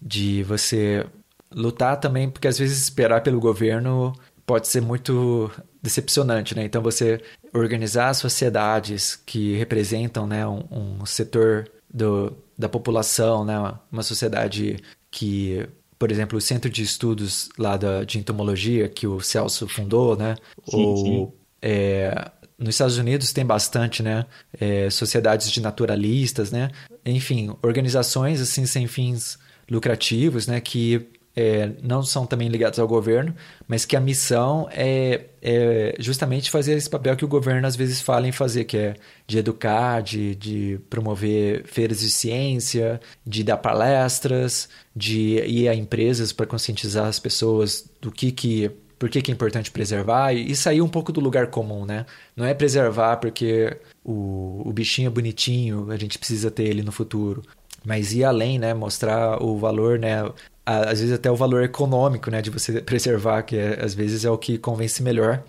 de 0.00 0.42
você 0.42 1.06
lutar 1.50 1.98
também, 1.98 2.28
porque 2.28 2.48
às 2.48 2.58
vezes 2.58 2.82
esperar 2.82 3.22
pelo 3.22 3.40
governo 3.40 4.12
pode 4.44 4.68
ser 4.68 4.82
muito 4.82 5.50
decepcionante, 5.82 6.54
né? 6.54 6.64
Então 6.64 6.82
você 6.82 7.18
organizar 7.54 8.12
sociedades 8.12 9.16
que 9.16 9.56
representam, 9.56 10.26
né, 10.26 10.46
um, 10.46 10.64
um 10.70 11.06
setor 11.06 11.70
do, 11.92 12.36
da 12.62 12.68
população, 12.68 13.44
né, 13.44 13.54
uma 13.90 14.04
sociedade 14.04 14.76
que, 15.10 15.68
por 15.98 16.12
exemplo, 16.12 16.38
o 16.38 16.40
Centro 16.40 16.70
de 16.70 16.82
Estudos 16.82 17.48
lá 17.58 17.76
da, 17.76 18.04
de 18.04 18.18
Entomologia 18.18 18.88
que 18.88 19.06
o 19.06 19.20
Celso 19.20 19.66
fundou, 19.66 20.16
né? 20.16 20.36
Sim, 20.64 20.84
ou 20.84 20.96
sim. 20.96 21.32
É, 21.60 22.30
nos 22.56 22.76
Estados 22.76 22.96
Unidos 22.96 23.32
tem 23.32 23.44
bastante, 23.44 24.02
né? 24.02 24.24
É, 24.58 24.88
sociedades 24.90 25.50
de 25.50 25.60
naturalistas, 25.60 26.52
né? 26.52 26.70
Enfim, 27.04 27.52
organizações 27.62 28.40
assim 28.40 28.64
sem 28.64 28.86
fins 28.86 29.38
lucrativos, 29.68 30.46
né? 30.46 30.60
Que 30.60 31.08
é, 31.34 31.70
não 31.82 32.02
são 32.02 32.26
também 32.26 32.48
ligados 32.48 32.78
ao 32.78 32.86
governo, 32.86 33.34
mas 33.66 33.84
que 33.84 33.96
a 33.96 34.00
missão 34.00 34.68
é, 34.70 35.26
é, 35.40 35.94
justamente 35.98 36.50
fazer 36.50 36.74
esse 36.74 36.88
papel 36.88 37.16
que 37.16 37.24
o 37.24 37.28
governo 37.28 37.66
às 37.66 37.74
vezes 37.74 38.00
fala 38.00 38.28
em 38.28 38.32
fazer, 38.32 38.64
que 38.64 38.76
é 38.76 38.94
de 39.26 39.38
educar, 39.38 40.02
de, 40.02 40.34
de 40.34 40.80
promover 40.90 41.64
feiras 41.64 42.00
de 42.00 42.10
ciência, 42.10 43.00
de 43.26 43.42
dar 43.42 43.56
palestras, 43.56 44.68
de 44.94 45.38
ir 45.46 45.68
a 45.68 45.74
empresas 45.74 46.32
para 46.32 46.46
conscientizar 46.46 47.06
as 47.06 47.18
pessoas 47.18 47.90
do 48.00 48.10
que 48.10 48.30
que 48.30 48.70
por 48.98 49.10
que, 49.10 49.20
que 49.20 49.32
é 49.32 49.34
importante 49.34 49.68
preservar 49.72 50.32
e, 50.32 50.54
sair 50.54 50.80
um 50.80 50.88
pouco 50.88 51.10
do 51.10 51.20
lugar 51.20 51.48
comum, 51.48 51.84
né? 51.84 52.06
Não 52.36 52.46
é 52.46 52.54
preservar 52.54 53.16
porque 53.16 53.76
o, 54.04 54.62
o 54.64 54.72
bichinho 54.72 55.08
é 55.08 55.10
bonitinho, 55.10 55.90
a 55.90 55.96
gente 55.96 56.16
precisa 56.16 56.52
ter 56.52 56.66
ele 56.68 56.84
no 56.84 56.92
futuro 56.92 57.42
mas 57.84 58.12
ir 58.12 58.24
além, 58.24 58.58
né? 58.58 58.74
Mostrar 58.74 59.42
o 59.42 59.58
valor, 59.58 59.98
né? 59.98 60.22
às 60.64 61.00
vezes 61.00 61.12
até 61.12 61.30
o 61.30 61.36
valor 61.36 61.62
econômico, 61.62 62.30
né, 62.30 62.40
de 62.40 62.50
você 62.50 62.80
preservar, 62.82 63.42
que 63.42 63.56
é, 63.56 63.84
às 63.84 63.94
vezes 63.94 64.24
é 64.24 64.30
o 64.30 64.38
que 64.38 64.58
convence 64.58 65.02
melhor. 65.02 65.42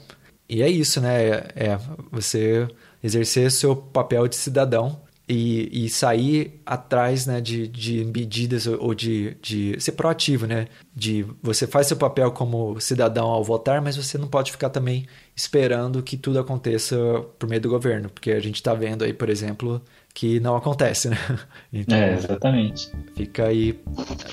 E 0.49 0.61
é 0.61 0.69
isso, 0.69 0.99
né, 1.01 1.23
é, 1.23 1.53
é 1.55 1.79
você 2.11 2.67
exercer 3.03 3.51
seu 3.51 3.75
papel 3.75 4.27
de 4.27 4.35
cidadão 4.35 5.01
e, 5.27 5.85
e 5.85 5.89
sair 5.89 6.59
atrás, 6.65 7.25
né, 7.25 7.39
de, 7.39 7.67
de 7.67 8.03
medidas 8.05 8.67
ou 8.67 8.93
de, 8.93 9.37
de 9.41 9.79
ser 9.79 9.93
proativo, 9.93 10.45
né, 10.45 10.67
de 10.95 11.25
você 11.41 11.65
faz 11.65 11.87
seu 11.87 11.97
papel 11.97 12.31
como 12.31 12.79
cidadão 12.79 13.27
ao 13.27 13.43
votar, 13.43 13.81
mas 13.81 13.95
você 13.95 14.17
não 14.17 14.27
pode 14.27 14.51
ficar 14.51 14.69
também 14.69 15.07
esperando 15.35 16.03
que 16.03 16.17
tudo 16.17 16.39
aconteça 16.39 16.95
por 17.39 17.47
meio 17.47 17.61
do 17.61 17.69
governo, 17.69 18.09
porque 18.09 18.31
a 18.31 18.39
gente 18.39 18.55
está 18.55 18.73
vendo 18.73 19.03
aí, 19.03 19.13
por 19.13 19.29
exemplo, 19.29 19.81
que 20.13 20.39
não 20.39 20.55
acontece, 20.55 21.09
né? 21.09 21.17
Então, 21.73 21.97
é, 21.97 22.13
exatamente. 22.13 22.91
Fica 23.15 23.47
aí 23.47 23.79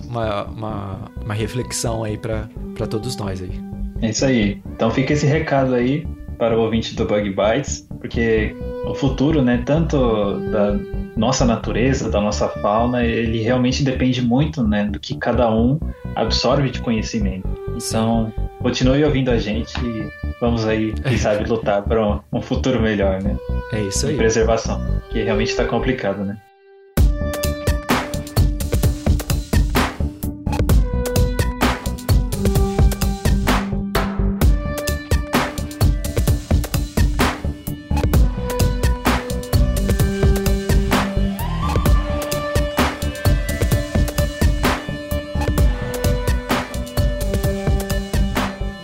uma, 0.04 0.44
uma, 0.44 1.10
uma 1.24 1.34
reflexão 1.34 2.04
aí 2.04 2.18
para 2.18 2.86
todos 2.86 3.16
nós 3.16 3.40
aí. 3.40 3.50
É 4.02 4.10
isso 4.10 4.24
aí. 4.26 4.62
Então 4.74 4.90
fica 4.90 5.14
esse 5.14 5.26
recado 5.26 5.74
aí 5.74 6.06
para 6.38 6.56
o 6.56 6.62
ouvinte 6.62 6.94
do 6.94 7.06
Bug 7.06 7.30
Bites, 7.30 7.86
porque 7.98 8.54
o 8.86 8.94
futuro, 8.94 9.42
né, 9.42 9.62
tanto 9.64 10.38
da 10.50 10.78
nossa 11.16 11.44
natureza, 11.44 12.10
da 12.10 12.20
nossa 12.20 12.48
fauna, 12.48 13.04
ele 13.04 13.42
realmente 13.42 13.82
depende 13.82 14.22
muito, 14.22 14.62
né, 14.66 14.84
do 14.84 14.98
que 14.98 15.16
cada 15.16 15.50
um 15.50 15.78
absorve 16.14 16.70
de 16.70 16.80
conhecimento. 16.80 17.48
Então, 17.76 18.32
continue 18.60 19.04
ouvindo 19.04 19.30
a 19.30 19.38
gente 19.38 19.74
e 19.84 20.10
vamos 20.40 20.66
aí, 20.66 20.92
quem 20.92 21.16
sabe, 21.18 21.48
lutar 21.48 21.82
para 21.82 22.20
um 22.32 22.40
futuro 22.40 22.80
melhor, 22.80 23.22
né? 23.22 23.36
É 23.72 23.80
isso 23.82 24.08
aí. 24.08 24.16
preservação, 24.16 25.00
que 25.10 25.22
realmente 25.22 25.50
está 25.50 25.64
complicado, 25.64 26.24
né? 26.24 26.36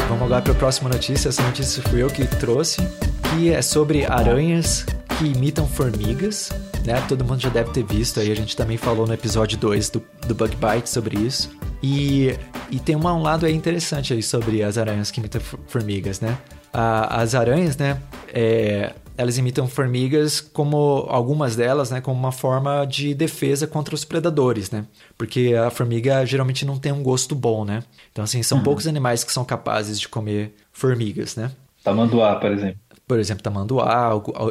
Vamos 0.09 0.23
agora 0.23 0.43
para 0.43 0.53
a 0.53 0.55
próxima 0.55 0.89
notícia. 0.89 1.29
Essa 1.29 1.43
notícia 1.43 1.83
fui 1.83 2.05
eu 2.05 2.09
que 2.09 2.25
trouxe 2.25 2.81
que 3.37 3.53
é 3.53 3.61
sobre 3.61 4.07
aranhas 4.07 4.87
que 5.19 5.27
imitam 5.27 5.67
formigas, 5.67 6.51
né? 6.87 6.99
Todo 7.07 7.23
mundo 7.23 7.39
já 7.39 7.51
deve 7.51 7.71
ter 7.71 7.85
visto 7.85 8.19
aí, 8.19 8.33
a 8.33 8.35
gente 8.35 8.57
também 8.57 8.79
falou 8.79 9.07
no 9.07 9.13
episódio 9.13 9.59
2 9.59 9.91
do, 9.91 10.03
do 10.27 10.35
Bug 10.35 10.57
Bite 10.57 10.89
sobre 10.89 11.19
isso. 11.19 11.51
E, 11.83 12.35
e 12.71 12.79
tem 12.79 12.97
uma, 12.97 13.13
um 13.13 13.21
lado 13.21 13.45
aí 13.45 13.55
interessante 13.55 14.15
aí 14.15 14.23
sobre 14.23 14.63
as 14.63 14.79
aranhas 14.79 15.11
que 15.11 15.21
imitam 15.21 15.41
formigas, 15.67 16.19
né? 16.19 16.39
as 16.73 17.35
aranhas, 17.35 17.77
né? 17.77 18.01
É, 18.33 18.95
elas 19.17 19.39
imitam 19.39 19.67
formigas 19.67 20.41
como 20.41 21.07
algumas 21.09 21.57
delas, 21.57 21.91
né, 21.91 22.03
como 22.03 22.19
uma 22.19 22.33
forma 22.33 22.85
de 22.85 23.15
defesa 23.15 23.67
contra 23.67 23.95
os 23.95 24.05
predadores, 24.05 24.71
né? 24.71 24.85
Porque 25.17 25.55
a 25.55 25.71
formiga 25.71 26.25
geralmente 26.27 26.67
não 26.67 26.79
tem 26.79 26.93
um 26.93 27.03
gosto 27.03 27.35
bom, 27.35 27.65
né? 27.65 27.83
Então 28.13 28.25
assim, 28.25 28.43
são 28.43 28.59
uhum. 28.59 28.65
poucos 28.65 28.87
animais 28.87 29.25
que 29.25 29.33
são 29.33 29.45
capazes 29.45 29.99
de 29.99 30.07
comer 30.07 30.55
formigas, 30.71 31.35
né? 31.37 31.51
Tamanduá, 31.83 32.35
por 32.37 32.51
exemplo. 32.51 32.86
Por 33.07 33.19
exemplo, 33.19 33.43
tamanduá, 33.43 34.11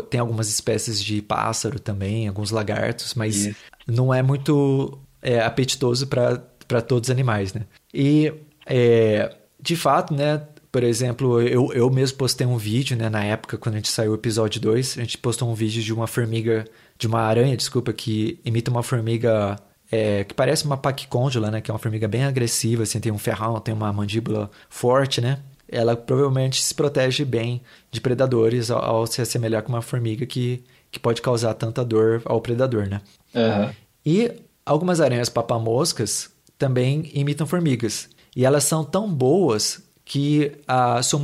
tem 0.10 0.20
algumas 0.20 0.48
espécies 0.48 1.04
de 1.04 1.22
pássaro 1.22 1.80
também, 1.80 2.28
alguns 2.28 2.52
lagartos, 2.52 3.14
mas 3.14 3.50
não 3.86 4.14
é 4.14 4.22
muito 4.22 4.98
é, 5.22 5.42
apetitoso 5.42 6.08
para 6.08 6.82
todos 6.82 7.10
os 7.10 7.12
animais, 7.12 7.54
né? 7.54 7.66
E, 7.94 8.34
é, 8.66 9.36
de 9.60 9.76
fato, 9.76 10.14
né, 10.14 10.42
por 10.72 10.84
exemplo, 10.84 11.42
eu, 11.42 11.72
eu 11.74 11.90
mesmo 11.90 12.18
postei 12.18 12.46
um 12.46 12.58
vídeo, 12.58 12.98
né, 12.98 13.10
na 13.10 13.24
época, 13.24 13.58
quando 13.58 13.76
a 13.76 13.78
gente 13.78 13.90
saiu 13.90 14.12
o 14.12 14.16
episódio 14.16 14.60
2, 14.60 14.98
a 14.98 15.02
gente 15.02 15.18
postou 15.18 15.50
um 15.50 15.54
vídeo 15.54 15.82
de 15.82 15.94
uma 15.94 16.06
formiga, 16.06 16.66
de 16.98 17.08
uma 17.08 17.22
aranha, 17.22 17.56
desculpa, 17.56 17.94
que 17.94 18.40
imita 18.44 18.70
uma 18.70 18.84
formiga 18.84 19.58
é, 19.92 20.24
que 20.24 20.34
parece 20.34 20.66
uma 20.66 20.76
paquicôndula, 20.76 21.50
né, 21.50 21.62
que 21.62 21.72
é 21.72 21.74
uma 21.74 21.80
formiga 21.80 22.08
bem 22.08 22.26
agressiva, 22.26 22.84
assim, 22.84 23.00
tem 23.00 23.12
um 23.12 23.18
ferrão, 23.18 23.60
tem 23.60 23.74
uma 23.74 23.92
mandíbula 23.94 24.52
forte, 24.70 25.22
né? 25.22 25.40
Ela 25.68 25.96
provavelmente 25.96 26.62
se 26.62 26.74
protege 26.74 27.26
bem 27.26 27.62
de 27.92 28.00
predadores 28.00 28.70
ao, 28.70 28.84
ao 28.84 29.08
se 29.08 29.22
assemelhar 29.22 29.64
com 29.64 29.70
uma 29.70 29.82
formiga 29.82 30.26
que, 30.26 30.64
que 30.92 31.00
pode 31.00 31.22
causar 31.22 31.54
tanta 31.56 31.84
dor 31.84 32.22
ao 32.26 32.40
predador, 32.42 32.88
né? 32.88 33.02
Uhum. 33.34 33.74
E 34.06 34.32
algumas 34.66 35.02
aranhas 35.02 35.30
papamoscas 35.30 36.30
também 36.58 37.10
imitam 37.14 37.48
formigas. 37.48 38.10
E 38.36 38.46
elas 38.46 38.64
são 38.64 38.84
tão 38.84 39.12
boas 39.12 39.84
que 40.04 40.52
a 40.68 41.02
sua 41.02 41.20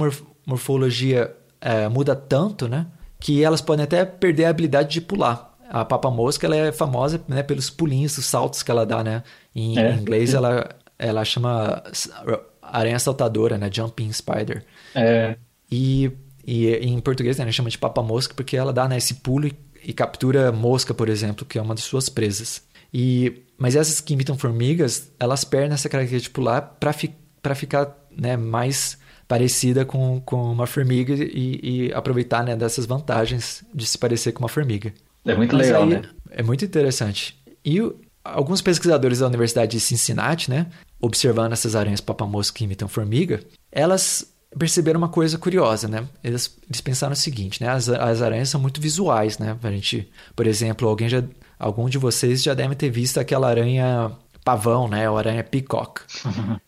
morfologia 0.45 1.35
é, 1.59 1.87
muda 1.87 2.15
tanto, 2.15 2.67
né? 2.67 2.87
Que 3.19 3.43
elas 3.43 3.61
podem 3.61 3.83
até 3.83 4.03
perder 4.03 4.45
a 4.45 4.49
habilidade 4.49 4.89
de 4.89 5.01
pular. 5.01 5.55
A 5.69 5.85
papa 5.85 6.09
mosca 6.09 6.47
ela 6.47 6.55
é 6.55 6.71
famosa 6.71 7.21
né, 7.27 7.43
pelos 7.43 7.69
pulinhos, 7.69 8.17
os 8.17 8.25
saltos 8.25 8.63
que 8.63 8.71
ela 8.71 8.85
dá, 8.85 9.03
né? 9.03 9.23
Em, 9.55 9.77
é, 9.77 9.93
inglês 9.93 10.33
ela, 10.33 10.69
ela 10.97 11.23
chama 11.23 11.83
aranha 12.79 12.99
saltadora, 12.99 13.57
né? 13.57 13.69
Jumping 13.71 14.11
spider. 14.11 14.63
É. 14.95 15.35
E, 15.71 16.11
e 16.45 16.67
em 16.75 16.99
português 16.99 17.37
né, 17.37 17.43
a 17.43 17.47
gente 17.47 17.55
chama 17.55 17.69
de 17.69 17.77
papa 17.77 18.01
mosca 18.01 18.33
porque 18.33 18.57
ela 18.57 18.73
dá 18.73 18.87
né, 18.87 18.97
esse 18.97 19.15
pulo 19.15 19.47
e, 19.47 19.53
e 19.83 19.93
captura 19.93 20.51
mosca, 20.51 20.93
por 20.93 21.09
exemplo, 21.09 21.45
que 21.45 21.57
é 21.57 21.61
uma 21.61 21.75
de 21.75 21.81
suas 21.81 22.09
presas. 22.09 22.63
E, 22.93 23.43
mas 23.57 23.75
essas 23.75 24.01
que 24.01 24.13
imitam 24.13 24.37
formigas, 24.37 25.11
elas 25.19 25.43
perdem 25.43 25.73
essa 25.73 25.87
característica 25.87 26.31
de 26.31 26.33
pular 26.33 26.61
para 26.61 26.91
fi, 26.91 27.13
ficar 27.55 27.95
né, 28.11 28.35
mais 28.35 28.97
parecida 29.27 29.85
com, 29.85 30.19
com 30.19 30.51
uma 30.51 30.67
formiga 30.67 31.13
e, 31.13 31.87
e 31.87 31.93
aproveitar 31.93 32.43
né, 32.43 32.53
dessas 32.53 32.85
vantagens 32.85 33.63
de 33.73 33.85
se 33.85 33.97
parecer 33.97 34.33
com 34.33 34.43
uma 34.43 34.49
formiga. 34.49 34.93
É 35.25 35.33
muito 35.33 35.55
Mas 35.55 35.67
legal, 35.67 35.83
aí, 35.83 35.89
né? 35.89 36.01
É 36.29 36.43
muito 36.43 36.65
interessante. 36.65 37.39
E 37.63 37.79
alguns 38.23 38.61
pesquisadores 38.61 39.19
da 39.19 39.27
Universidade 39.27 39.71
de 39.71 39.79
Cincinnati, 39.79 40.49
né, 40.49 40.67
observando 40.99 41.53
essas 41.53 41.75
aranhas 41.75 42.01
papamoscas 42.01 42.51
que 42.51 42.63
imitam 42.63 42.87
formiga, 42.87 43.43
elas 43.71 44.31
perceberam 44.57 44.97
uma 44.97 45.09
coisa 45.09 45.37
curiosa, 45.37 45.87
né? 45.87 46.07
Eles, 46.23 46.57
eles 46.67 46.81
pensaram 46.81 47.13
o 47.13 47.15
seguinte, 47.15 47.63
né? 47.63 47.69
As, 47.69 47.87
as 47.87 48.21
aranhas 48.21 48.49
são 48.49 48.59
muito 48.59 48.81
visuais, 48.81 49.37
né? 49.37 49.57
A 49.63 49.71
gente, 49.71 50.09
por 50.35 50.45
exemplo, 50.45 50.87
alguém 50.87 51.07
já, 51.07 51.23
algum 51.57 51.87
de 51.87 51.97
vocês 51.97 52.43
já 52.43 52.53
deve 52.53 52.75
ter 52.75 52.89
visto 52.89 53.17
aquela 53.17 53.47
aranha 53.47 54.11
pavão, 54.43 54.87
né? 54.89 55.09
Ou 55.09 55.17
aranha 55.17 55.43
peacock. 55.43 56.01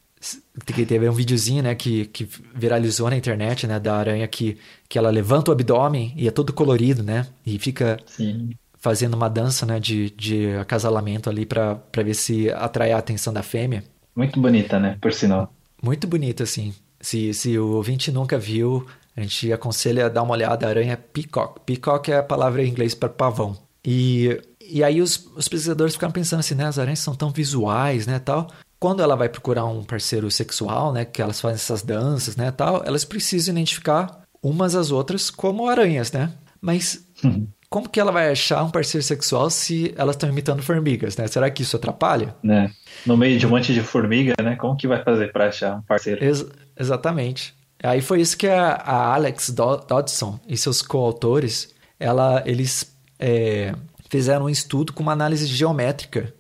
que 0.65 0.85
teve 0.85 1.09
um 1.09 1.13
videozinho, 1.13 1.63
né, 1.63 1.75
que, 1.75 2.05
que 2.05 2.27
viralizou 2.55 3.09
na 3.09 3.17
internet, 3.17 3.67
né, 3.67 3.79
da 3.79 3.95
aranha 3.97 4.27
que, 4.27 4.57
que 4.87 4.97
ela 4.97 5.09
levanta 5.09 5.51
o 5.51 5.53
abdômen 5.53 6.13
e 6.15 6.27
é 6.27 6.31
todo 6.31 6.53
colorido, 6.53 7.03
né, 7.03 7.27
e 7.45 7.59
fica 7.59 7.99
Sim. 8.05 8.51
Fazendo 8.83 9.13
uma 9.13 9.29
dança, 9.29 9.65
né, 9.65 9.79
de, 9.79 10.09
de 10.09 10.49
acasalamento 10.57 11.29
ali 11.29 11.45
para 11.45 11.79
ver 12.03 12.13
se 12.13 12.51
atrai 12.51 12.91
a 12.91 12.97
atenção 12.97 13.31
da 13.31 13.41
fêmea. 13.41 13.81
Muito 14.13 14.41
bonita, 14.41 14.77
né, 14.77 14.97
por 15.01 15.13
sinal. 15.13 15.53
Muito 15.81 16.05
bonita, 16.05 16.43
assim. 16.43 16.75
Se, 16.99 17.33
se 17.33 17.57
o 17.57 17.75
ouvinte 17.75 18.11
nunca 18.11 18.37
viu, 18.37 18.85
a 19.15 19.21
gente 19.21 19.53
aconselha 19.53 20.07
a 20.07 20.09
dar 20.09 20.21
uma 20.23 20.33
olhada, 20.33 20.65
a 20.65 20.69
aranha 20.69 20.97
peacock. 20.97 21.61
Peacock 21.65 22.11
é 22.11 22.17
a 22.17 22.23
palavra 22.23 22.61
em 22.61 22.67
inglês 22.67 22.93
para 22.93 23.07
pavão. 23.07 23.57
E, 23.85 24.37
e 24.59 24.83
aí 24.83 25.01
os, 25.01 25.29
os 25.33 25.47
pesquisadores 25.47 25.93
ficaram 25.93 26.11
pensando 26.11 26.41
assim, 26.41 26.55
né, 26.55 26.65
as 26.65 26.77
aranhas 26.77 26.99
são 26.99 27.15
tão 27.15 27.31
visuais, 27.31 28.05
né, 28.05 28.19
tal 28.19 28.49
quando 28.79 29.01
ela 29.01 29.15
vai 29.15 29.29
procurar 29.29 29.63
um 29.63 29.81
parceiro 29.81 30.29
sexual, 30.29 30.91
né, 30.91 31.05
que 31.05 31.21
elas 31.21 31.39
fazem 31.39 31.55
essas 31.55 31.81
danças, 31.81 32.35
né, 32.35 32.51
tal, 32.51 32.83
elas 32.85 33.05
precisam 33.05 33.53
identificar 33.53 34.23
umas 34.41 34.75
às 34.75 34.91
outras 34.91 35.29
como 35.29 35.69
aranhas, 35.69 36.11
né? 36.11 36.33
Mas 36.59 37.07
uhum. 37.23 37.47
Como 37.73 37.89
que 37.89 37.99
ela 37.99 38.11
vai 38.11 38.29
achar 38.29 38.63
um 38.63 38.69
parceiro 38.69 39.03
sexual 39.03 39.49
se 39.49 39.95
elas 39.97 40.15
estão 40.15 40.29
imitando 40.29 40.61
formigas, 40.61 41.17
né? 41.17 41.25
Será 41.25 41.49
que 41.49 41.63
isso 41.63 41.75
atrapalha? 41.75 42.35
Né? 42.43 42.71
No 43.03 43.17
meio 43.17 43.39
de 43.39 43.47
um 43.47 43.49
monte 43.49 43.73
de 43.73 43.81
formiga, 43.81 44.35
né? 44.43 44.55
Como 44.55 44.77
que 44.77 44.87
vai 44.87 45.03
fazer 45.03 45.31
para 45.31 45.47
achar 45.47 45.77
um 45.77 45.81
parceiro? 45.81 46.23
Ex 46.23 46.45
exatamente. 46.79 47.55
Aí 47.81 47.99
foi 47.99 48.21
isso 48.21 48.37
que 48.37 48.47
a, 48.47 48.73
a 48.73 49.15
Alex 49.15 49.49
Dodson 49.49 50.39
e 50.47 50.55
seus 50.55 50.83
coautores, 50.83 51.73
ela, 51.99 52.43
eles 52.45 52.95
é, 53.17 53.73
fizeram 54.07 54.45
um 54.45 54.49
estudo 54.51 54.93
com 54.93 55.01
uma 55.01 55.13
análise 55.13 55.47
geométrica 55.47 56.31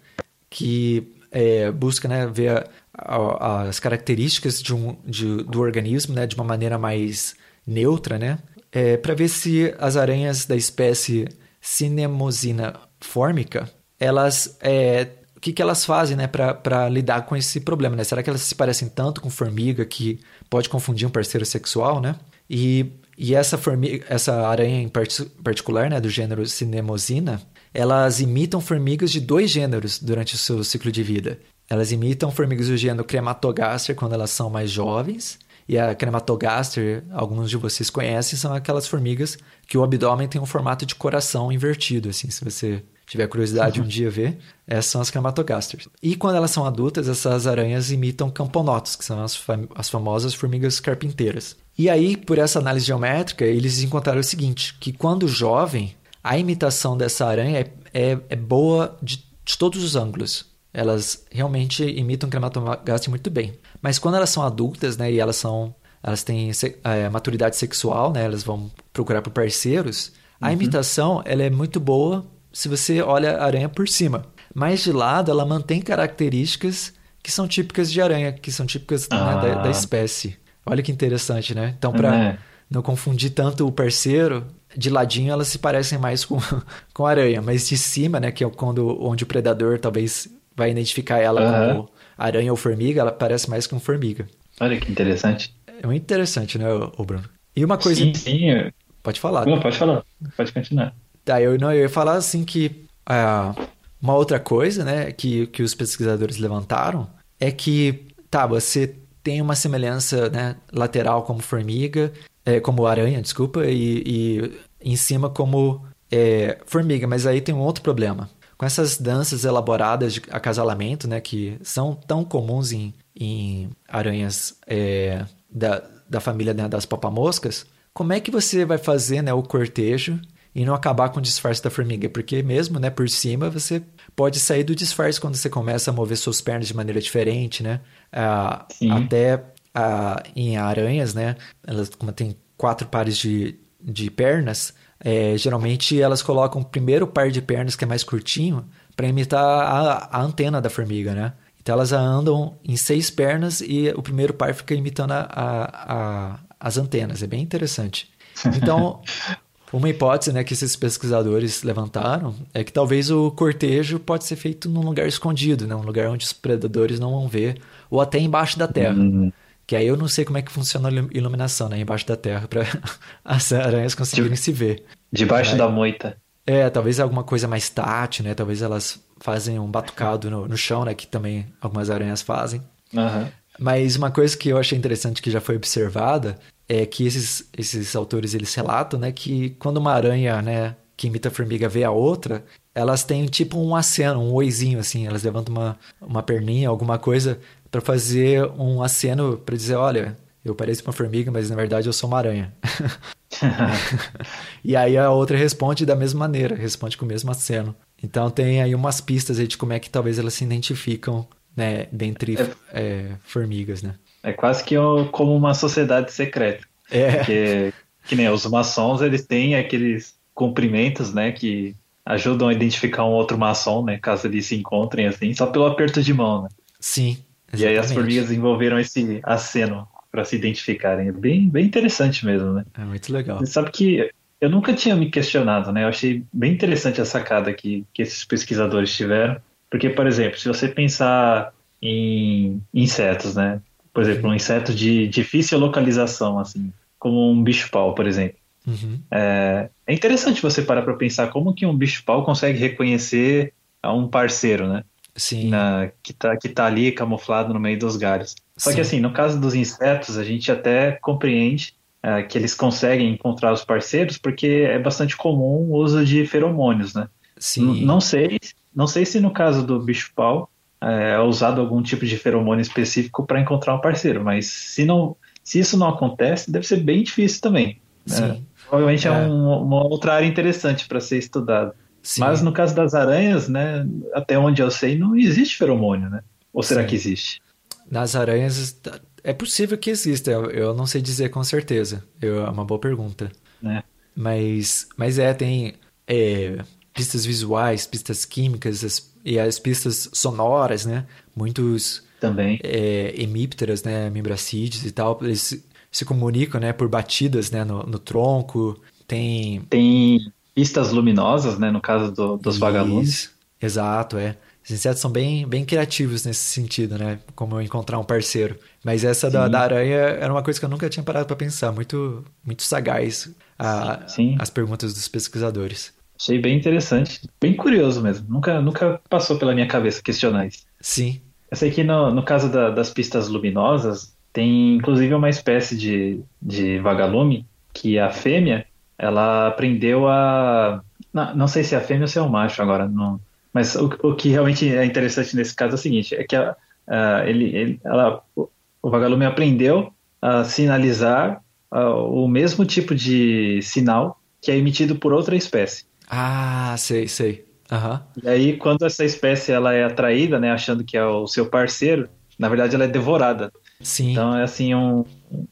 que 0.51 1.15
é, 1.31 1.71
busca 1.71 2.07
né, 2.07 2.27
ver 2.27 2.63
a, 2.95 3.15
a, 3.15 3.61
as 3.63 3.79
características 3.79 4.61
de 4.61 4.75
um, 4.75 4.95
de, 5.03 5.37
do 5.37 5.61
organismo 5.61 6.13
né, 6.13 6.27
de 6.27 6.35
uma 6.35 6.43
maneira 6.43 6.77
mais 6.77 7.33
neutra, 7.65 8.19
né, 8.19 8.37
é, 8.73 8.97
para 8.97 9.13
ver 9.13 9.27
se 9.27 9.73
as 9.77 9.95
aranhas 9.95 10.45
da 10.45 10.55
espécie 10.55 11.27
Cinemosina 11.61 12.73
fórmica, 12.99 13.69
elas 13.99 14.57
é, 14.59 15.07
o 15.35 15.39
que, 15.39 15.53
que 15.53 15.61
elas 15.61 15.85
fazem 15.85 16.17
né, 16.17 16.25
para 16.27 16.89
lidar 16.89 17.25
com 17.25 17.35
esse 17.35 17.59
problema? 17.59 17.95
Né? 17.95 18.03
Será 18.03 18.23
que 18.23 18.29
elas 18.29 18.41
se 18.41 18.55
parecem 18.55 18.89
tanto 18.89 19.21
com 19.21 19.29
formiga 19.29 19.85
que 19.85 20.19
pode 20.49 20.69
confundir 20.69 21.07
um 21.07 21.11
parceiro 21.11 21.45
sexual? 21.45 22.01
Né? 22.01 22.15
E, 22.49 22.91
e 23.17 23.35
essa, 23.35 23.57
formiga, 23.57 24.05
essa 24.09 24.47
aranha 24.47 24.81
em 24.81 24.89
particular, 24.89 25.89
né, 25.89 25.99
do 26.01 26.09
gênero 26.09 26.45
Cinemosina, 26.45 27.41
elas 27.73 28.19
imitam 28.21 28.61
formigas 28.61 29.11
de 29.11 29.19
dois 29.19 29.51
gêneros 29.51 29.99
durante 29.99 30.35
o 30.35 30.37
seu 30.37 30.63
ciclo 30.63 30.91
de 30.91 31.03
vida. 31.03 31.39
Elas 31.69 31.91
imitam 31.91 32.31
formigas 32.31 32.67
do 32.67 32.77
gênero 32.77 33.03
Crematogaster 33.03 33.95
quando 33.95 34.13
elas 34.13 34.31
são 34.31 34.49
mais 34.49 34.69
jovens. 34.69 35.39
E 35.73 35.77
a 35.79 35.95
Crematogaster, 35.95 37.03
alguns 37.11 37.49
de 37.49 37.57
vocês 37.57 37.89
conhecem, 37.89 38.37
são 38.37 38.53
aquelas 38.53 38.85
formigas 38.85 39.39
que 39.67 39.75
o 39.75 39.83
abdômen 39.83 40.27
tem 40.27 40.39
um 40.39 40.45
formato 40.45 40.85
de 40.85 40.93
coração 40.93 41.51
invertido, 41.51 42.09
assim, 42.09 42.29
se 42.29 42.45
você 42.45 42.83
tiver 43.07 43.25
curiosidade 43.25 43.79
uhum. 43.79 43.85
um 43.87 43.89
dia 43.89 44.07
ver, 44.07 44.37
essas 44.67 44.91
são 44.91 45.01
as 45.01 45.09
Crematogasters. 45.09 45.87
E 45.99 46.15
quando 46.15 46.35
elas 46.35 46.51
são 46.51 46.63
adultas, 46.63 47.09
essas 47.09 47.47
aranhas 47.47 47.89
imitam 47.89 48.29
camponotos, 48.29 48.95
que 48.95 49.03
são 49.03 49.23
as, 49.23 49.35
fam 49.35 49.67
as 49.73 49.89
famosas 49.89 50.35
formigas 50.35 50.79
carpinteiras. 50.79 51.55
E 51.75 51.89
aí, 51.89 52.15
por 52.15 52.37
essa 52.37 52.59
análise 52.59 52.85
geométrica, 52.85 53.43
eles 53.43 53.81
encontraram 53.81 54.19
o 54.19 54.23
seguinte, 54.23 54.77
que 54.79 54.93
quando 54.93 55.27
jovem, 55.27 55.95
a 56.23 56.37
imitação 56.37 56.95
dessa 56.95 57.25
aranha 57.25 57.61
é, 57.61 58.11
é, 58.11 58.19
é 58.29 58.35
boa 58.35 58.95
de, 59.01 59.25
de, 59.43 59.57
todos 59.57 59.83
os 59.83 59.95
ângulos. 59.95 60.45
Elas 60.71 61.25
realmente 61.31 61.83
imitam 61.83 62.29
Crematogaster 62.29 63.09
muito 63.09 63.31
bem. 63.31 63.57
Mas 63.83 63.99
quando 63.99 64.15
elas 64.15 64.29
são 64.29 64.41
adultas, 64.41 64.95
né, 64.97 65.11
e 65.11 65.19
elas 65.19 65.35
são 65.35 65.75
elas 66.01 66.23
têm 66.23 66.51
é, 66.83 67.07
maturidade 67.09 67.55
sexual, 67.55 68.11
né, 68.11 68.25
elas 68.25 68.43
vão 68.43 68.69
procurar 68.91 69.21
por 69.21 69.31
parceiros, 69.31 70.11
a 70.39 70.47
uhum. 70.47 70.53
imitação 70.53 71.21
ela 71.25 71.43
é 71.43 71.49
muito 71.49 71.79
boa 71.79 72.25
se 72.51 72.67
você 72.67 73.01
olha 73.01 73.37
a 73.37 73.45
aranha 73.45 73.69
por 73.69 73.87
cima. 73.87 74.25
Mas 74.53 74.83
de 74.83 74.91
lado, 74.91 75.31
ela 75.31 75.45
mantém 75.45 75.81
características 75.81 76.93
que 77.21 77.31
são 77.31 77.47
típicas 77.47 77.91
de 77.91 78.01
aranha, 78.01 78.33
que 78.33 78.51
são 78.51 78.65
típicas 78.65 79.07
ah. 79.09 79.35
né, 79.35 79.41
da, 79.41 79.61
da, 79.61 79.67
ah. 79.69 79.71
espécie. 79.71 80.37
Olha 80.65 80.83
que 80.83 80.91
interessante, 80.91 81.55
né? 81.55 81.73
Então, 81.77 81.91
para 81.91 82.15
é. 82.15 82.37
não 82.69 82.81
confundir 82.81 83.31
tanto 83.31 83.65
o 83.65 83.71
parceiro, 83.71 84.45
de 84.75 84.89
ladinho 84.89 85.31
elas 85.31 85.47
se 85.47 85.57
parecem 85.57 85.97
mais 85.97 86.25
com, 86.25 86.37
com 86.93 87.05
aranha, 87.05 87.41
mas 87.41 87.67
de 87.67 87.77
cima, 87.77 88.19
né, 88.19 88.31
que 88.31 88.43
é 88.43 88.49
quando 88.49 89.01
onde 89.01 89.23
o 89.23 89.27
predador 89.27 89.79
talvez 89.79 90.27
vai 90.55 90.71
identificar 90.71 91.19
ela 91.19 91.41
uhum. 91.41 91.75
como 91.75 91.89
aranha 92.17 92.51
ou 92.51 92.57
formiga, 92.57 93.01
ela 93.01 93.11
parece 93.11 93.49
mais 93.49 93.67
com 93.67 93.79
formiga. 93.79 94.27
Olha 94.59 94.79
que 94.79 94.91
interessante. 94.91 95.55
É 95.81 95.85
muito 95.85 96.03
interessante, 96.03 96.57
né, 96.57 96.65
o 96.97 97.03
Bruno? 97.03 97.23
E 97.55 97.63
uma 97.63 97.77
coisa. 97.77 98.01
Sim, 98.01 98.13
sim. 98.13 98.71
Pode 99.01 99.19
falar. 99.19 99.45
Não, 99.45 99.59
pode 99.59 99.77
falar. 99.77 100.03
Pode 100.35 100.51
continuar. 100.51 100.95
Tá, 101.25 101.41
eu, 101.41 101.57
não, 101.57 101.71
eu 101.71 101.81
ia 101.81 101.89
falar 101.89 102.15
assim 102.15 102.43
que 102.43 102.85
uh, 103.09 103.67
uma 104.01 104.15
outra 104.15 104.39
coisa, 104.39 104.83
né, 104.83 105.11
que, 105.11 105.47
que 105.47 105.63
os 105.63 105.73
pesquisadores 105.73 106.37
levantaram 106.37 107.09
é 107.39 107.51
que, 107.51 108.05
tá, 108.29 108.45
você 108.45 108.95
tem 109.23 109.41
uma 109.41 109.55
semelhança 109.55 110.29
né, 110.29 110.55
lateral 110.71 111.23
como 111.23 111.41
formiga, 111.41 112.11
é, 112.45 112.59
como 112.59 112.85
aranha, 112.85 113.21
desculpa, 113.21 113.65
e, 113.65 114.03
e 114.05 114.91
em 114.91 114.95
cima 114.97 115.29
como 115.29 115.85
é, 116.11 116.57
formiga. 116.65 117.07
Mas 117.07 117.25
aí 117.25 117.39
tem 117.39 117.55
um 117.55 117.59
outro 117.59 117.81
problema. 117.81 118.29
Com 118.63 118.67
essas 118.67 118.97
danças 118.97 119.43
elaboradas 119.43 120.13
de 120.13 120.21
acasalamento, 120.31 121.05
né, 121.05 121.19
que 121.19 121.59
são 121.63 121.93
tão 121.93 122.23
comuns 122.23 122.71
em, 122.71 122.93
em 123.13 123.69
aranhas 123.85 124.57
é, 124.65 125.25
da, 125.51 125.83
da 126.09 126.21
família 126.21 126.53
né, 126.53 126.69
das 126.69 126.85
papamoscas, 126.85 127.65
como 127.93 128.13
é 128.13 128.21
que 128.21 128.31
você 128.31 128.63
vai 128.63 128.77
fazer 128.77 129.21
né, 129.21 129.33
o 129.33 129.43
cortejo 129.43 130.17
e 130.55 130.63
não 130.63 130.73
acabar 130.73 131.09
com 131.09 131.19
o 131.19 131.21
disfarce 131.21 131.61
da 131.61 131.69
formiga? 131.69 132.07
Porque 132.07 132.41
mesmo 132.41 132.79
né, 132.79 132.89
por 132.89 133.09
cima 133.09 133.49
você 133.49 133.83
pode 134.15 134.39
sair 134.39 134.63
do 134.63 134.73
disfarce 134.73 135.19
quando 135.19 135.35
você 135.35 135.49
começa 135.49 135.91
a 135.91 135.93
mover 135.93 136.15
suas 136.15 136.39
pernas 136.39 136.69
de 136.69 136.73
maneira 136.73 137.01
diferente, 137.01 137.61
né? 137.61 137.81
Ah, 138.13 138.65
até 138.91 139.43
ah, 139.75 140.23
em 140.33 140.55
aranhas, 140.55 141.13
né? 141.13 141.35
Elas, 141.67 141.89
como 141.89 142.13
tem 142.13 142.37
quatro 142.55 142.87
pares 142.87 143.17
de, 143.17 143.59
de 143.81 144.09
pernas, 144.09 144.73
é, 145.03 145.37
geralmente 145.37 146.01
elas 146.01 146.21
colocam 146.21 146.61
o 146.61 146.65
primeiro 146.65 147.05
par 147.05 147.29
de 147.29 147.41
pernas, 147.41 147.75
que 147.75 147.83
é 147.83 147.87
mais 147.87 148.03
curtinho, 148.03 148.65
para 148.95 149.07
imitar 149.07 149.43
a, 149.43 150.09
a, 150.11 150.21
antena 150.21 150.61
da 150.61 150.69
formiga, 150.69 151.13
né? 151.13 151.33
Então 151.61 151.73
elas 151.73 151.91
andam 151.91 152.55
em 152.63 152.77
seis 152.77 153.09
pernas 153.09 153.61
e 153.61 153.91
o 153.95 154.01
primeiro 154.01 154.33
par 154.33 154.53
fica 154.53 154.73
imitando 154.73 155.11
a, 155.11 155.27
a, 155.29 156.39
as 156.59 156.77
antenas. 156.77 157.21
É 157.23 157.27
bem 157.27 157.41
interessante. 157.41 158.09
Então, 158.55 159.01
uma 159.71 159.89
hipótese 159.89 160.31
né, 160.31 160.43
que 160.43 160.53
esses 160.53 160.75
pesquisadores 160.75 161.63
levantaram 161.63 162.35
é 162.53 162.63
que 162.63 162.71
talvez 162.71 163.09
o 163.09 163.31
cortejo 163.31 163.99
pode 163.99 164.25
ser 164.25 164.35
feito 164.35 164.69
num 164.69 164.81
lugar 164.81 165.07
escondido, 165.07 165.67
né? 165.67 165.75
um 165.75 165.83
lugar 165.83 166.09
onde 166.09 166.25
os 166.25 166.33
predadores 166.33 166.99
não 166.99 167.11
vão 167.11 167.27
ver, 167.27 167.59
ou 167.89 167.99
até 167.99 168.19
embaixo 168.19 168.57
da 168.57 168.67
terra. 168.67 168.95
Uhum. 168.95 169.31
Que 169.65 169.75
aí 169.75 169.87
eu 169.87 169.95
não 169.95 170.07
sei 170.07 170.25
como 170.25 170.37
é 170.37 170.41
que 170.41 170.51
funciona 170.51 170.89
a 170.89 170.91
iluminação, 170.91 171.69
né? 171.69 171.79
Embaixo 171.79 172.05
da 172.05 172.17
terra, 172.17 172.47
para 172.47 172.63
as 173.23 173.51
aranhas 173.53 173.95
conseguirem 173.95 174.31
de, 174.31 174.37
se 174.37 174.51
ver. 174.51 174.83
Debaixo 175.11 175.55
da 175.55 175.69
moita. 175.69 176.17
É, 176.45 176.69
talvez 176.69 176.99
alguma 176.99 177.23
coisa 177.23 177.47
mais 177.47 177.69
tátil, 177.69 178.25
né? 178.25 178.33
Talvez 178.33 178.61
elas 178.61 179.01
fazem 179.21 179.57
um 179.57 179.71
batucado 179.71 180.29
no, 180.29 180.47
no 180.47 180.57
chão, 180.57 180.83
né? 180.83 180.93
Que 180.93 181.07
também 181.07 181.45
algumas 181.61 181.89
aranhas 181.89 182.21
fazem. 182.21 182.61
Uhum. 182.93 183.27
Mas 183.57 183.95
uma 183.95 184.11
coisa 184.11 184.35
que 184.35 184.49
eu 184.49 184.57
achei 184.57 184.77
interessante 184.77 185.21
que 185.21 185.31
já 185.31 185.39
foi 185.39 185.55
observada 185.55 186.37
é 186.67 186.85
que 186.85 187.05
esses, 187.05 187.47
esses 187.57 187.95
autores 187.95 188.33
eles 188.33 188.53
relatam, 188.53 188.99
né? 188.99 189.11
Que 189.11 189.51
quando 189.51 189.77
uma 189.77 189.93
aranha, 189.93 190.41
né? 190.41 190.75
Que 190.97 191.07
imita 191.07 191.29
a 191.29 191.31
formiga 191.31 191.69
vê 191.69 191.83
a 191.83 191.91
outra, 191.91 192.43
elas 192.75 193.03
têm 193.03 193.25
tipo 193.25 193.57
um 193.57 193.75
aceno, 193.75 194.19
um 194.19 194.33
oizinho 194.33 194.79
assim. 194.79 195.07
Elas 195.07 195.23
levantam 195.23 195.55
uma, 195.55 195.77
uma 196.01 196.21
perninha, 196.21 196.67
alguma 196.67 196.99
coisa 196.99 197.39
para 197.73 197.81
fazer 197.81 198.45
um 198.51 198.83
aceno 198.83 199.35
para 199.35 199.55
dizer, 199.55 199.73
olha, 199.73 200.15
eu 200.45 200.53
pareço 200.53 200.83
uma 200.85 200.93
formiga, 200.93 201.31
mas 201.31 201.49
na 201.49 201.55
verdade 201.55 201.89
eu 201.89 201.93
sou 201.93 202.07
uma 202.07 202.19
aranha. 202.19 202.53
e 204.63 204.75
aí 204.75 204.95
a 204.95 205.09
outra 205.09 205.35
responde 205.35 205.83
da 205.83 205.95
mesma 205.95 206.19
maneira, 206.19 206.55
responde 206.55 206.95
com 206.95 207.03
o 207.03 207.07
mesmo 207.07 207.31
aceno. 207.31 207.75
Então 208.01 208.29
tem 208.29 208.61
aí 208.61 208.75
umas 208.75 209.01
pistas 209.01 209.39
aí 209.39 209.47
de 209.47 209.57
como 209.57 209.73
é 209.73 209.79
que 209.79 209.89
talvez 209.89 210.19
elas 210.19 210.35
se 210.35 210.43
identificam, 210.43 211.27
né, 211.57 211.87
dentre 211.91 212.37
é, 212.39 212.51
é, 212.71 213.11
formigas, 213.23 213.81
né? 213.81 213.95
É 214.21 214.31
quase 214.31 214.63
que 214.63 214.75
como 215.11 215.35
uma 215.35 215.55
sociedade 215.55 216.13
secreta. 216.13 216.63
É. 216.91 217.15
Porque, 217.15 217.73
que 218.05 218.15
nem 218.15 218.29
os 218.29 218.45
maçons, 218.45 219.01
eles 219.01 219.25
têm 219.25 219.55
aqueles 219.55 220.13
cumprimentos, 220.35 221.11
né, 221.11 221.31
que 221.31 221.75
ajudam 222.05 222.49
a 222.49 222.53
identificar 222.53 223.03
um 223.03 223.13
outro 223.13 223.35
maçom, 223.35 223.83
né, 223.83 223.97
caso 223.97 224.27
eles 224.27 224.45
se 224.45 224.55
encontrem 224.55 225.07
assim, 225.07 225.33
só 225.33 225.47
pelo 225.47 225.65
aperto 225.65 226.03
de 226.03 226.13
mão, 226.13 226.43
né? 226.43 226.49
Sim. 226.79 227.17
Exatamente. 227.53 227.63
E 227.63 227.67
aí 227.67 227.77
as 227.77 227.91
formigas 227.91 228.25
desenvolveram 228.25 228.79
esse 228.79 229.19
aceno 229.23 229.87
para 230.11 230.25
se 230.25 230.35
identificarem. 230.35 231.07
É 231.07 231.11
bem, 231.11 231.49
bem 231.49 231.65
interessante 231.65 232.25
mesmo, 232.25 232.53
né? 232.53 232.65
É 232.77 232.83
muito 232.83 233.11
legal. 233.11 233.39
Você 233.39 233.51
sabe 233.51 233.71
que 233.71 234.09
eu 234.41 234.49
nunca 234.49 234.73
tinha 234.73 234.95
me 234.95 235.09
questionado, 235.09 235.71
né? 235.71 235.83
Eu 235.83 235.87
achei 235.87 236.23
bem 236.33 236.53
interessante 236.53 236.99
a 236.99 237.05
sacada 237.05 237.53
que, 237.53 237.85
que 237.93 238.01
esses 238.01 238.25
pesquisadores 238.25 238.95
tiveram. 238.95 239.37
Porque, 239.69 239.89
por 239.89 240.05
exemplo, 240.05 240.37
se 240.37 240.47
você 240.47 240.67
pensar 240.67 241.53
em 241.81 242.61
insetos, 242.73 243.35
né? 243.35 243.61
Por 243.93 244.03
exemplo, 244.03 244.29
um 244.29 244.33
inseto 244.33 244.73
de 244.73 245.07
difícil 245.07 245.59
localização, 245.59 246.39
assim, 246.39 246.71
como 246.99 247.31
um 247.31 247.43
bicho-pau, 247.43 247.93
por 247.93 248.07
exemplo. 248.07 248.37
Uhum. 248.65 248.99
É, 249.11 249.69
é, 249.85 249.93
interessante 249.93 250.41
você 250.41 250.61
parar 250.61 250.83
para 250.83 250.93
pensar 250.93 251.27
como 251.27 251.53
que 251.53 251.65
um 251.65 251.75
bicho-pau 251.75 252.23
consegue 252.23 252.57
reconhecer 252.57 253.53
a 253.81 253.91
um 253.93 254.07
parceiro, 254.07 254.67
né? 254.67 254.83
Sim. 255.15 255.49
Na, 255.49 255.91
que, 256.01 256.13
tá, 256.13 256.35
que 256.35 256.49
tá 256.49 256.65
ali 256.65 256.91
camuflado 256.91 257.53
no 257.53 257.59
meio 257.59 257.77
dos 257.77 257.95
galhos. 257.97 258.35
Só 258.57 258.69
Sim. 258.69 258.75
que 258.75 258.81
assim, 258.81 258.99
no 258.99 259.13
caso 259.13 259.39
dos 259.39 259.53
insetos, 259.53 260.17
a 260.17 260.23
gente 260.23 260.51
até 260.51 260.93
compreende 260.93 261.75
é, 262.01 262.23
que 262.23 262.37
eles 262.37 262.53
conseguem 262.55 263.13
encontrar 263.13 263.53
os 263.53 263.63
parceiros 263.63 264.17
porque 264.17 264.67
é 264.67 264.79
bastante 264.79 265.15
comum 265.15 265.69
o 265.69 265.77
uso 265.77 266.03
de 266.05 266.25
feromônios, 266.25 266.93
né? 266.93 267.07
Sim. 267.37 267.83
não 267.83 267.99
sei, 267.99 268.39
não 268.73 268.87
sei 268.87 269.05
se 269.05 269.19
no 269.19 269.31
caso 269.31 269.65
do 269.65 269.79
bicho-pau 269.79 270.49
é, 270.81 271.11
é 271.11 271.19
usado 271.19 271.59
algum 271.59 271.81
tipo 271.81 272.05
de 272.05 272.17
feromônio 272.17 272.61
específico 272.61 273.25
para 273.25 273.39
encontrar 273.39 273.75
um 273.75 273.81
parceiro, 273.81 274.23
mas 274.23 274.47
se 274.47 274.85
não, 274.85 275.15
se 275.43 275.59
isso 275.59 275.77
não 275.77 275.89
acontece, 275.89 276.51
deve 276.51 276.65
ser 276.65 276.77
bem 276.77 277.03
difícil 277.03 277.41
também. 277.41 277.79
Né? 278.07 278.41
Provavelmente 278.67 279.07
é, 279.07 279.11
é 279.11 279.13
um, 279.13 279.61
uma 279.61 279.83
outra 279.83 280.15
área 280.15 280.25
interessante 280.25 280.87
para 280.87 280.99
ser 280.99 281.17
estudada. 281.17 281.75
Sim. 282.03 282.21
Mas 282.21 282.41
no 282.41 282.51
caso 282.51 282.75
das 282.75 282.93
aranhas, 282.93 283.47
né, 283.47 283.87
até 284.13 284.37
onde 284.37 284.61
eu 284.61 284.69
sei, 284.69 284.97
não 284.97 285.15
existe 285.15 285.57
feromônio, 285.57 286.09
né? 286.09 286.21
Ou 286.51 286.61
será 286.61 286.81
Sim. 286.81 286.87
que 286.87 286.95
existe? 286.95 287.41
Nas 287.89 288.15
aranhas, 288.15 288.79
é 289.23 289.33
possível 289.33 289.77
que 289.77 289.89
exista, 289.89 290.29
eu 290.31 290.73
não 290.73 290.85
sei 290.85 291.01
dizer 291.01 291.29
com 291.29 291.43
certeza. 291.43 292.03
Eu, 292.21 292.45
é 292.45 292.49
uma 292.49 292.65
boa 292.65 292.79
pergunta. 292.79 293.31
É. 293.65 293.81
Mas, 294.13 294.87
mas 294.97 295.17
é, 295.17 295.33
tem 295.33 295.75
é, 296.05 296.57
pistas 296.93 297.25
visuais, 297.25 297.87
pistas 297.87 298.25
químicas 298.25 298.83
as, 298.83 299.13
e 299.23 299.39
as 299.39 299.57
pistas 299.57 300.09
sonoras, 300.13 300.85
né? 300.85 301.05
Muitos 301.33 302.03
também 302.19 302.59
é, 302.63 303.13
hemípteras, 303.17 303.83
né? 303.83 304.09
Membracídeos 304.09 304.85
e 304.85 304.91
tal, 304.91 305.17
eles 305.21 305.65
se 305.91 306.05
comunicam, 306.05 306.59
né? 306.59 306.73
Por 306.73 306.89
batidas, 306.89 307.49
né? 307.49 307.63
No, 307.63 307.83
no 307.83 307.97
tronco. 307.97 308.79
Tem 309.07 309.61
tem 309.69 310.31
pistas 310.53 310.91
luminosas, 310.91 311.57
né? 311.57 311.71
No 311.71 311.81
caso 311.81 312.11
do, 312.11 312.37
dos 312.37 312.57
vagalumes. 312.57 313.31
Exato, 313.61 314.17
é. 314.17 314.35
Os 314.63 314.71
insetos 314.71 315.01
são 315.01 315.11
bem, 315.11 315.45
bem 315.45 315.65
criativos 315.65 316.25
nesse 316.25 316.41
sentido, 316.41 316.97
né? 316.97 317.19
Como 317.35 317.59
encontrar 317.59 317.99
um 317.99 318.03
parceiro. 318.03 318.57
Mas 318.83 319.03
essa 319.03 319.29
da, 319.29 319.47
da, 319.47 319.59
aranha 319.59 319.95
era 319.95 320.31
uma 320.31 320.41
coisa 320.41 320.57
que 320.59 320.65
eu 320.65 320.69
nunca 320.69 320.89
tinha 320.89 321.03
parado 321.03 321.25
para 321.25 321.35
pensar. 321.35 321.71
Muito, 321.71 322.23
muito 322.45 322.63
sagaz 322.63 323.29
a, 323.59 324.07
sim. 324.07 324.37
as 324.39 324.49
perguntas 324.49 324.93
dos 324.93 325.07
pesquisadores. 325.07 325.93
Achei 326.17 326.39
bem 326.39 326.57
interessante, 326.57 327.21
bem 327.41 327.53
curioso 327.53 328.01
mesmo. 328.01 328.25
Nunca, 328.29 328.61
nunca 328.61 329.01
passou 329.09 329.37
pela 329.37 329.53
minha 329.53 329.67
cabeça 329.67 330.01
questionar 330.01 330.47
isso. 330.47 330.63
Sim. 330.79 331.19
Eu 331.51 331.57
sei 331.57 331.69
que 331.69 331.83
no, 331.83 332.11
no 332.11 332.23
caso 332.23 332.49
da, 332.49 332.69
das 332.69 332.89
pistas 332.89 333.27
luminosas, 333.27 334.15
tem 334.31 334.75
inclusive 334.75 335.13
uma 335.13 335.29
espécie 335.29 335.77
de, 335.77 336.21
de 336.41 336.79
vagalume 336.79 337.45
que 337.73 337.99
a 337.99 338.09
fêmea 338.09 338.65
ela 338.97 339.47
aprendeu 339.47 340.07
a. 340.07 340.81
Não, 341.13 341.35
não 341.35 341.47
sei 341.47 341.63
se 341.63 341.75
é 341.75 341.77
a 341.77 341.81
fêmea 341.81 342.03
ou 342.03 342.07
se 342.07 342.17
é 342.17 342.21
o 342.21 342.29
macho 342.29 342.61
agora, 342.61 342.87
não, 342.87 343.19
mas 343.53 343.75
o, 343.75 343.85
o 344.01 344.15
que 344.15 344.29
realmente 344.29 344.67
é 344.67 344.83
interessante 344.83 345.35
nesse 345.35 345.55
caso 345.55 345.73
é 345.73 345.75
o 345.75 345.77
seguinte: 345.77 346.15
é 346.15 346.23
que 346.23 346.35
a, 346.35 346.55
a, 346.87 347.27
ele, 347.27 347.55
ele, 347.55 347.81
ela, 347.85 348.21
o 348.35 348.89
vagalume 348.89 349.25
aprendeu 349.25 349.93
a 350.21 350.43
sinalizar 350.43 351.41
a, 351.69 351.89
o 351.89 352.27
mesmo 352.27 352.65
tipo 352.65 352.95
de 352.95 353.59
sinal 353.61 354.19
que 354.41 354.51
é 354.51 354.57
emitido 354.57 354.95
por 354.95 355.13
outra 355.13 355.35
espécie. 355.35 355.85
Ah, 356.09 356.75
sei, 356.77 357.07
sei. 357.07 357.45
Uhum. 357.71 357.99
E 358.23 358.27
aí, 358.27 358.57
quando 358.57 358.85
essa 358.85 359.05
espécie 359.05 359.51
ela 359.51 359.73
é 359.73 359.83
atraída, 359.83 360.39
né, 360.39 360.51
achando 360.51 360.83
que 360.83 360.97
é 360.97 361.05
o 361.05 361.25
seu 361.27 361.45
parceiro, 361.45 362.09
na 362.37 362.49
verdade 362.49 362.75
ela 362.75 362.83
é 362.83 362.87
devorada. 362.87 363.51
Sim. 363.81 364.11
Então 364.11 364.35
é 364.35 364.43
assim 364.43 364.73
um, 364.73 365.03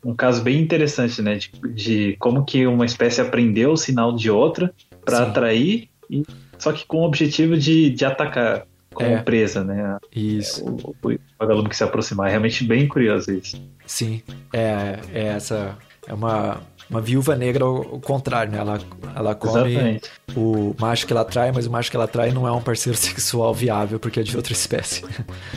um 0.04 0.16
caso 0.16 0.42
bem 0.42 0.62
interessante, 0.62 1.22
né, 1.22 1.36
de, 1.36 1.52
de 1.74 2.16
como 2.20 2.46
que 2.46 2.66
uma 2.66 2.86
espécie 2.86 3.22
aprendeu 3.22 3.72
o 3.72 3.78
sinal 3.78 4.16
de 4.16 4.30
outra 4.30 4.74
para 5.04 5.24
atrair 5.24 5.90
e 6.10 6.24
só 6.58 6.72
que 6.72 6.86
com 6.86 6.98
o 6.98 7.06
objetivo 7.06 7.58
de, 7.58 7.90
de 7.90 8.06
atacar 8.06 8.66
como 8.94 9.10
é. 9.10 9.22
presa, 9.22 9.64
né? 9.64 9.98
Isso. 10.14 10.64
O, 10.66 10.96
o, 11.02 11.12
o 11.12 11.20
vagalume 11.40 11.70
que 11.70 11.76
se 11.76 11.84
aproximar. 11.84 12.28
É 12.28 12.32
realmente 12.32 12.64
bem 12.64 12.88
curioso 12.88 13.32
isso. 13.32 13.62
Sim. 13.86 14.22
É, 14.54 15.00
é 15.14 15.24
essa. 15.28 15.78
É 16.08 16.14
uma, 16.14 16.62
uma 16.90 17.02
viúva 17.02 17.36
negra 17.36 17.64
ao 17.64 18.00
contrário, 18.00 18.52
né? 18.52 18.60
Ela, 18.60 18.80
ela 19.16 19.36
come 19.36 19.72
Exatamente. 19.72 20.10
o 20.36 20.76
macho 20.80 21.08
que 21.08 21.14
ela 21.14 21.22
atrai, 21.22 21.52
mas 21.52 21.66
o 21.66 21.72
macho 21.72 21.90
que 21.90 21.96
ela 21.96 22.06
atrai 22.06 22.32
não 22.32 22.48
é 22.48 22.52
um 22.52 22.62
parceiro 22.62 22.98
sexual 23.00 23.54
viável, 23.54 24.00
porque 24.00 24.20
é 24.20 24.24
de 24.24 24.36
outra 24.36 24.54
espécie. 24.54 25.04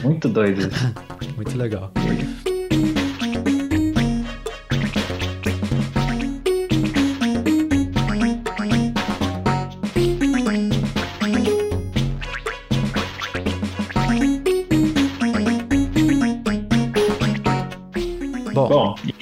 Muito 0.03 0.29
doido. 0.29 0.71
Muito 1.37 1.57
legal. 1.59 1.93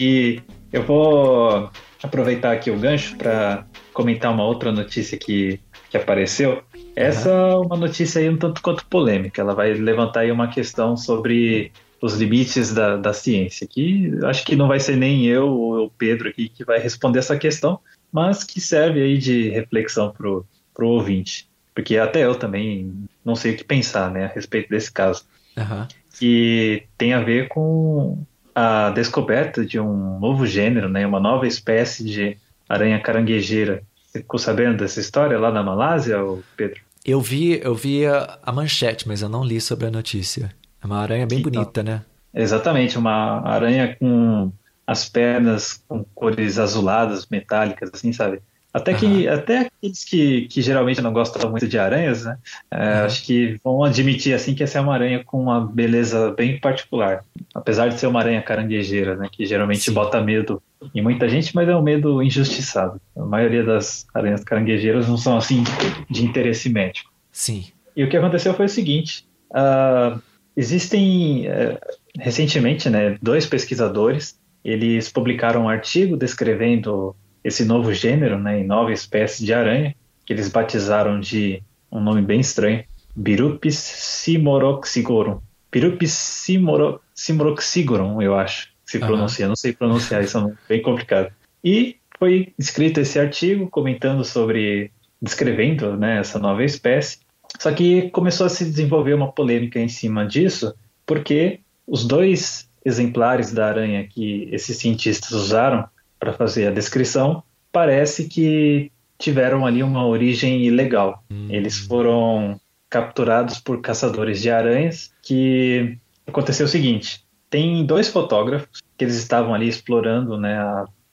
E 0.03 0.43
eu 0.73 0.83
vou 0.83 1.71
aproveitar 2.03 2.51
aqui 2.51 2.73
o 2.73 2.77
gancho 2.77 3.17
para 3.17 3.65
comentar 3.93 4.33
uma 4.33 4.45
outra 4.45 4.73
notícia 4.73 5.17
que, 5.17 5.61
que 5.89 5.97
apareceu. 5.97 6.65
Essa 6.97 7.31
é 7.31 7.55
uma 7.55 7.77
notícia 7.77 8.21
aí 8.21 8.29
um 8.29 8.37
tanto 8.37 8.61
quanto 8.61 8.85
polêmica. 8.87 9.41
Ela 9.41 9.55
vai 9.55 9.73
levantar 9.75 10.21
aí 10.21 10.33
uma 10.33 10.49
questão 10.49 10.97
sobre 10.97 11.71
os 12.01 12.17
limites 12.17 12.75
da, 12.75 12.97
da 12.97 13.13
ciência. 13.13 13.65
Que 13.65 14.11
acho 14.25 14.45
que 14.45 14.57
não 14.57 14.67
vai 14.67 14.81
ser 14.81 14.97
nem 14.97 15.25
eu 15.25 15.47
ou 15.47 15.87
o 15.87 15.91
Pedro 15.91 16.29
aqui 16.29 16.49
que 16.49 16.65
vai 16.65 16.81
responder 16.81 17.21
essa 17.21 17.39
questão, 17.39 17.79
mas 18.11 18.43
que 18.43 18.61
serve 18.61 19.01
aí 19.01 19.17
de 19.17 19.51
reflexão 19.51 20.11
pro, 20.11 20.45
pro 20.75 20.89
ouvinte. 20.89 21.49
Porque 21.73 21.97
até 21.97 22.25
eu 22.25 22.35
também 22.35 22.93
não 23.25 23.37
sei 23.37 23.53
o 23.55 23.57
que 23.57 23.63
pensar, 23.63 24.11
né, 24.11 24.25
a 24.25 24.29
respeito 24.29 24.69
desse 24.69 24.91
caso. 24.91 25.25
Aham. 25.57 25.87
Que 26.19 26.83
tem 26.99 27.13
a 27.13 27.21
ver 27.21 27.47
com 27.47 28.19
a 28.55 28.91
descoberta 28.91 29.65
de 29.65 29.79
um 29.81 30.19
novo 30.19 30.47
gênero, 30.47 30.89
né, 30.89 31.07
uma 31.07 31.21
nova 31.21 31.47
espécie 31.47 32.05
de 32.05 32.37
aranha 32.69 33.01
caranguejeira. 33.01 33.83
Você 34.07 34.19
ficou 34.21 34.39
sabendo 34.39 34.79
dessa 34.79 35.01
história 35.01 35.39
lá 35.39 35.51
na 35.51 35.63
Malásia, 35.63 36.19
Pedro? 36.57 36.81
Eu 37.05 37.21
vi, 37.21 37.61
eu 37.63 37.75
vi 37.75 38.07
a, 38.07 38.39
a 38.43 38.53
manchete, 38.53 39.09
mas 39.09 39.23
eu 39.23 39.29
não 39.29 39.45
li 39.45 39.61
sobre 39.61 39.87
a 39.87 39.91
notícia. 39.91 40.55
É 40.83 40.87
uma 40.87 40.99
aranha 41.01 41.27
bem 41.27 41.39
Então. 41.41 41.51
bonita, 41.51 41.83
né? 41.83 42.03
Exatamente, 42.35 42.97
uma 42.99 43.41
aranha 43.47 43.97
com 43.99 44.53
as 44.87 45.09
pernas 45.09 45.83
com 45.89 46.05
cores 46.15 46.59
azuladas, 46.59 47.27
metálicas, 47.31 47.91
assim, 47.93 48.13
sabe? 48.13 48.41
Até 48.73 48.95
que 48.95 49.29
até 49.29 49.59
aqueles 49.67 50.03
que, 50.03 50.43
que 50.49 50.63
geralmente 50.63 51.03
não 51.03 51.13
gostam 51.13 51.51
muito 51.51 51.69
de 51.69 51.79
aranhas, 51.79 52.25
né? 52.25 52.39
é, 52.71 52.77
Aham. 52.77 53.05
Acho 53.05 53.23
que 53.25 53.61
vão 53.63 53.85
admitir 53.85 54.33
assim 54.35 54.55
que 54.55 54.63
essa 54.63 54.79
é 54.79 54.81
uma 54.81 54.95
aranha 54.95 55.23
com 55.23 55.43
uma 55.43 55.61
beleza 55.61 56.31
bem 56.33 56.59
particular. 56.59 57.23
Apesar 57.55 57.89
de 57.89 58.01
ser 58.01 58.07
uma 58.07 58.21
aranha 58.21 58.41
caranguejeira, 58.41 59.15
né? 59.15 59.29
Que 59.31 59.45
geralmente 59.45 59.83
Sim. 59.83 59.93
bota 59.93 60.23
medo 60.23 60.63
em 60.95 61.03
muita 61.03 61.29
gente, 61.29 61.55
mas 61.55 61.69
é 61.69 61.77
um 61.77 61.83
medo 61.83 62.23
injustiçado. 62.23 62.99
A 63.15 63.25
maioria 63.25 63.63
das 63.63 64.07
aranhas 64.15 64.43
caranguejeiras 64.43 65.07
não 65.07 65.19
são 65.19 65.37
assim 65.37 65.63
de 66.09 66.25
interesse 66.25 66.71
médico. 66.71 67.13
Sim. 67.31 67.67
E 67.95 68.03
o 68.03 68.09
que 68.09 68.17
aconteceu 68.17 68.55
foi 68.55 68.67
o 68.67 68.71
seguinte: 68.71 69.27
ah, 69.53 70.19
existem 70.57 71.47
eh, 71.47 71.79
recentemente, 72.19 72.89
né, 72.89 73.17
dois 73.21 73.47
pesquisadores. 73.47 74.41
Eles 74.65 75.09
publicaram 75.09 75.65
um 75.65 75.69
artigo 75.69 76.17
descrevendo 76.17 77.17
esse 77.45 77.65
novo 77.65 77.93
gênero, 77.93 78.39
né, 78.39 78.63
nova 78.63 78.93
espécie 78.93 79.45
de 79.45 79.53
aranha, 79.53 79.95
que 80.25 80.33
eles 80.33 80.49
batizaram 80.49 81.19
de 81.19 81.63
um 81.91 82.01
nome 82.01 82.23
bem 82.23 82.41
estranho, 82.41 82.85
Birupis 83.15 83.77
simoroxigorum. 83.77 85.41
Birupis 85.71 86.13
simoro, 86.13 87.01
simoroxigorum, 87.15 88.23
eu 88.23 88.37
acho, 88.37 88.69
que 88.85 88.93
se 88.93 88.99
pronuncia. 88.99 89.49
Não 89.49 89.57
sei 89.57 89.73
pronunciar, 89.73 90.23
isso 90.23 90.39
é 90.39 90.53
bem 90.69 90.83
complicado. 90.83 91.33
E 91.63 91.97
foi 92.19 92.53
escrito 92.59 93.01
esse 93.01 93.19
artigo 93.19 93.69
comentando 93.69 94.25
sobre, 94.25 94.91
descrevendo, 95.21 95.97
né, 95.97 96.21
essa 96.21 96.39
nova 96.39 96.65
espécie. 96.65 97.19
Só 97.59 97.73
que 97.73 98.11
começou 98.11 98.47
a 98.47 98.51
se 98.51 98.65
desenvolver 98.65 99.15
uma 99.15 99.31
polêmica 99.31 99.79
em 99.79 99.89
cima 99.89 100.27
disso, 100.27 100.75
porque 101.05 101.61
os 101.87 102.07
dois 102.07 102.69
exemplares 102.85 103.53
da 103.53 103.69
aranha 103.69 104.07
que 104.09 104.49
esses 104.51 104.77
cientistas 104.79 105.31
usaram 105.33 105.85
para 106.23 106.33
fazer 106.33 106.69
a 106.69 106.71
descrição 106.71 107.43
parece 107.73 108.29
que 108.29 108.93
tiveram 109.19 109.67
ali 109.67 109.83
uma 109.83 110.07
origem 110.07 110.63
ilegal. 110.63 111.25
Eles 111.49 111.79
foram 111.79 112.61
capturados 112.89 113.59
por 113.59 113.81
caçadores 113.81 114.41
de 114.41 114.49
aranhas 114.49 115.13
que 115.21 115.99
aconteceu 116.25 116.67
o 116.67 116.69
seguinte, 116.69 117.25
tem 117.51 117.85
dois 117.85 118.07
fotógrafos 118.07 118.81
que 118.97 119.05
eles 119.05 119.17
estavam 119.17 119.53
ali 119.53 119.67
explorando 119.69 120.39
né, 120.39 120.57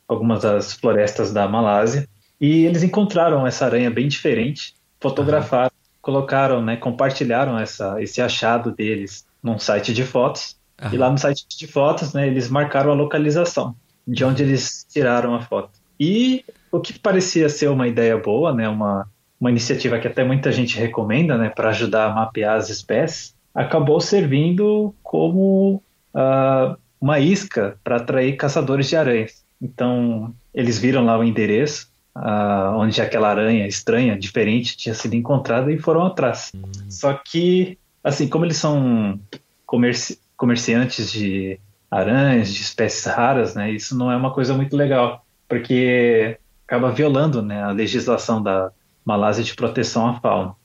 algumas 0.07 0.43
das 0.43 0.73
florestas 0.73 1.33
da 1.33 1.47
Malásia 1.47 2.07
e 2.39 2.65
eles 2.65 2.83
encontraram 2.83 3.47
essa 3.47 3.65
aranha 3.65 3.89
bem 3.89 4.07
diferente, 4.07 4.75
fotografaram, 4.99 5.71
colocaram, 6.03 6.61
né, 6.61 6.77
compartilharam 6.77 7.57
essa, 7.57 7.99
esse 7.99 8.21
achado 8.21 8.71
deles 8.71 9.25
num 9.41 9.57
site 9.57 9.91
de 9.91 10.03
fotos 10.03 10.55
Aham. 10.79 10.93
e 10.93 10.97
lá 10.99 11.09
no 11.09 11.17
site 11.17 11.47
de 11.47 11.65
fotos, 11.65 12.13
né, 12.13 12.27
eles 12.27 12.47
marcaram 12.47 12.91
a 12.91 12.95
localização 12.95 13.75
de 14.09 14.25
onde 14.25 14.43
eles 14.43 14.85
tiraram 14.91 15.35
a 15.35 15.41
foto. 15.41 15.71
E 15.99 16.43
o 16.71 16.79
que 16.79 16.97
parecia 16.97 17.47
ser 17.49 17.69
uma 17.69 17.87
ideia 17.87 18.17
boa, 18.17 18.53
né, 18.53 18.67
uma, 18.67 19.07
uma 19.39 19.49
iniciativa 19.49 19.99
que 19.99 20.07
até 20.07 20.23
muita 20.23 20.51
gente 20.51 20.77
recomenda, 20.77 21.37
né, 21.37 21.49
para 21.49 21.69
ajudar 21.69 22.05
a 22.05 22.13
mapear 22.13 22.57
as 22.57 22.69
espécies, 22.69 23.35
acabou 23.53 23.99
servindo 23.99 24.93
como 25.03 25.81
ah, 26.13 26.75
uma 26.99 27.19
isca 27.19 27.77
para 27.83 27.97
atrair 27.97 28.35
caçadores 28.35 28.87
de 28.87 28.95
aranhas. 28.95 29.43
Então, 29.61 30.33
eles 30.53 30.79
viram 30.79 31.05
lá 31.05 31.17
o 31.17 31.23
endereço 31.23 31.89
ah, 32.15 32.73
onde 32.77 33.01
aquela 33.01 33.29
aranha 33.29 33.67
estranha, 33.67 34.17
diferente, 34.17 34.75
tinha 34.75 34.95
sido 34.95 35.15
encontrada 35.15 35.71
e 35.71 35.77
foram 35.77 36.05
atrás. 36.05 36.51
Só 36.89 37.13
que, 37.13 37.77
assim, 38.03 38.27
como 38.27 38.45
eles 38.45 38.57
são 38.57 39.19
comerci- 39.65 40.19
comerciantes 40.35 41.11
de 41.11 41.59
aranhas, 41.89 42.53
de 42.53 42.61
espécies 42.61 43.05
raras, 43.05 43.55
né, 43.55 43.71
isso 43.71 43.97
não 43.97 44.11
é 44.11 44.15
uma 44.15 44.31
coisa 44.33 44.53
muito 44.53 44.75
legal, 44.75 45.25
porque 45.47 46.37
acaba 46.67 46.91
violando, 46.91 47.41
né, 47.41 47.63
a 47.63 47.71
legislação 47.71 48.41
da 48.41 48.71
Malásia 49.05 49.43
de 49.43 49.55
proteção 49.55 50.07
à 50.07 50.19
fauna. 50.19 50.55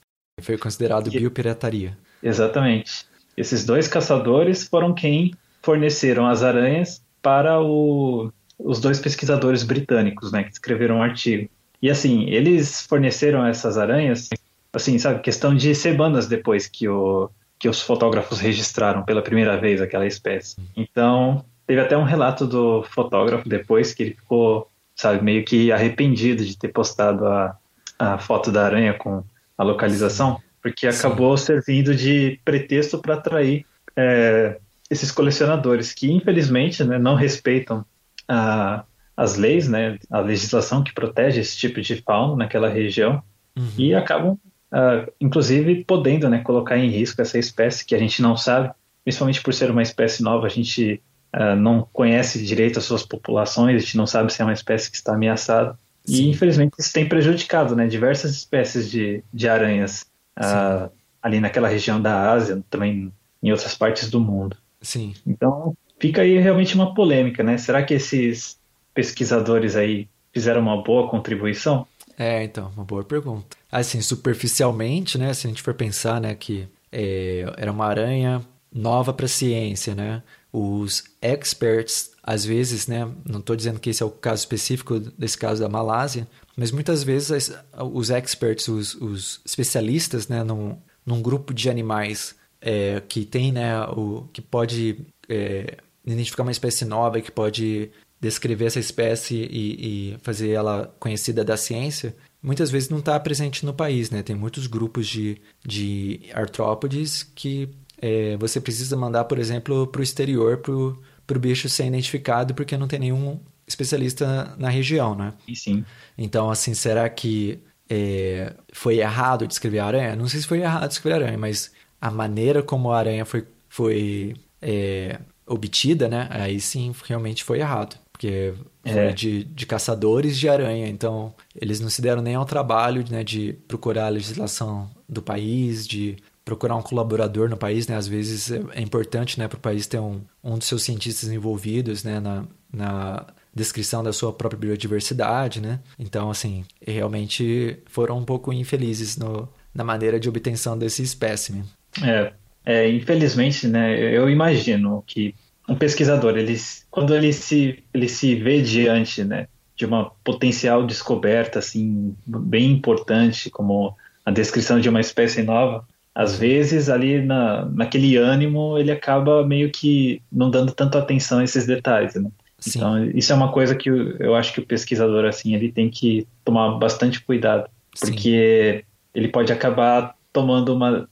Foi 0.41 0.57
considerado 0.57 1.09
Que- 1.09 1.19
biopirataria. 1.19 1.97
Exatamente. 2.21 3.05
Esses 3.35 3.65
dois 3.65 3.87
caçadores 3.87 4.67
foram 4.67 4.93
quem 4.93 5.33
forneceram 5.63 6.27
as 6.27 6.43
aranhas 6.43 7.01
para 7.21 7.59
o- 7.61 8.31
os 8.59 8.79
dois 8.79 8.99
pesquisadores 8.99 9.63
britânicos, 9.63 10.31
né, 10.31 10.43
que 10.43 10.51
escreveram 10.51 10.99
o 10.99 11.01
artigo. 11.01 11.49
E 11.81 11.89
assim, 11.89 12.25
eles 12.29 12.81
forneceram 12.85 13.45
essas 13.45 13.77
aranhas, 13.77 14.29
assim, 14.71 14.97
sabe, 14.99 15.21
questão 15.21 15.55
de 15.55 15.73
semanas 15.73 16.27
depois 16.27 16.67
que, 16.67 16.87
o, 16.87 17.29
que 17.65 17.69
os 17.69 17.81
fotógrafos 17.81 18.39
registraram 18.39 19.01
pela 19.01 19.23
primeira 19.23 19.57
vez 19.57 19.81
aquela 19.81 20.05
espécie. 20.05 20.55
Então, 20.77 21.43
teve 21.65 21.81
até 21.81 21.97
um 21.97 22.03
relato 22.03 22.45
do 22.45 22.83
fotógrafo 22.83 23.49
depois 23.49 23.91
que 23.91 24.03
ele 24.03 24.13
ficou, 24.13 24.69
sabe, 24.95 25.23
meio 25.23 25.43
que 25.43 25.71
arrependido 25.71 26.45
de 26.45 26.55
ter 26.55 26.67
postado 26.67 27.25
a, 27.25 27.57
a 27.97 28.19
foto 28.19 28.51
da 28.51 28.63
aranha 28.67 28.93
com 28.93 29.23
a 29.57 29.63
localização, 29.63 30.39
porque 30.61 30.91
Sim. 30.91 30.99
acabou 30.99 31.35
servindo 31.37 31.95
de 31.95 32.39
pretexto 32.45 32.99
para 32.99 33.15
atrair 33.15 33.65
é, 33.95 34.59
esses 34.87 35.09
colecionadores 35.09 35.91
que, 35.91 36.11
infelizmente, 36.11 36.83
né, 36.83 36.99
não 36.99 37.15
respeitam 37.15 37.83
a, 38.27 38.83
as 39.17 39.37
leis, 39.37 39.67
né, 39.67 39.97
a 40.11 40.19
legislação 40.19 40.83
que 40.83 40.93
protege 40.93 41.41
esse 41.41 41.57
tipo 41.57 41.81
de 41.81 41.95
fauna 42.03 42.35
naquela 42.35 42.69
região 42.69 43.23
Uhum. 43.57 43.71
e 43.77 43.95
acabam, 43.95 44.37
ah, 44.75 45.07
inclusive, 45.21 45.85
podendo 45.85 46.27
né, 46.27 46.39
colocar 46.39 46.77
em 46.77 46.89
risco 46.89 47.21
essa 47.21 47.39
espécie 47.39 47.85
que 47.85 47.95
a 47.95 47.97
gente 47.97 48.21
não 48.21 48.35
sabe, 48.35 48.71
principalmente 49.05 49.41
por 49.41 49.53
ser 49.53 49.71
uma 49.71 49.81
espécie 49.81 50.21
nova, 50.21 50.47
a 50.47 50.49
gente 50.49 51.01
ah, 51.31 51.55
não 51.55 51.87
conhece 51.93 52.45
direito 52.45 52.77
as 52.77 52.83
suas 52.83 53.01
populações, 53.01 53.77
a 53.77 53.79
gente 53.79 53.95
não 53.95 54.05
sabe 54.05 54.33
se 54.33 54.41
é 54.41 54.45
uma 54.45 54.53
espécie 54.53 54.91
que 54.91 54.97
está 54.97 55.13
ameaçada. 55.13 55.79
E, 56.05 56.17
Sim. 56.17 56.29
infelizmente, 56.29 56.73
isso 56.77 56.91
tem 56.91 57.07
prejudicado 57.07 57.73
né, 57.73 57.87
diversas 57.87 58.31
espécies 58.31 58.91
de, 58.91 59.23
de 59.33 59.47
aranhas 59.47 60.05
ah, 60.35 60.89
ali 61.23 61.39
naquela 61.39 61.69
região 61.69 62.01
da 62.01 62.29
Ásia, 62.29 62.61
também 62.69 63.13
em 63.41 63.51
outras 63.51 63.75
partes 63.75 64.11
do 64.11 64.19
mundo. 64.19 64.57
Sim. 64.81 65.13
Então, 65.25 65.73
fica 65.97 66.21
aí 66.21 66.37
realmente 66.37 66.75
uma 66.75 66.93
polêmica, 66.93 67.41
né? 67.41 67.57
Será 67.57 67.81
que 67.81 67.93
esses 67.93 68.59
pesquisadores 68.93 69.77
aí 69.77 70.09
fizeram 70.33 70.59
uma 70.59 70.83
boa 70.83 71.07
contribuição? 71.09 71.87
É, 72.17 72.43
então, 72.43 72.71
uma 72.75 72.85
boa 72.85 73.03
pergunta. 73.03 73.57
Assim, 73.71 74.01
superficialmente, 74.01 75.17
né, 75.17 75.33
se 75.33 75.47
a 75.47 75.49
gente 75.49 75.61
for 75.61 75.73
pensar, 75.73 76.21
né, 76.21 76.33
que 76.33 76.67
é, 76.91 77.45
era 77.57 77.71
uma 77.71 77.85
aranha 77.85 78.41
nova 78.73 79.13
para 79.13 79.25
a 79.25 79.29
ciência, 79.29 79.95
né? 79.95 80.21
Os 80.51 81.03
experts, 81.21 82.11
às 82.23 82.45
vezes, 82.45 82.87
né, 82.87 83.09
não 83.25 83.39
estou 83.39 83.55
dizendo 83.55 83.79
que 83.79 83.89
esse 83.89 84.03
é 84.03 84.05
o 84.05 84.09
caso 84.11 84.41
específico 84.41 84.99
desse 84.99 85.37
caso 85.37 85.61
da 85.61 85.69
Malásia, 85.69 86.27
mas 86.55 86.71
muitas 86.71 87.03
vezes 87.03 87.51
os 87.93 88.09
experts, 88.09 88.67
os, 88.67 88.95
os 88.95 89.41
especialistas, 89.45 90.27
né, 90.27 90.43
num, 90.43 90.77
num 91.05 91.21
grupo 91.21 91.53
de 91.53 91.69
animais 91.69 92.35
é, 92.61 93.01
que 93.07 93.25
tem, 93.25 93.51
né, 93.51 93.81
o 93.87 94.27
que 94.31 94.41
pode 94.41 94.97
é, 95.27 95.77
identificar 96.05 96.43
uma 96.43 96.51
espécie 96.51 96.85
nova, 96.85 97.21
que 97.21 97.31
pode 97.31 97.91
descrever 98.25 98.65
essa 98.65 98.79
espécie 98.79 99.35
e, 99.35 100.13
e 100.13 100.17
fazer 100.21 100.49
ela 100.49 100.93
conhecida 100.99 101.43
da 101.43 101.55
ciência, 101.55 102.15
muitas 102.41 102.71
vezes 102.71 102.89
não 102.89 102.99
está 102.99 103.19
presente 103.19 103.65
no 103.65 103.73
país, 103.73 104.09
né? 104.09 104.23
Tem 104.23 104.35
muitos 104.35 104.67
grupos 104.67 105.07
de, 105.07 105.39
de 105.65 106.21
artrópodes 106.33 107.23
que 107.35 107.69
é, 108.01 108.35
você 108.37 108.59
precisa 108.59 108.97
mandar, 108.97 109.25
por 109.25 109.39
exemplo, 109.39 109.87
para 109.87 109.99
o 109.99 110.03
exterior 110.03 110.57
para 110.57 111.37
o 111.37 111.39
bicho 111.39 111.69
ser 111.69 111.85
identificado 111.85 112.53
porque 112.53 112.77
não 112.77 112.87
tem 112.87 112.99
nenhum 112.99 113.39
especialista 113.67 114.55
na 114.57 114.69
região, 114.69 115.15
né? 115.15 115.33
E 115.47 115.55
sim. 115.55 115.85
Então, 116.17 116.49
assim, 116.49 116.73
será 116.73 117.07
que 117.09 117.59
é, 117.89 118.53
foi 118.73 118.99
errado 118.99 119.47
descrever 119.47 119.79
a 119.79 119.85
aranha? 119.85 120.15
Não 120.15 120.27
sei 120.27 120.39
se 120.41 120.47
foi 120.47 120.59
errado 120.61 120.89
descrever 120.89 121.13
a 121.13 121.25
aranha, 121.25 121.37
mas 121.37 121.71
a 122.01 122.11
maneira 122.11 122.61
como 122.61 122.91
a 122.91 122.97
aranha 122.97 123.25
foi, 123.25 123.47
foi 123.69 124.35
é, 124.61 125.19
obtida, 125.45 126.07
né? 126.07 126.27
Aí 126.31 126.59
sim, 126.59 126.93
realmente 127.05 127.43
foi 127.43 127.59
errado. 127.59 127.97
Porque 128.15 128.53
foi 128.81 128.91
É. 128.93 129.11
de, 129.11 129.43
de 129.43 129.65
caçadores 129.65 130.37
de 130.37 130.47
aranha, 130.47 130.87
então 130.87 131.33
eles 131.59 131.81
não 131.81 131.89
se 131.89 132.01
deram 132.01 132.21
nem 132.21 132.33
ao 132.33 132.45
trabalho 132.45 133.03
né, 133.09 133.25
de 133.25 133.57
procurar 133.67 134.05
a 134.05 134.09
legislação 134.09 134.89
do 135.07 135.21
país, 135.21 135.85
de 135.85 136.15
procurar 136.45 136.77
um 136.77 136.81
colaborador 136.81 137.49
no 137.49 137.57
país, 137.57 137.87
né? 137.87 137.97
Às 137.97 138.07
vezes 138.07 138.51
é, 138.51 138.61
é 138.75 138.81
importante, 138.81 139.37
né, 139.37 139.49
para 139.49 139.57
o 139.57 139.59
país 139.59 139.85
ter 139.85 139.99
um, 139.99 140.21
um 140.41 140.57
dos 140.57 140.65
seus 140.67 140.83
cientistas 140.83 141.29
envolvidos, 141.29 142.05
né, 142.05 142.21
na, 142.21 142.45
na 142.71 143.25
descrição 143.53 144.01
da 144.01 144.13
sua 144.13 144.31
própria 144.31 144.57
biodiversidade, 144.59 145.59
né? 145.59 145.81
Então, 145.99 146.29
assim, 146.29 146.63
realmente 146.81 147.79
foram 147.87 148.17
um 148.17 148.23
pouco 148.23 148.53
infelizes 148.53 149.17
no, 149.17 149.49
na 149.73 149.83
maneira 149.83 150.17
de 150.19 150.29
obtenção 150.29 150.77
desse 150.77 151.03
espécime. 151.03 151.65
É, 152.01 152.31
é, 152.65 152.89
infelizmente, 152.89 153.67
né, 153.67 153.99
eu 154.15 154.29
imagino 154.29 155.03
que 155.05 155.35
um 155.67 155.75
pesquisador, 155.75 156.37
ele, 156.37 156.55
quando 156.91 157.15
ele 157.15 157.33
se, 157.33 157.83
ele 157.93 158.07
se 158.07 158.35
vê 158.35 158.61
diante, 158.61 159.23
né, 159.23 159.47
de 159.75 159.85
uma 159.85 160.11
potencial 160.23 160.85
descoberta, 160.85 161.59
assim, 161.59 162.15
bem 162.25 162.71
importante, 162.71 163.49
como 163.49 163.95
a 164.25 164.31
descrição 164.31 164.79
de 164.79 164.89
uma 164.89 165.01
espécie 165.01 165.43
nova, 165.43 165.85
às 166.13 166.37
vezes 166.37 166.89
ali 166.89 167.21
na, 167.21 167.65
naquele 167.65 168.15
ânimo 168.15 168.77
ele 168.77 168.89
acaba 168.89 169.45
meio 169.45 169.69
que 169.69 170.21
não 170.31 170.49
dando 170.49 170.71
tanta 170.71 170.97
atenção 170.97 171.39
a 171.39 171.43
esses 171.43 171.67
detalhes, 171.67 172.15
né? 172.15 172.29
Sim. 172.57 172.79
Então 172.79 173.05
isso 173.05 173.33
é 173.33 173.35
uma 173.35 173.51
coisa 173.51 173.75
que 173.75 173.89
eu, 173.89 174.15
eu, 174.17 174.33
acho 174.33 174.53
que 174.53 174.61
o 174.61 174.65
pesquisador 174.65 175.25
assim 175.25 175.53
ele 175.53 175.71
tem 175.71 175.89
que 175.89 176.25
tomar 176.43 176.77
bastante 176.77 177.19
cuidado, 177.19 177.69
porque 177.99 178.79
Sim. 178.79 178.85
ele 179.13 179.27
pode 179.27 179.51
acabar 179.51 180.15
tomando 180.31 180.73
uma, 180.73 181.07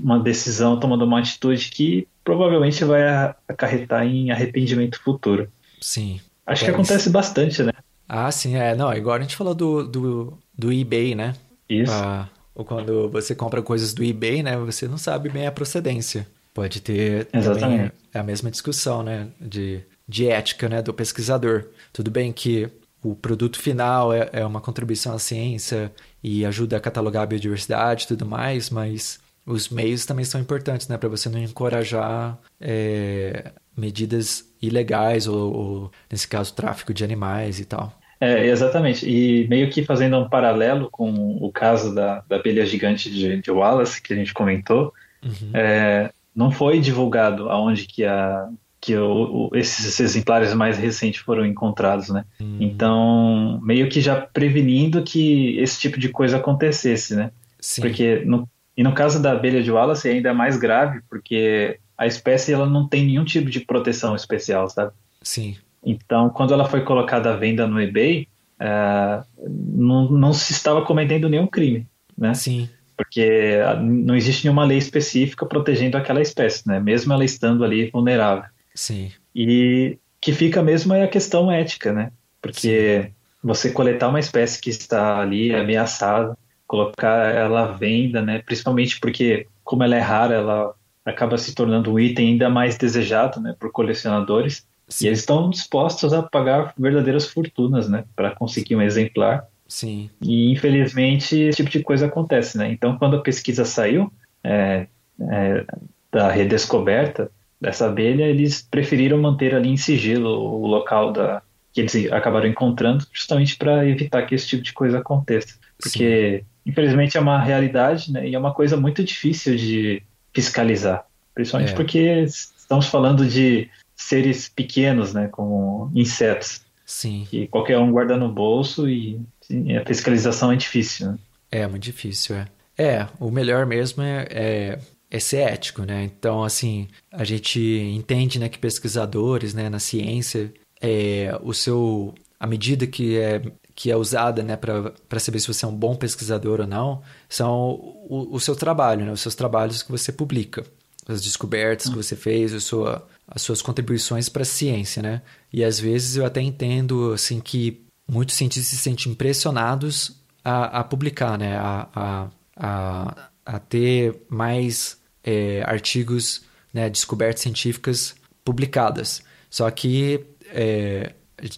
uma 0.00 0.18
decisão, 0.18 0.80
tomando 0.80 1.04
uma 1.04 1.18
atitude 1.18 1.70
que 1.70 2.08
provavelmente 2.26 2.84
vai 2.84 3.02
acarretar 3.46 4.04
em 4.04 4.32
arrependimento 4.32 5.00
futuro. 5.00 5.48
Sim. 5.80 6.20
Acho 6.44 6.64
que 6.64 6.70
acontece 6.72 7.08
bastante, 7.08 7.62
né? 7.62 7.72
Ah, 8.08 8.30
sim, 8.32 8.56
é. 8.56 8.74
Não, 8.74 8.88
agora 8.88 9.20
a 9.20 9.22
gente 9.22 9.36
falou 9.36 9.54
do, 9.54 9.86
do, 9.86 10.38
do 10.52 10.72
eBay, 10.72 11.14
né? 11.14 11.34
Isso. 11.70 11.92
Ah, 11.92 12.28
ou 12.52 12.64
quando 12.64 13.08
você 13.10 13.32
compra 13.32 13.62
coisas 13.62 13.94
do 13.94 14.02
eBay, 14.02 14.42
né? 14.42 14.56
Você 14.56 14.88
não 14.88 14.98
sabe 14.98 15.28
bem 15.28 15.46
a 15.46 15.52
procedência. 15.52 16.26
Pode 16.52 16.80
ter 16.80 17.28
Exatamente. 17.32 17.92
a 18.12 18.22
mesma 18.24 18.50
discussão, 18.50 19.04
né? 19.04 19.28
De, 19.40 19.82
de 20.08 20.28
ética, 20.28 20.68
né? 20.68 20.82
Do 20.82 20.92
pesquisador. 20.92 21.66
Tudo 21.92 22.10
bem 22.10 22.32
que 22.32 22.68
o 23.04 23.14
produto 23.14 23.60
final 23.60 24.12
é, 24.12 24.28
é 24.32 24.44
uma 24.44 24.60
contribuição 24.60 25.14
à 25.14 25.18
ciência 25.20 25.92
e 26.22 26.44
ajuda 26.44 26.76
a 26.76 26.80
catalogar 26.80 27.22
a 27.22 27.26
biodiversidade 27.26 28.04
e 28.04 28.08
tudo 28.08 28.26
mais, 28.26 28.68
mas 28.68 29.20
os 29.46 29.68
meios 29.68 30.04
também 30.04 30.24
são 30.24 30.40
importantes, 30.40 30.88
né? 30.88 30.98
Para 30.98 31.08
você 31.08 31.28
não 31.28 31.38
encorajar 31.38 32.36
é, 32.60 33.52
medidas 33.76 34.44
ilegais 34.60 35.28
ou, 35.28 35.54
ou, 35.54 35.90
nesse 36.10 36.26
caso, 36.26 36.52
tráfico 36.52 36.92
de 36.92 37.04
animais 37.04 37.60
e 37.60 37.64
tal. 37.64 37.96
É, 38.20 38.46
exatamente. 38.46 39.08
E 39.08 39.46
meio 39.48 39.70
que 39.70 39.84
fazendo 39.84 40.18
um 40.18 40.28
paralelo 40.28 40.88
com 40.90 41.36
o 41.40 41.52
caso 41.52 41.94
da, 41.94 42.24
da 42.28 42.36
abelha 42.36 42.66
gigante 42.66 43.10
de, 43.10 43.40
de 43.40 43.50
Wallace, 43.50 44.02
que 44.02 44.12
a 44.12 44.16
gente 44.16 44.34
comentou, 44.34 44.92
uhum. 45.22 45.50
é, 45.54 46.10
não 46.34 46.50
foi 46.50 46.80
divulgado 46.80 47.48
aonde 47.48 47.86
que, 47.86 48.04
a, 48.04 48.48
que 48.80 48.96
o, 48.96 49.50
o, 49.52 49.56
esses 49.56 50.00
exemplares 50.00 50.54
mais 50.54 50.78
recentes 50.78 51.20
foram 51.20 51.44
encontrados, 51.44 52.08
né? 52.08 52.24
Uhum. 52.40 52.56
Então, 52.58 53.60
meio 53.62 53.88
que 53.88 54.00
já 54.00 54.16
prevenindo 54.16 55.02
que 55.02 55.58
esse 55.58 55.78
tipo 55.78 56.00
de 56.00 56.08
coisa 56.08 56.38
acontecesse, 56.38 57.14
né? 57.14 57.30
Sim. 57.60 57.82
Porque 57.82 58.22
no, 58.24 58.48
e 58.76 58.82
no 58.82 58.92
caso 58.92 59.20
da 59.20 59.32
abelha 59.32 59.62
de 59.62 59.70
Wallace 59.70 60.08
é 60.08 60.12
ainda 60.12 60.34
mais 60.34 60.56
grave, 60.56 61.00
porque 61.08 61.78
a 61.96 62.06
espécie 62.06 62.52
ela 62.52 62.66
não 62.66 62.86
tem 62.86 63.06
nenhum 63.06 63.24
tipo 63.24 63.48
de 63.48 63.60
proteção 63.60 64.14
especial, 64.14 64.68
sabe? 64.68 64.92
Sim. 65.22 65.56
Então, 65.84 66.28
quando 66.28 66.52
ela 66.52 66.66
foi 66.66 66.82
colocada 66.82 67.32
à 67.32 67.36
venda 67.36 67.66
no 67.66 67.80
eBay, 67.80 68.28
uh, 68.60 69.24
não, 69.48 70.10
não 70.10 70.32
se 70.32 70.52
estava 70.52 70.82
cometendo 70.82 71.28
nenhum 71.28 71.46
crime, 71.46 71.86
né? 72.18 72.34
Sim. 72.34 72.68
Porque 72.96 73.58
não 73.82 74.16
existe 74.16 74.44
nenhuma 74.44 74.64
lei 74.64 74.78
específica 74.78 75.46
protegendo 75.46 75.96
aquela 75.96 76.20
espécie, 76.20 76.66
né? 76.66 76.80
Mesmo 76.80 77.12
ela 77.12 77.24
estando 77.24 77.64
ali 77.64 77.90
vulnerável. 77.90 78.44
Sim. 78.74 79.10
E 79.34 79.98
que 80.20 80.32
fica 80.32 80.62
mesmo 80.62 80.92
é 80.94 81.02
a 81.02 81.08
questão 81.08 81.50
ética, 81.50 81.92
né? 81.92 82.10
Porque 82.40 83.02
Sim. 83.02 83.10
você 83.42 83.70
coletar 83.70 84.08
uma 84.08 84.20
espécie 84.20 84.60
que 84.60 84.70
está 84.70 85.20
ali 85.20 85.54
ameaçada, 85.54 86.36
colocar 86.66 87.34
ela 87.34 87.64
à 87.64 87.72
venda, 87.72 88.20
né? 88.20 88.40
Principalmente 88.40 88.98
porque, 89.00 89.46
como 89.62 89.82
ela 89.84 89.96
é 89.96 90.00
rara, 90.00 90.34
ela 90.34 90.74
acaba 91.04 91.38
se 91.38 91.54
tornando 91.54 91.92
um 91.92 91.98
item 91.98 92.30
ainda 92.30 92.50
mais 92.50 92.76
desejado, 92.76 93.40
né? 93.40 93.54
Por 93.58 93.70
colecionadores. 93.70 94.66
Sim. 94.88 95.06
E 95.06 95.08
eles 95.08 95.20
estão 95.20 95.50
dispostos 95.50 96.12
a 96.12 96.22
pagar 96.22 96.72
verdadeiras 96.78 97.26
fortunas, 97.26 97.88
né, 97.88 98.04
para 98.14 98.30
conseguir 98.30 98.76
um 98.76 98.82
exemplar. 98.82 99.46
Sim. 99.66 100.08
E 100.22 100.52
infelizmente 100.52 101.36
esse 101.36 101.56
tipo 101.56 101.70
de 101.70 101.82
coisa 101.82 102.06
acontece, 102.06 102.56
né? 102.56 102.70
Então, 102.70 102.96
quando 102.96 103.16
a 103.16 103.20
pesquisa 103.20 103.64
saiu 103.64 104.12
é, 104.44 104.86
é, 105.20 105.64
da 106.12 106.30
redescoberta 106.30 107.30
dessa 107.60 107.86
abelha, 107.86 108.24
eles 108.24 108.62
preferiram 108.62 109.18
manter 109.18 109.54
ali 109.54 109.70
em 109.70 109.76
sigilo 109.76 110.30
o 110.30 110.66
local 110.66 111.12
da 111.12 111.42
que 111.72 111.80
eles 111.82 112.10
acabaram 112.10 112.46
encontrando, 112.46 113.06
justamente 113.12 113.54
para 113.54 113.86
evitar 113.86 114.22
que 114.22 114.34
esse 114.34 114.46
tipo 114.46 114.62
de 114.62 114.72
coisa 114.72 114.98
aconteça. 114.98 115.58
Porque, 115.76 116.38
Sim. 116.38 116.46
Infelizmente, 116.66 117.16
é 117.16 117.20
uma 117.20 117.40
realidade, 117.40 118.12
né? 118.12 118.28
E 118.28 118.34
é 118.34 118.38
uma 118.38 118.52
coisa 118.52 118.76
muito 118.76 119.04
difícil 119.04 119.56
de 119.56 120.02
fiscalizar, 120.34 121.06
principalmente 121.34 121.72
é. 121.72 121.76
porque 121.76 122.24
estamos 122.24 122.86
falando 122.86 123.26
de 123.26 123.70
seres 123.94 124.48
pequenos, 124.48 125.14
né, 125.14 125.28
como 125.28 125.90
insetos. 125.94 126.60
Sim. 126.84 127.26
Que 127.30 127.46
qualquer 127.46 127.78
um 127.78 127.90
guarda 127.90 128.16
no 128.16 128.30
bolso 128.30 128.88
e 128.88 129.18
a 129.50 129.86
fiscalização 129.86 130.52
é 130.52 130.56
difícil, 130.56 131.12
né? 131.12 131.18
É, 131.50 131.66
muito 131.66 131.82
difícil, 131.82 132.36
é. 132.36 132.46
É, 132.78 133.06
o 133.18 133.30
melhor 133.30 133.64
mesmo 133.64 134.02
é, 134.02 134.26
é, 134.30 134.78
é, 135.10 135.18
ser 135.18 135.38
ético, 135.38 135.82
né? 135.82 136.04
Então, 136.04 136.44
assim, 136.44 136.88
a 137.10 137.24
gente 137.24 137.58
entende, 137.58 138.38
né, 138.38 138.48
que 138.48 138.58
pesquisadores, 138.58 139.54
né, 139.54 139.70
na 139.70 139.78
ciência, 139.78 140.52
é, 140.80 141.36
o 141.42 141.54
seu, 141.54 142.14
a 142.38 142.46
medida 142.46 142.86
que 142.86 143.16
é 143.18 143.40
que 143.76 143.90
é 143.90 143.96
usada, 143.96 144.42
né, 144.42 144.56
para 144.56 145.20
saber 145.20 145.38
se 145.38 145.46
você 145.46 145.66
é 145.66 145.68
um 145.68 145.76
bom 145.76 145.94
pesquisador 145.94 146.60
ou 146.62 146.66
não, 146.66 147.02
são 147.28 147.68
o, 148.08 148.28
o 148.34 148.40
seu 148.40 148.56
trabalho, 148.56 149.04
né, 149.04 149.12
os 149.12 149.20
seus 149.20 149.34
trabalhos 149.34 149.82
que 149.82 149.92
você 149.92 150.10
publica, 150.10 150.64
as 151.06 151.22
descobertas 151.22 151.86
que 151.86 151.92
hum. 151.92 152.02
você 152.02 152.16
fez, 152.16 152.54
a 152.54 152.58
sua 152.58 153.06
as 153.28 153.42
suas 153.42 153.60
contribuições 153.60 154.28
para 154.28 154.42
a 154.42 154.46
ciência, 154.46 155.02
né? 155.02 155.20
E 155.52 155.64
às 155.64 155.80
vezes 155.80 156.16
eu 156.16 156.24
até 156.24 156.40
entendo 156.40 157.12
assim 157.12 157.40
que 157.40 157.84
muitos 158.08 158.36
cientistas 158.36 158.68
se 158.68 158.76
sentem 158.76 159.12
impressionados 159.12 160.22
a, 160.44 160.80
a 160.80 160.84
publicar, 160.84 161.36
né? 161.36 161.56
A, 161.56 161.88
a, 161.92 162.28
a, 162.56 163.30
a 163.44 163.58
ter 163.58 164.22
mais 164.28 165.00
é, 165.24 165.62
artigos, 165.66 166.42
né? 166.72 166.88
Descobertas 166.88 167.42
científicas 167.42 168.14
publicadas. 168.44 169.22
Só 169.50 169.68
que 169.72 170.24
é, 170.50 171.12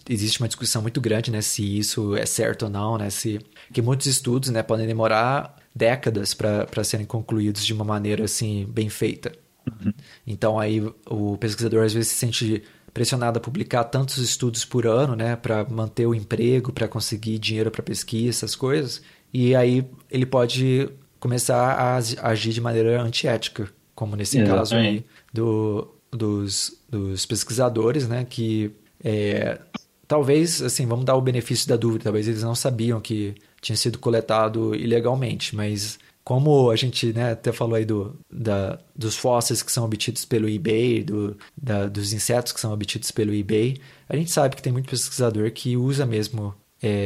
existe 0.09 0.39
uma 0.39 0.47
discussão 0.47 0.81
muito 0.81 0.99
grande, 0.99 1.31
né? 1.31 1.41
Se 1.41 1.77
isso 1.77 2.15
é 2.15 2.25
certo 2.25 2.63
ou 2.63 2.69
não, 2.69 2.97
né? 2.97 3.09
Se 3.09 3.39
que 3.73 3.81
muitos 3.81 4.07
estudos, 4.07 4.49
né? 4.49 4.61
Podem 4.61 4.87
demorar 4.87 5.55
décadas 5.73 6.33
para 6.33 6.83
serem 6.83 7.05
concluídos 7.05 7.65
de 7.65 7.73
uma 7.73 7.85
maneira 7.85 8.25
assim 8.25 8.65
bem 8.69 8.89
feita. 8.89 9.31
Uhum. 9.67 9.93
Então 10.25 10.59
aí 10.59 10.81
o 11.09 11.37
pesquisador 11.37 11.85
às 11.85 11.93
vezes 11.93 12.09
se 12.09 12.15
sente 12.15 12.63
pressionado 12.93 13.37
a 13.37 13.41
publicar 13.41 13.83
tantos 13.85 14.17
estudos 14.17 14.65
por 14.65 14.87
ano, 14.87 15.15
né, 15.15 15.35
para 15.35 15.63
manter 15.69 16.07
o 16.07 16.15
emprego, 16.15 16.73
para 16.73 16.87
conseguir 16.87 17.37
dinheiro 17.37 17.69
para 17.69 17.83
pesquisa, 17.83 18.29
essas 18.29 18.55
coisas. 18.55 19.01
E 19.33 19.55
aí 19.55 19.87
ele 20.09 20.25
pode 20.25 20.89
começar 21.19 21.55
a 21.55 21.97
agir 22.29 22.51
de 22.51 22.59
maneira 22.59 23.01
antiética, 23.01 23.69
como 23.93 24.15
nesse 24.15 24.37
Exatamente. 24.37 24.59
caso 24.59 24.75
aí 24.75 25.05
do, 25.31 25.87
dos, 26.11 26.81
dos 26.89 27.25
pesquisadores, 27.25 28.07
né, 28.07 28.25
que 28.27 28.71
é, 29.03 29.59
talvez, 30.07 30.61
assim, 30.61 30.85
vamos 30.85 31.05
dar 31.05 31.15
o 31.15 31.21
benefício 31.21 31.67
da 31.67 31.75
dúvida, 31.75 32.05
talvez 32.05 32.27
eles 32.27 32.43
não 32.43 32.55
sabiam 32.55 32.99
que 32.99 33.35
tinha 33.61 33.75
sido 33.75 33.99
coletado 33.99 34.73
ilegalmente, 34.75 35.55
mas 35.55 35.99
como 36.23 36.69
a 36.69 36.75
gente 36.75 37.11
né, 37.13 37.31
até 37.31 37.51
falou 37.51 37.75
aí 37.75 37.85
do, 37.85 38.15
da, 38.31 38.79
dos 38.95 39.15
fósseis 39.15 39.63
que 39.63 39.71
são 39.71 39.85
obtidos 39.85 40.25
pelo 40.25 40.47
eBay, 40.47 41.03
do, 41.03 41.35
da, 41.57 41.87
dos 41.87 42.13
insetos 42.13 42.51
que 42.51 42.59
são 42.59 42.71
obtidos 42.71 43.11
pelo 43.11 43.33
eBay, 43.33 43.79
a 44.07 44.15
gente 44.15 44.31
sabe 44.31 44.55
que 44.55 44.61
tem 44.61 44.71
muito 44.71 44.89
pesquisador 44.89 45.51
que 45.51 45.75
usa 45.75 46.05
mesmo 46.05 46.53
é, 46.81 47.05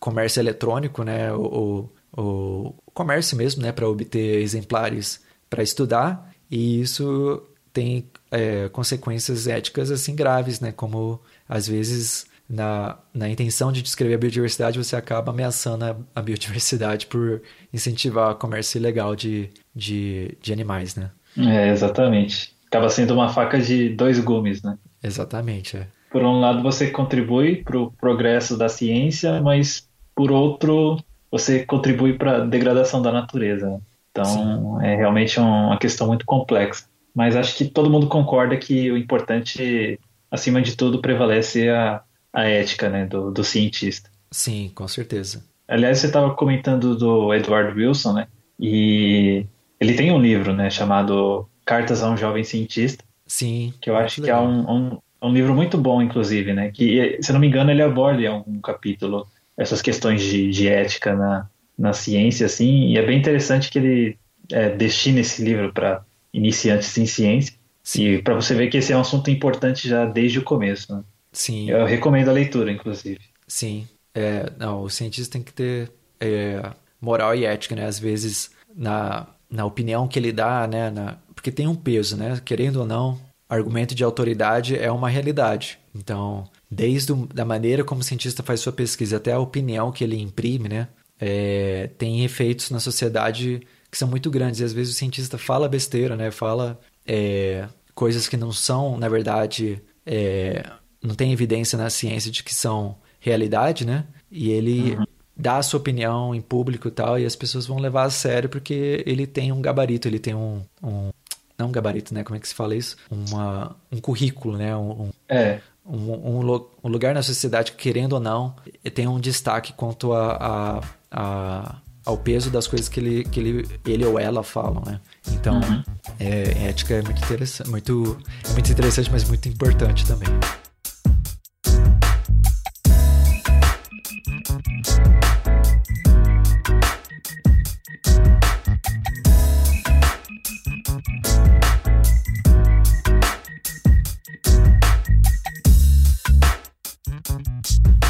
comércio 0.00 0.40
eletrônico, 0.40 1.02
né, 1.02 1.32
o, 1.32 1.88
o, 2.16 2.74
comércio 2.92 3.36
mesmo, 3.36 3.62
né, 3.62 3.72
para 3.72 3.88
obter 3.88 4.40
exemplares 4.40 5.20
para 5.48 5.62
estudar, 5.62 6.32
e 6.50 6.80
isso 6.80 7.42
tem 7.72 8.10
é, 8.30 8.68
consequências 8.68 9.46
éticas 9.46 9.90
assim 9.90 10.14
graves, 10.14 10.60
né, 10.60 10.72
como 10.72 11.20
às 11.48 11.66
vezes 11.68 12.26
na, 12.48 12.96
na 13.12 13.28
intenção 13.28 13.70
de 13.70 13.82
descrever 13.82 14.14
a 14.14 14.18
biodiversidade, 14.18 14.78
você 14.78 14.96
acaba 14.96 15.30
ameaçando 15.30 15.84
a, 15.84 15.96
a 16.14 16.22
biodiversidade 16.22 17.06
por 17.06 17.42
incentivar 17.72 18.32
o 18.32 18.36
comércio 18.36 18.78
ilegal 18.78 19.14
de, 19.14 19.50
de, 19.74 20.36
de 20.40 20.52
animais, 20.52 20.96
né? 20.96 21.10
É, 21.36 21.68
exatamente. 21.68 22.54
Acaba 22.66 22.88
sendo 22.88 23.14
uma 23.14 23.28
faca 23.28 23.60
de 23.60 23.90
dois 23.90 24.18
gumes, 24.18 24.62
né? 24.62 24.78
Exatamente, 25.02 25.76
é. 25.76 25.86
Por 26.10 26.22
um 26.22 26.40
lado, 26.40 26.62
você 26.62 26.90
contribui 26.90 27.56
para 27.56 27.78
o 27.78 27.92
progresso 27.92 28.56
da 28.56 28.68
ciência, 28.68 29.42
mas 29.42 29.86
por 30.14 30.32
outro, 30.32 30.98
você 31.30 31.64
contribui 31.64 32.14
para 32.14 32.38
a 32.38 32.40
degradação 32.40 33.02
da 33.02 33.12
natureza. 33.12 33.80
Então, 34.10 34.24
Sim. 34.24 34.86
é 34.86 34.96
realmente 34.96 35.38
uma 35.38 35.78
questão 35.78 36.06
muito 36.06 36.24
complexa. 36.24 36.86
Mas 37.18 37.34
acho 37.34 37.56
que 37.56 37.64
todo 37.64 37.90
mundo 37.90 38.06
concorda 38.06 38.56
que 38.56 38.92
o 38.92 38.96
importante, 38.96 39.98
acima 40.30 40.62
de 40.62 40.76
tudo, 40.76 41.00
prevalece 41.00 41.68
a, 41.68 42.00
a 42.32 42.44
ética 42.44 42.88
né, 42.88 43.06
do, 43.06 43.32
do 43.32 43.42
cientista. 43.42 44.08
Sim, 44.30 44.70
com 44.72 44.86
certeza. 44.86 45.44
Aliás, 45.66 45.98
você 45.98 46.06
estava 46.06 46.32
comentando 46.34 46.94
do 46.94 47.34
Edward 47.34 47.76
Wilson, 47.76 48.12
né? 48.12 48.28
E 48.60 49.44
ele 49.80 49.94
tem 49.94 50.12
um 50.12 50.20
livro, 50.20 50.52
né, 50.52 50.70
chamado 50.70 51.48
Cartas 51.66 52.04
a 52.04 52.08
um 52.08 52.16
Jovem 52.16 52.44
Cientista. 52.44 53.02
Sim. 53.26 53.74
Que 53.80 53.90
eu 53.90 53.96
acho 53.96 54.22
que 54.22 54.30
é 54.30 54.38
um, 54.38 54.70
um, 54.70 54.98
um, 55.20 55.32
livro 55.32 55.52
muito 55.56 55.76
bom, 55.76 56.00
inclusive, 56.00 56.52
né? 56.52 56.70
Que, 56.70 57.18
se 57.20 57.32
não 57.32 57.40
me 57.40 57.48
engano, 57.48 57.72
ele 57.72 57.82
aborda 57.82 58.22
em 58.22 58.28
algum 58.28 58.60
capítulo 58.60 59.26
essas 59.56 59.82
questões 59.82 60.22
de, 60.22 60.52
de 60.52 60.68
ética 60.68 61.16
na, 61.16 61.50
na 61.76 61.92
ciência, 61.92 62.46
assim. 62.46 62.92
E 62.92 62.96
é 62.96 63.04
bem 63.04 63.18
interessante 63.18 63.70
que 63.70 63.78
ele 63.80 64.18
é, 64.52 64.68
destina 64.70 65.18
esse 65.18 65.42
livro 65.42 65.72
para 65.72 66.06
iniciantes 66.32 66.96
em 66.98 67.06
ciência. 67.06 67.54
Sim. 67.82 68.04
E 68.04 68.22
para 68.22 68.34
você 68.34 68.54
ver 68.54 68.68
que 68.68 68.76
esse 68.76 68.92
é 68.92 68.96
um 68.96 69.00
assunto 69.00 69.30
importante 69.30 69.88
já 69.88 70.04
desde 70.04 70.38
o 70.38 70.44
começo, 70.44 70.94
né? 70.94 71.02
Sim. 71.32 71.70
Eu 71.70 71.86
recomendo 71.86 72.28
a 72.28 72.32
leitura, 72.32 72.70
inclusive. 72.70 73.20
Sim. 73.46 73.86
É, 74.14 74.50
não, 74.58 74.82
o 74.82 74.90
cientista 74.90 75.32
tem 75.32 75.42
que 75.42 75.52
ter 75.52 75.90
é, 76.20 76.70
moral 77.00 77.34
e 77.34 77.44
ética, 77.44 77.74
né? 77.74 77.86
Às 77.86 77.98
vezes, 77.98 78.50
na, 78.74 79.26
na 79.50 79.64
opinião 79.64 80.08
que 80.08 80.18
ele 80.18 80.32
dá, 80.32 80.66
né? 80.66 80.90
Na, 80.90 81.18
porque 81.34 81.50
tem 81.50 81.66
um 81.66 81.74
peso, 81.74 82.16
né? 82.16 82.40
Querendo 82.44 82.80
ou 82.80 82.86
não, 82.86 83.18
argumento 83.48 83.94
de 83.94 84.04
autoridade 84.04 84.76
é 84.76 84.90
uma 84.90 85.08
realidade. 85.08 85.78
Então, 85.94 86.44
desde 86.70 87.12
a 87.12 87.16
da 87.32 87.44
maneira 87.44 87.84
como 87.84 88.00
o 88.00 88.04
cientista 88.04 88.42
faz 88.42 88.60
sua 88.60 88.72
pesquisa 88.72 89.16
até 89.16 89.32
a 89.32 89.38
opinião 89.38 89.90
que 89.90 90.04
ele 90.04 90.20
imprime, 90.20 90.68
né? 90.68 90.88
É, 91.20 91.90
tem 91.98 92.24
efeitos 92.24 92.70
na 92.70 92.78
sociedade 92.78 93.60
que 93.90 93.98
são 93.98 94.08
muito 94.08 94.30
grandes. 94.30 94.60
E 94.60 94.64
às 94.64 94.72
vezes 94.72 94.94
o 94.94 94.96
cientista 94.96 95.38
fala 95.38 95.68
besteira, 95.68 96.16
né? 96.16 96.30
Fala 96.30 96.78
é, 97.06 97.66
coisas 97.94 98.28
que 98.28 98.36
não 98.36 98.52
são, 98.52 98.96
na 98.96 99.08
verdade, 99.08 99.82
é, 100.06 100.64
não 101.02 101.14
tem 101.14 101.32
evidência 101.32 101.78
na 101.78 101.90
ciência 101.90 102.30
de 102.30 102.42
que 102.42 102.54
são 102.54 102.96
realidade, 103.18 103.86
né? 103.86 104.04
E 104.30 104.50
ele 104.50 104.94
uhum. 104.94 105.04
dá 105.36 105.56
a 105.56 105.62
sua 105.62 105.80
opinião 105.80 106.34
em 106.34 106.40
público 106.40 106.88
e 106.88 106.90
tal, 106.90 107.18
e 107.18 107.24
as 107.24 107.34
pessoas 107.34 107.66
vão 107.66 107.78
levar 107.78 108.04
a 108.04 108.10
sério 108.10 108.48
porque 108.48 109.02
ele 109.06 109.26
tem 109.26 109.52
um 109.52 109.60
gabarito, 109.60 110.06
ele 110.06 110.18
tem 110.18 110.34
um. 110.34 110.62
um 110.82 111.10
não 111.58 111.68
um 111.68 111.72
gabarito, 111.72 112.14
né? 112.14 112.22
Como 112.22 112.36
é 112.36 112.40
que 112.40 112.46
se 112.46 112.54
fala 112.54 112.76
isso? 112.76 112.96
Uma, 113.10 113.74
um 113.90 114.00
currículo, 114.00 114.56
né? 114.56 114.76
Um, 114.76 115.10
é. 115.28 115.60
Um, 115.84 116.12
um, 116.12 116.66
um, 116.84 116.88
lugar 116.88 117.14
na 117.14 117.22
sociedade 117.22 117.72
que, 117.72 117.78
querendo 117.78 118.12
ou 118.12 118.20
não, 118.20 118.54
tem 118.94 119.08
um 119.08 119.18
destaque 119.18 119.72
quanto 119.72 120.12
a, 120.12 120.36
a, 120.36 120.82
a 121.10 121.76
ao 122.08 122.16
peso 122.16 122.48
das 122.48 122.66
coisas 122.66 122.88
que 122.88 122.98
ele, 122.98 123.24
que 123.24 123.38
ele, 123.38 123.68
ele 123.84 124.04
ou 124.06 124.18
ela 124.18 124.42
falam, 124.42 124.82
né? 124.86 124.98
Então, 125.30 125.60
uhum. 125.60 125.82
é, 126.18 126.68
ética 126.68 126.94
é 126.94 127.02
muito 127.02 127.22
interessante, 127.22 127.68
muito, 127.68 128.18
é 128.48 128.52
muito 128.54 128.72
interessante, 128.72 129.10
mas 129.12 129.24
muito 129.28 129.46
importante 129.46 130.06
também. 130.06 130.28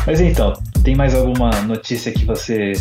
Mas 0.09 0.23
então, 0.23 0.55
tem 0.83 0.97
mais 0.97 1.15
alguma 1.15 1.51
notícia 1.61 2.11
que 2.11 2.25
você 2.25 2.73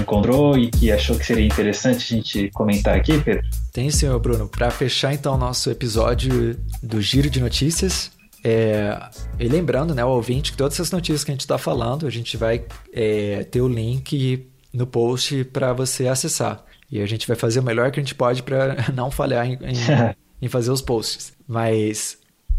encontrou 0.00 0.56
e 0.56 0.70
que 0.70 0.92
achou 0.92 1.18
que 1.18 1.26
seria 1.26 1.44
interessante 1.44 2.14
a 2.14 2.16
gente 2.16 2.48
comentar 2.52 2.96
aqui, 2.96 3.20
Pedro? 3.20 3.42
Tem, 3.72 3.90
senhor 3.90 4.16
Bruno. 4.20 4.46
Para 4.46 4.70
fechar 4.70 5.12
então 5.12 5.36
nosso 5.36 5.68
episódio 5.68 6.56
do 6.80 7.02
Giro 7.02 7.28
de 7.28 7.40
Notícias, 7.40 8.12
é, 8.44 8.96
e 9.36 9.48
lembrando, 9.48 9.96
né, 9.96 10.04
o 10.04 10.10
ouvinte, 10.10 10.52
que 10.52 10.56
todas 10.56 10.74
essas 10.74 10.92
notícias 10.92 11.24
que 11.24 11.32
a 11.32 11.34
gente 11.34 11.40
está 11.40 11.58
falando, 11.58 12.06
a 12.06 12.10
gente 12.10 12.36
vai 12.36 12.64
é, 12.92 13.42
ter 13.42 13.60
o 13.60 13.66
link 13.66 14.46
no 14.72 14.86
post 14.86 15.42
para 15.46 15.72
você 15.72 16.06
acessar. 16.06 16.64
E 16.88 17.02
a 17.02 17.06
gente 17.06 17.26
vai 17.26 17.36
fazer 17.36 17.58
o 17.58 17.64
melhor 17.64 17.90
que 17.90 17.98
a 17.98 18.02
gente 18.02 18.14
pode 18.14 18.44
para 18.44 18.76
não 18.94 19.10
falhar 19.10 19.44
em, 19.44 19.54
em, 19.54 19.74
em, 20.40 20.48
fazer 20.48 20.70
os 20.70 20.82
posts. 20.82 21.32
Mas 21.48 22.16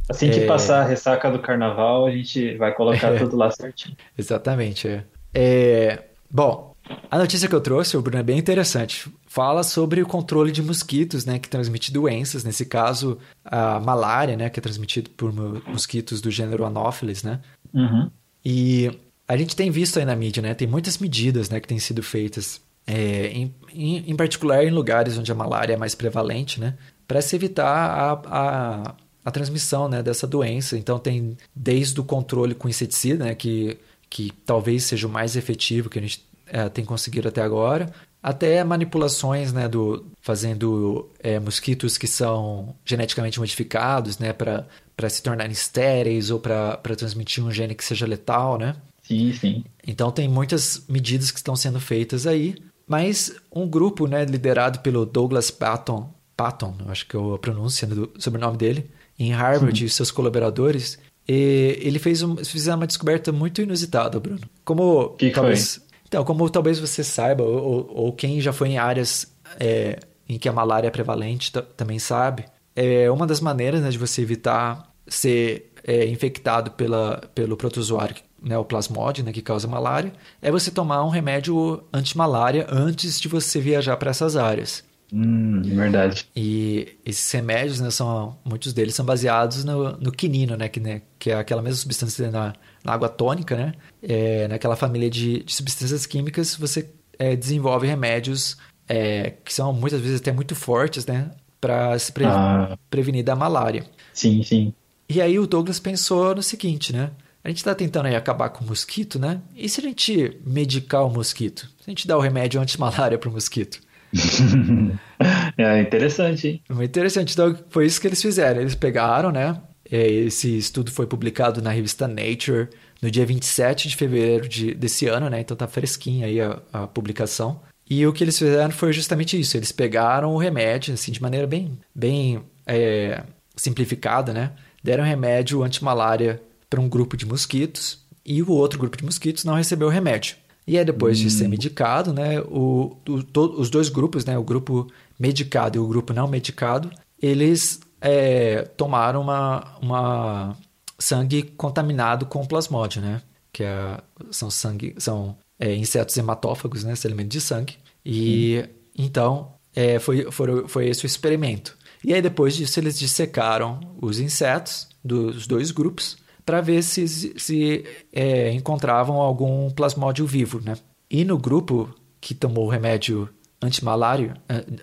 Assim 0.10 0.30
que 0.30 0.39
é... 0.39 0.45
passar 0.45 0.82
a 0.82 0.86
ressaca 0.86 1.30
do 1.30 1.39
carnaval, 1.39 2.05
a 2.05 2.12
gente 2.12 2.55
vai 2.55 2.74
colocar 2.74 3.14
é... 3.14 3.18
tudo 3.18 3.36
lá 3.36 3.51
certinho. 3.51 3.95
Exatamente. 4.18 4.88
É. 4.88 5.03
é. 5.34 6.03
Bom, 6.30 6.76
a 7.10 7.18
notícia 7.18 7.47
que 7.47 7.55
eu 7.55 7.62
trouxe, 7.62 7.97
o 7.97 8.01
Bruno, 8.01 8.20
é 8.20 8.24
bem 8.24 8.38
interessante. 8.38 9.12
Fala 9.26 9.64
sobre 9.64 10.01
o 10.01 10.08
controle 10.08 10.51
de 10.51 10.62
mosquitos, 10.62 11.26
né, 11.26 11.39
que 11.39 11.49
transmite 11.49 11.91
doenças. 11.91 12.43
Nesse 12.43 12.66
caso, 12.66 13.18
a 13.43 13.80
malária, 13.80 14.36
né, 14.36 14.49
que 14.49 14.60
é 14.60 14.62
transmitido 14.62 15.10
por 15.12 15.34
mosquitos 15.34 16.22
do 16.22 16.32
gênero 16.32 16.66
Anopheles, 16.66 17.24
né? 17.24 17.39
Uhum. 17.74 18.10
E 18.43 18.99
a 19.28 19.36
gente 19.36 19.55
tem 19.55 19.70
visto 19.70 19.99
aí 19.99 20.05
na 20.05 20.16
mídia, 20.16 20.41
né, 20.41 20.53
tem 20.53 20.68
muitas 20.68 20.97
medidas, 20.97 21.49
né, 21.49 21.60
que 21.60 21.68
têm 21.68 21.80
sido 21.80 22.01
feitas, 22.01 22.62
é, 22.86 23.28
em, 23.28 23.53
em, 23.74 24.12
em, 24.12 24.16
particular 24.16 24.64
em 24.64 24.72
lugares 24.72 25.18
onde 25.18 25.30
a 25.30 25.36
malária 25.36 25.74
é 25.74 25.78
mais 25.78 25.93
prevalente, 25.93 26.60
né, 26.60 26.76
para 27.05 27.22
se 27.22 27.36
evitar 27.36 27.68
a, 27.68 28.22
a 28.26 28.95
a 29.28 29.32
transmissão 29.32 29.89
né, 29.89 30.01
dessa 30.01 30.25
doença. 30.25 30.78
Então, 30.78 30.97
tem 30.97 31.36
desde 31.53 31.99
o 31.99 32.03
controle 32.03 32.55
com 32.55 32.69
inseticida, 32.69 33.25
né, 33.25 33.36
que, 33.36 33.78
que 34.09 34.32
talvez 34.45 34.86
seja 34.86 35.05
o 35.05 35.09
mais 35.09 35.36
efetivo 35.36 35.89
que 35.89 35.99
a 35.99 36.01
gente 36.01 36.25
é, 36.45 36.69
tem 36.69 36.86
conseguido 36.86 37.28
até 37.28 37.41
agora, 37.41 37.91
até 38.23 38.63
manipulações, 38.63 39.51
né, 39.51 39.67
do, 39.67 40.05
fazendo 40.21 41.09
é, 41.19 41.41
mosquitos 41.41 41.97
que 41.97 42.07
são 42.07 42.73
geneticamente 42.86 43.38
modificados, 43.38 44.17
né, 44.17 44.32
para 44.32 44.65
se 45.09 45.21
tornarem 45.21 45.51
estéreis 45.51 46.32
ou 46.32 46.39
para 46.39 46.78
transmitir 46.97 47.43
um 47.43 47.51
gene 47.51 47.75
que 47.75 47.84
seja 47.84 48.07
letal, 48.07 48.57
né? 48.57 48.78
Sim, 49.03 49.34
sim. 49.34 49.65
Então 49.86 50.09
tem 50.09 50.30
muitas 50.30 50.86
medidas 50.88 51.32
que 51.32 51.38
estão 51.38 51.55
sendo 51.57 51.82
feitas 51.82 52.25
aí, 52.25 52.55
mas 52.88 53.36
um 53.53 53.67
grupo, 53.67 54.07
né, 54.07 54.23
liderado 54.23 54.80
pelo 54.80 55.05
Douglas 55.05 55.51
Patton, 55.51 56.13
Patton, 56.38 56.78
acho 56.88 57.05
que 57.05 57.17
é 57.17 57.19
a 57.19 57.38
pronúncia 57.38 57.86
do 57.86 58.09
sobrenome 58.17 58.55
dele, 58.55 58.89
em 59.18 59.32
Harvard 59.32 59.84
e 59.84 59.89
seus 59.89 60.11
colaboradores, 60.11 60.99
e 61.28 61.78
ele 61.82 61.99
fez 61.99 62.22
um, 62.24 62.38
fizeram 62.38 62.78
uma 62.78 62.88
descoberta 62.88 63.32
muito 63.32 63.61
inusitada, 63.61 64.20
Bruno. 64.20 64.41
Como 64.63 65.09
que 65.11 65.32
talvez, 65.32 65.76
foi? 65.76 65.84
então, 66.07 66.24
como 66.24 66.49
talvez 66.49 66.80
você 66.80 67.03
saiba, 67.03 67.43
ou, 67.43 67.91
ou 67.93 68.13
quem 68.13 68.39
já 68.39 68.53
foi 68.53 68.70
em 68.70 68.78
áreas 68.78 69.32
é, 69.59 69.99
em 70.30 70.38
que 70.38 70.47
a 70.47 70.53
malária 70.53 70.88
é 70.88 70.91
prevalente 70.91 71.51
também 71.76 71.99
sabe, 71.99 72.45
é 72.76 73.09
uma 73.09 73.26
das 73.26 73.41
maneiras 73.41 73.82
né, 73.82 73.89
de 73.89 73.97
você 73.97 74.22
evitar 74.22 74.93
ser 75.07 75.72
é, 75.84 76.05
infectado 76.05 76.72
pela, 76.72 77.22
pelo 77.34 77.57
protozoário, 77.57 78.15
né, 78.41 78.57
o 78.57 78.63
plasmode, 78.63 79.24
né, 79.24 79.32
que 79.32 79.41
causa 79.41 79.68
malária, 79.68 80.13
é 80.41 80.51
você 80.51 80.70
tomar 80.70 81.03
um 81.03 81.09
remédio 81.09 81.84
anti-malária 81.91 82.68
antes 82.70 83.20
de 83.20 83.28
você 83.28 83.59
viajar 83.59 83.97
para 83.97 84.11
essas 84.11 84.38
áreas. 84.38 84.84
Hum, 85.12 85.62
verdade. 85.62 86.28
E 86.36 86.97
esses 87.05 87.32
remédios, 87.32 87.80
né, 87.80 87.89
são, 87.89 88.38
muitos 88.43 88.74
deles 88.74 88.93
são 88.93 89.05
baseados 89.05 89.64
no, 89.64 89.93
no 89.97 90.12
quinino, 90.12 90.58
né 90.58 90.68
que, 90.68 90.80
né, 90.80 91.01
que 91.18 91.32
é 91.32 91.36
aquela 91.36 91.62
mesma 91.62 91.78
substância 91.78 92.30
na, 92.30 92.53
na 92.84 92.93
água 92.93 93.08
tônica, 93.08 93.55
né? 93.55 93.74
É, 94.03 94.47
naquela 94.47 94.76
família 94.76 95.10
de, 95.10 95.43
de 95.43 95.55
substâncias 95.55 96.05
químicas, 96.05 96.55
você 96.55 96.89
é, 97.18 97.36
desenvolve 97.36 97.88
remédios 97.88 98.58
é, 98.88 99.34
que 99.43 99.53
são 99.53 99.74
muitas 99.74 100.01
vezes 100.01 100.20
até 100.20 100.32
muito 100.32 100.55
fortes, 100.55 101.05
né? 101.05 101.32
Para 101.60 101.97
se 101.97 102.12
pre 102.12 102.26
ah. 102.26 102.78
prevenir 102.89 103.24
da 103.24 103.36
malária. 103.36 103.86
Sim, 104.14 104.43
sim. 104.43 104.74
E 105.10 105.22
aí 105.22 105.39
o 105.39 105.47
Douglas 105.47 105.80
pensou 105.80 106.36
no 106.36 106.43
seguinte, 106.43 106.93
né? 106.93 107.12
A 107.43 107.49
gente 107.49 107.58
está 107.58 107.74
tentando 107.74 108.08
aí 108.08 108.16
acabar 108.16 108.49
com 108.49 108.64
o 108.64 108.68
mosquito, 108.68 109.18
né? 109.18 109.41
E 109.55 109.70
se 109.70 109.80
a 109.80 109.84
gente 109.84 110.38
medicar 110.45 111.05
o 111.05 111.10
mosquito? 111.10 111.62
Se 111.80 111.89
a 111.89 111.91
gente 111.91 112.05
dar 112.05 112.18
o 112.18 112.22
remédio 112.22 112.60
anti-malária 112.60 113.18
para 113.18 113.30
o 113.30 113.32
mosquito? 113.32 113.80
é 115.58 115.82
interessante, 115.82 116.47
hein? 116.47 116.62
Muito 116.70 116.89
interessante. 116.89 117.34
Então, 117.34 117.55
foi 117.70 117.86
isso 117.86 117.99
que 117.99 118.08
eles 118.08 118.22
fizeram. 118.22 118.62
Eles 118.62 118.76
pegaram, 118.76 119.32
né? 119.32 119.60
É, 119.89 120.05
esse 120.08 120.58
estudo 120.58 120.91
foi 120.91 121.08
publicado 121.08 121.62
na 121.62 121.72
revista 121.72 122.08
Nature 122.08 122.70
no 123.01 123.10
dia 123.10 123.26
27 123.26 123.88
de 123.88 123.95
fevereiro 123.95 124.47
de, 124.47 124.74
desse 124.74 125.08
ano, 125.08 125.30
né? 125.30 125.39
Então 125.39 125.55
tá 125.55 125.68
fresquinha 125.68 126.28
aí 126.28 126.41
a, 126.41 126.60
a, 126.74 126.88
publicação. 126.88 127.62
E 127.89 128.05
o 128.05 128.12
que 128.12 128.24
eles 128.24 128.38
fizeram 128.38 128.72
foi 128.72 128.91
justamente 128.91 129.39
isso. 129.39 129.55
Eles 129.55 129.72
pegaram 129.72 130.34
o 130.34 130.38
remédio, 130.38 130.93
assim, 130.93 131.12
de 131.12 131.22
maneira 131.22 131.47
bem, 131.47 131.80
bem 131.95 132.43
é, 132.66 133.24
simplificada, 133.55 134.34
né? 134.34 134.51
Deram 134.84 135.03
remédio 135.03 135.64
anti-malária 135.64 136.41
para 136.70 136.82
um 136.82 136.89
grupo 136.89 137.16
de 137.16 137.26
mosquitos 137.26 138.05
e 138.26 138.43
o 138.43 138.51
outro 138.51 138.78
grupo 138.78 138.97
de 138.97 139.05
mosquitos 139.05 139.45
não 139.45 139.55
recebeu 139.55 139.88
o 139.88 139.91
remédio. 139.91 140.36
E 140.68 140.78
aí, 140.78 140.84
depois 140.84 141.18
de 141.18 141.32
ser 141.32 141.45
hum. 141.45 141.49
medicado, 141.49 142.13
né, 142.13 142.41
o, 142.41 142.97
o 143.07 143.24
to, 143.24 143.55
os 143.57 143.70
dois 143.70 143.88
grupos, 143.88 144.26
né, 144.26 144.38
o 144.38 144.43
grupo 144.43 144.88
medicado 145.18 145.78
e 145.78 145.80
o 145.80 145.88
grupo 145.88 146.11
não 146.13 146.28
medicado, 146.28 146.91
eles 147.22 147.80
é, 148.01 148.63
tomaram 148.76 149.22
uma, 149.22 149.78
uma 149.82 150.57
sangue 150.99 151.43
contaminado 151.43 152.26
com 152.26 152.45
plasmódio, 152.45 153.01
né? 153.01 153.22
Que 153.51 153.63
é, 153.63 153.97
são 154.30 154.51
sangue, 154.51 154.93
são 154.97 155.38
é, 155.57 155.74
insetos 155.74 156.18
hematófagos, 156.18 156.84
né? 156.84 156.95
Se 156.95 157.07
alimento 157.07 157.30
de 157.30 157.41
sangue. 157.41 157.76
E 158.05 158.63
hum. 158.63 158.74
então 158.97 159.53
é, 159.76 159.99
foi, 159.99 160.30
foi, 160.32 160.68
foi 160.68 160.89
esse 160.89 161.05
o 161.05 161.07
experimento. 161.07 161.78
E 162.03 162.13
aí, 162.13 162.22
depois 162.22 162.55
disso, 162.55 162.80
eles 162.80 162.97
dissecaram 162.97 163.80
os 164.01 164.20
insetos 164.20 164.88
dos 165.03 165.47
dois 165.47 165.72
grupos 165.72 166.18
para 166.48 166.62
ver 166.62 166.82
se, 166.82 167.06
se 167.38 167.84
é, 168.14 168.54
encontravam 168.54 169.18
algum 169.18 169.70
plasmódio 169.70 170.26
vivo, 170.26 170.62
né? 170.64 170.78
E 171.12 171.26
no 171.26 171.38
grupo 171.38 171.93
que 172.22 172.34
tomou 172.34 172.66
o 172.66 172.70
remédio 172.70 173.28
antimalário, 173.62 174.34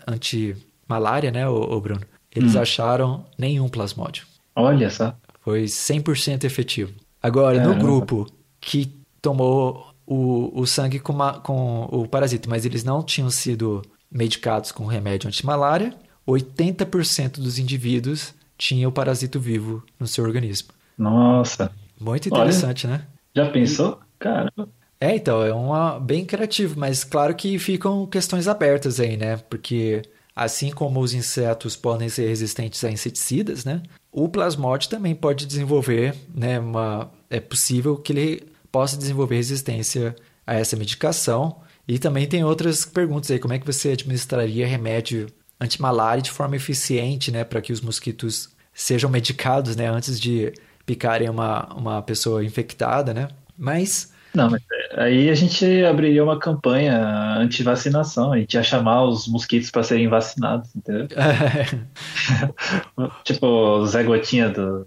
antimalária, 0.07 1.31
né, 1.31 1.47
Bruno? 1.81 2.03
Eles 2.31 2.55
hum. 2.55 2.61
acharam 2.61 3.25
nenhum 3.39 3.67
plasmódio. 3.67 4.27
Olha 4.55 4.91
só. 4.91 5.17
Foi 5.41 5.65
100% 5.65 6.45
efetivo. 6.45 6.93
Agora, 7.23 7.67
no 7.67 7.75
grupo 7.77 8.27
que 8.61 8.93
tomou 9.23 9.87
o, 10.07 10.61
o 10.61 10.67
sangue 10.67 10.99
com, 10.99 11.15
uma, 11.15 11.41
com 11.41 11.89
o 11.91 12.07
parasita, 12.07 12.47
mas 12.47 12.67
eles 12.67 12.85
não 12.85 13.03
tinham 13.03 13.31
sido 13.31 13.81
medicados 14.11 14.71
com 14.71 14.85
remédio 14.85 15.29
antimalária, 15.29 15.95
80% 16.29 17.41
dos 17.41 17.59
indivíduos 17.59 18.35
tinham 18.59 18.91
o 18.91 18.93
parasito 18.93 19.41
vivo 19.41 19.83
no 19.99 20.07
seu 20.07 20.25
organismo. 20.25 20.69
Nossa. 20.97 21.71
Muito 22.01 22.29
interessante, 22.29 22.87
Olha, 22.87 22.99
né? 22.99 23.05
Já 23.35 23.51
pensou? 23.51 24.01
Caramba. 24.19 24.69
É, 25.01 25.15
então, 25.15 25.43
é 25.43 25.53
uma, 25.53 25.99
bem 26.01 26.25
criativo, 26.25 26.79
mas 26.79 27.05
claro 27.05 27.35
que 27.35 27.59
ficam 27.59 28.07
questões 28.07 28.49
abertas 28.49 29.01
aí, 29.01 29.17
né? 29.17 29.37
Porque 29.37 30.03
assim 30.35 30.71
como 30.71 31.01
os 31.01 31.15
insetos 31.15 31.77
podem 31.77 32.09
ser 32.09 32.27
resistentes 32.29 32.83
a 32.83 32.91
inseticidas, 32.91 33.65
né? 33.65 33.83
O 34.11 34.29
plasmode 34.29 34.89
também 34.89 35.15
pode 35.15 35.47
desenvolver, 35.47 36.15
né? 36.35 36.59
Uma, 36.59 37.11
é 37.29 37.41
possível 37.41 37.97
que 37.97 38.13
ele 38.13 38.49
possa 38.73 38.97
desenvolver 38.97 39.37
resistência 39.37 40.15
a 40.47 40.55
essa 40.55 40.77
medicação. 40.77 41.61
E 41.87 41.99
também 41.99 42.27
tem 42.27 42.43
outras 42.43 42.85
perguntas 42.85 43.31
aí, 43.31 43.39
como 43.39 43.53
é 43.53 43.59
que 43.59 43.67
você 43.67 43.91
administraria 43.91 44.67
remédio 44.67 45.27
antimalária 45.61 46.23
de 46.23 46.31
forma 46.31 46.57
eficiente, 46.57 47.31
né? 47.31 47.45
Para 47.45 47.61
que 47.61 47.73
os 47.73 47.81
mosquitos 47.81 48.51
sejam 48.73 49.11
medicados, 49.11 49.77
né? 49.77 49.89
Antes 49.89 50.19
de 50.19 50.53
picarem 50.87 51.29
uma, 51.29 51.73
uma 51.75 52.03
pessoa 52.03 52.45
infectada, 52.45 53.15
né? 53.15 53.29
Mas... 53.57 54.13
Não, 54.35 54.51
mas 54.51 54.61
aí 54.97 55.31
a 55.31 55.35
gente 55.35 55.85
abriria 55.85 56.25
uma 56.25 56.41
campanha 56.41 57.37
anti-vacinação, 57.37 58.33
a 58.33 58.39
gente 58.39 58.55
ia 58.55 58.65
chamar 58.65 59.05
os 59.05 59.29
mosquitos 59.29 59.71
para 59.71 59.85
serem 59.85 60.09
vacinados, 60.09 60.75
entendeu? 60.75 61.07
tipo 63.23 63.47
o 63.47 63.87
Zé 63.87 64.03
Gotinha 64.03 64.49
do, 64.49 64.85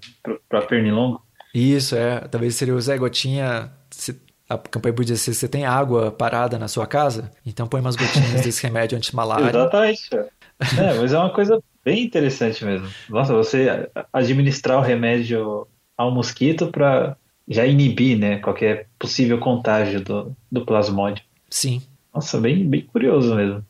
pra 0.50 0.64
Pernilongo. 0.64 1.22
Isso, 1.54 1.95
é. 1.95 2.20
Talvez 2.20 2.56
seria 2.56 2.76
o 2.76 2.82
Zé 2.82 2.98
Gotinha. 2.98 3.72
A 4.50 4.58
campanha 4.58 4.93
podia 4.93 5.16
ser: 5.16 5.34
você 5.34 5.48
tem 5.48 5.66
água 5.66 6.12
parada 6.12 6.60
na 6.60 6.68
sua 6.68 6.86
casa? 6.86 7.32
Então 7.45 7.68
põe 7.68 7.82
umas 7.82 7.95
gotinhas 7.95 8.41
desse 8.41 8.64
remédio 8.64 8.98
antimalária. 8.98 9.48
Exatamente. 9.50 10.10
É, 10.14 10.93
mas 11.00 11.14
é 11.14 11.18
uma 11.18 11.34
coisa 11.34 11.62
bem 11.86 12.04
interessante 12.04 12.66
mesmo. 12.66 12.88
Nossa, 13.10 13.34
você 13.34 13.89
administrar 14.12 14.78
o 14.78 14.82
remédio 14.82 15.68
ao 15.98 16.12
mosquito 16.12 16.68
para 16.68 17.18
já 17.48 17.66
inibir, 17.66 18.18
né, 18.18 18.38
qualquer 18.38 18.88
possível 19.00 19.39
contágio 19.39 20.02
do, 20.02 20.36
do 20.52 20.66
plasmódio. 20.66 21.24
Sim. 21.50 21.82
Nossa, 22.14 22.39
bem, 22.39 22.68
bem 22.68 22.82
curioso 22.82 23.36
mesmo. 23.36 23.66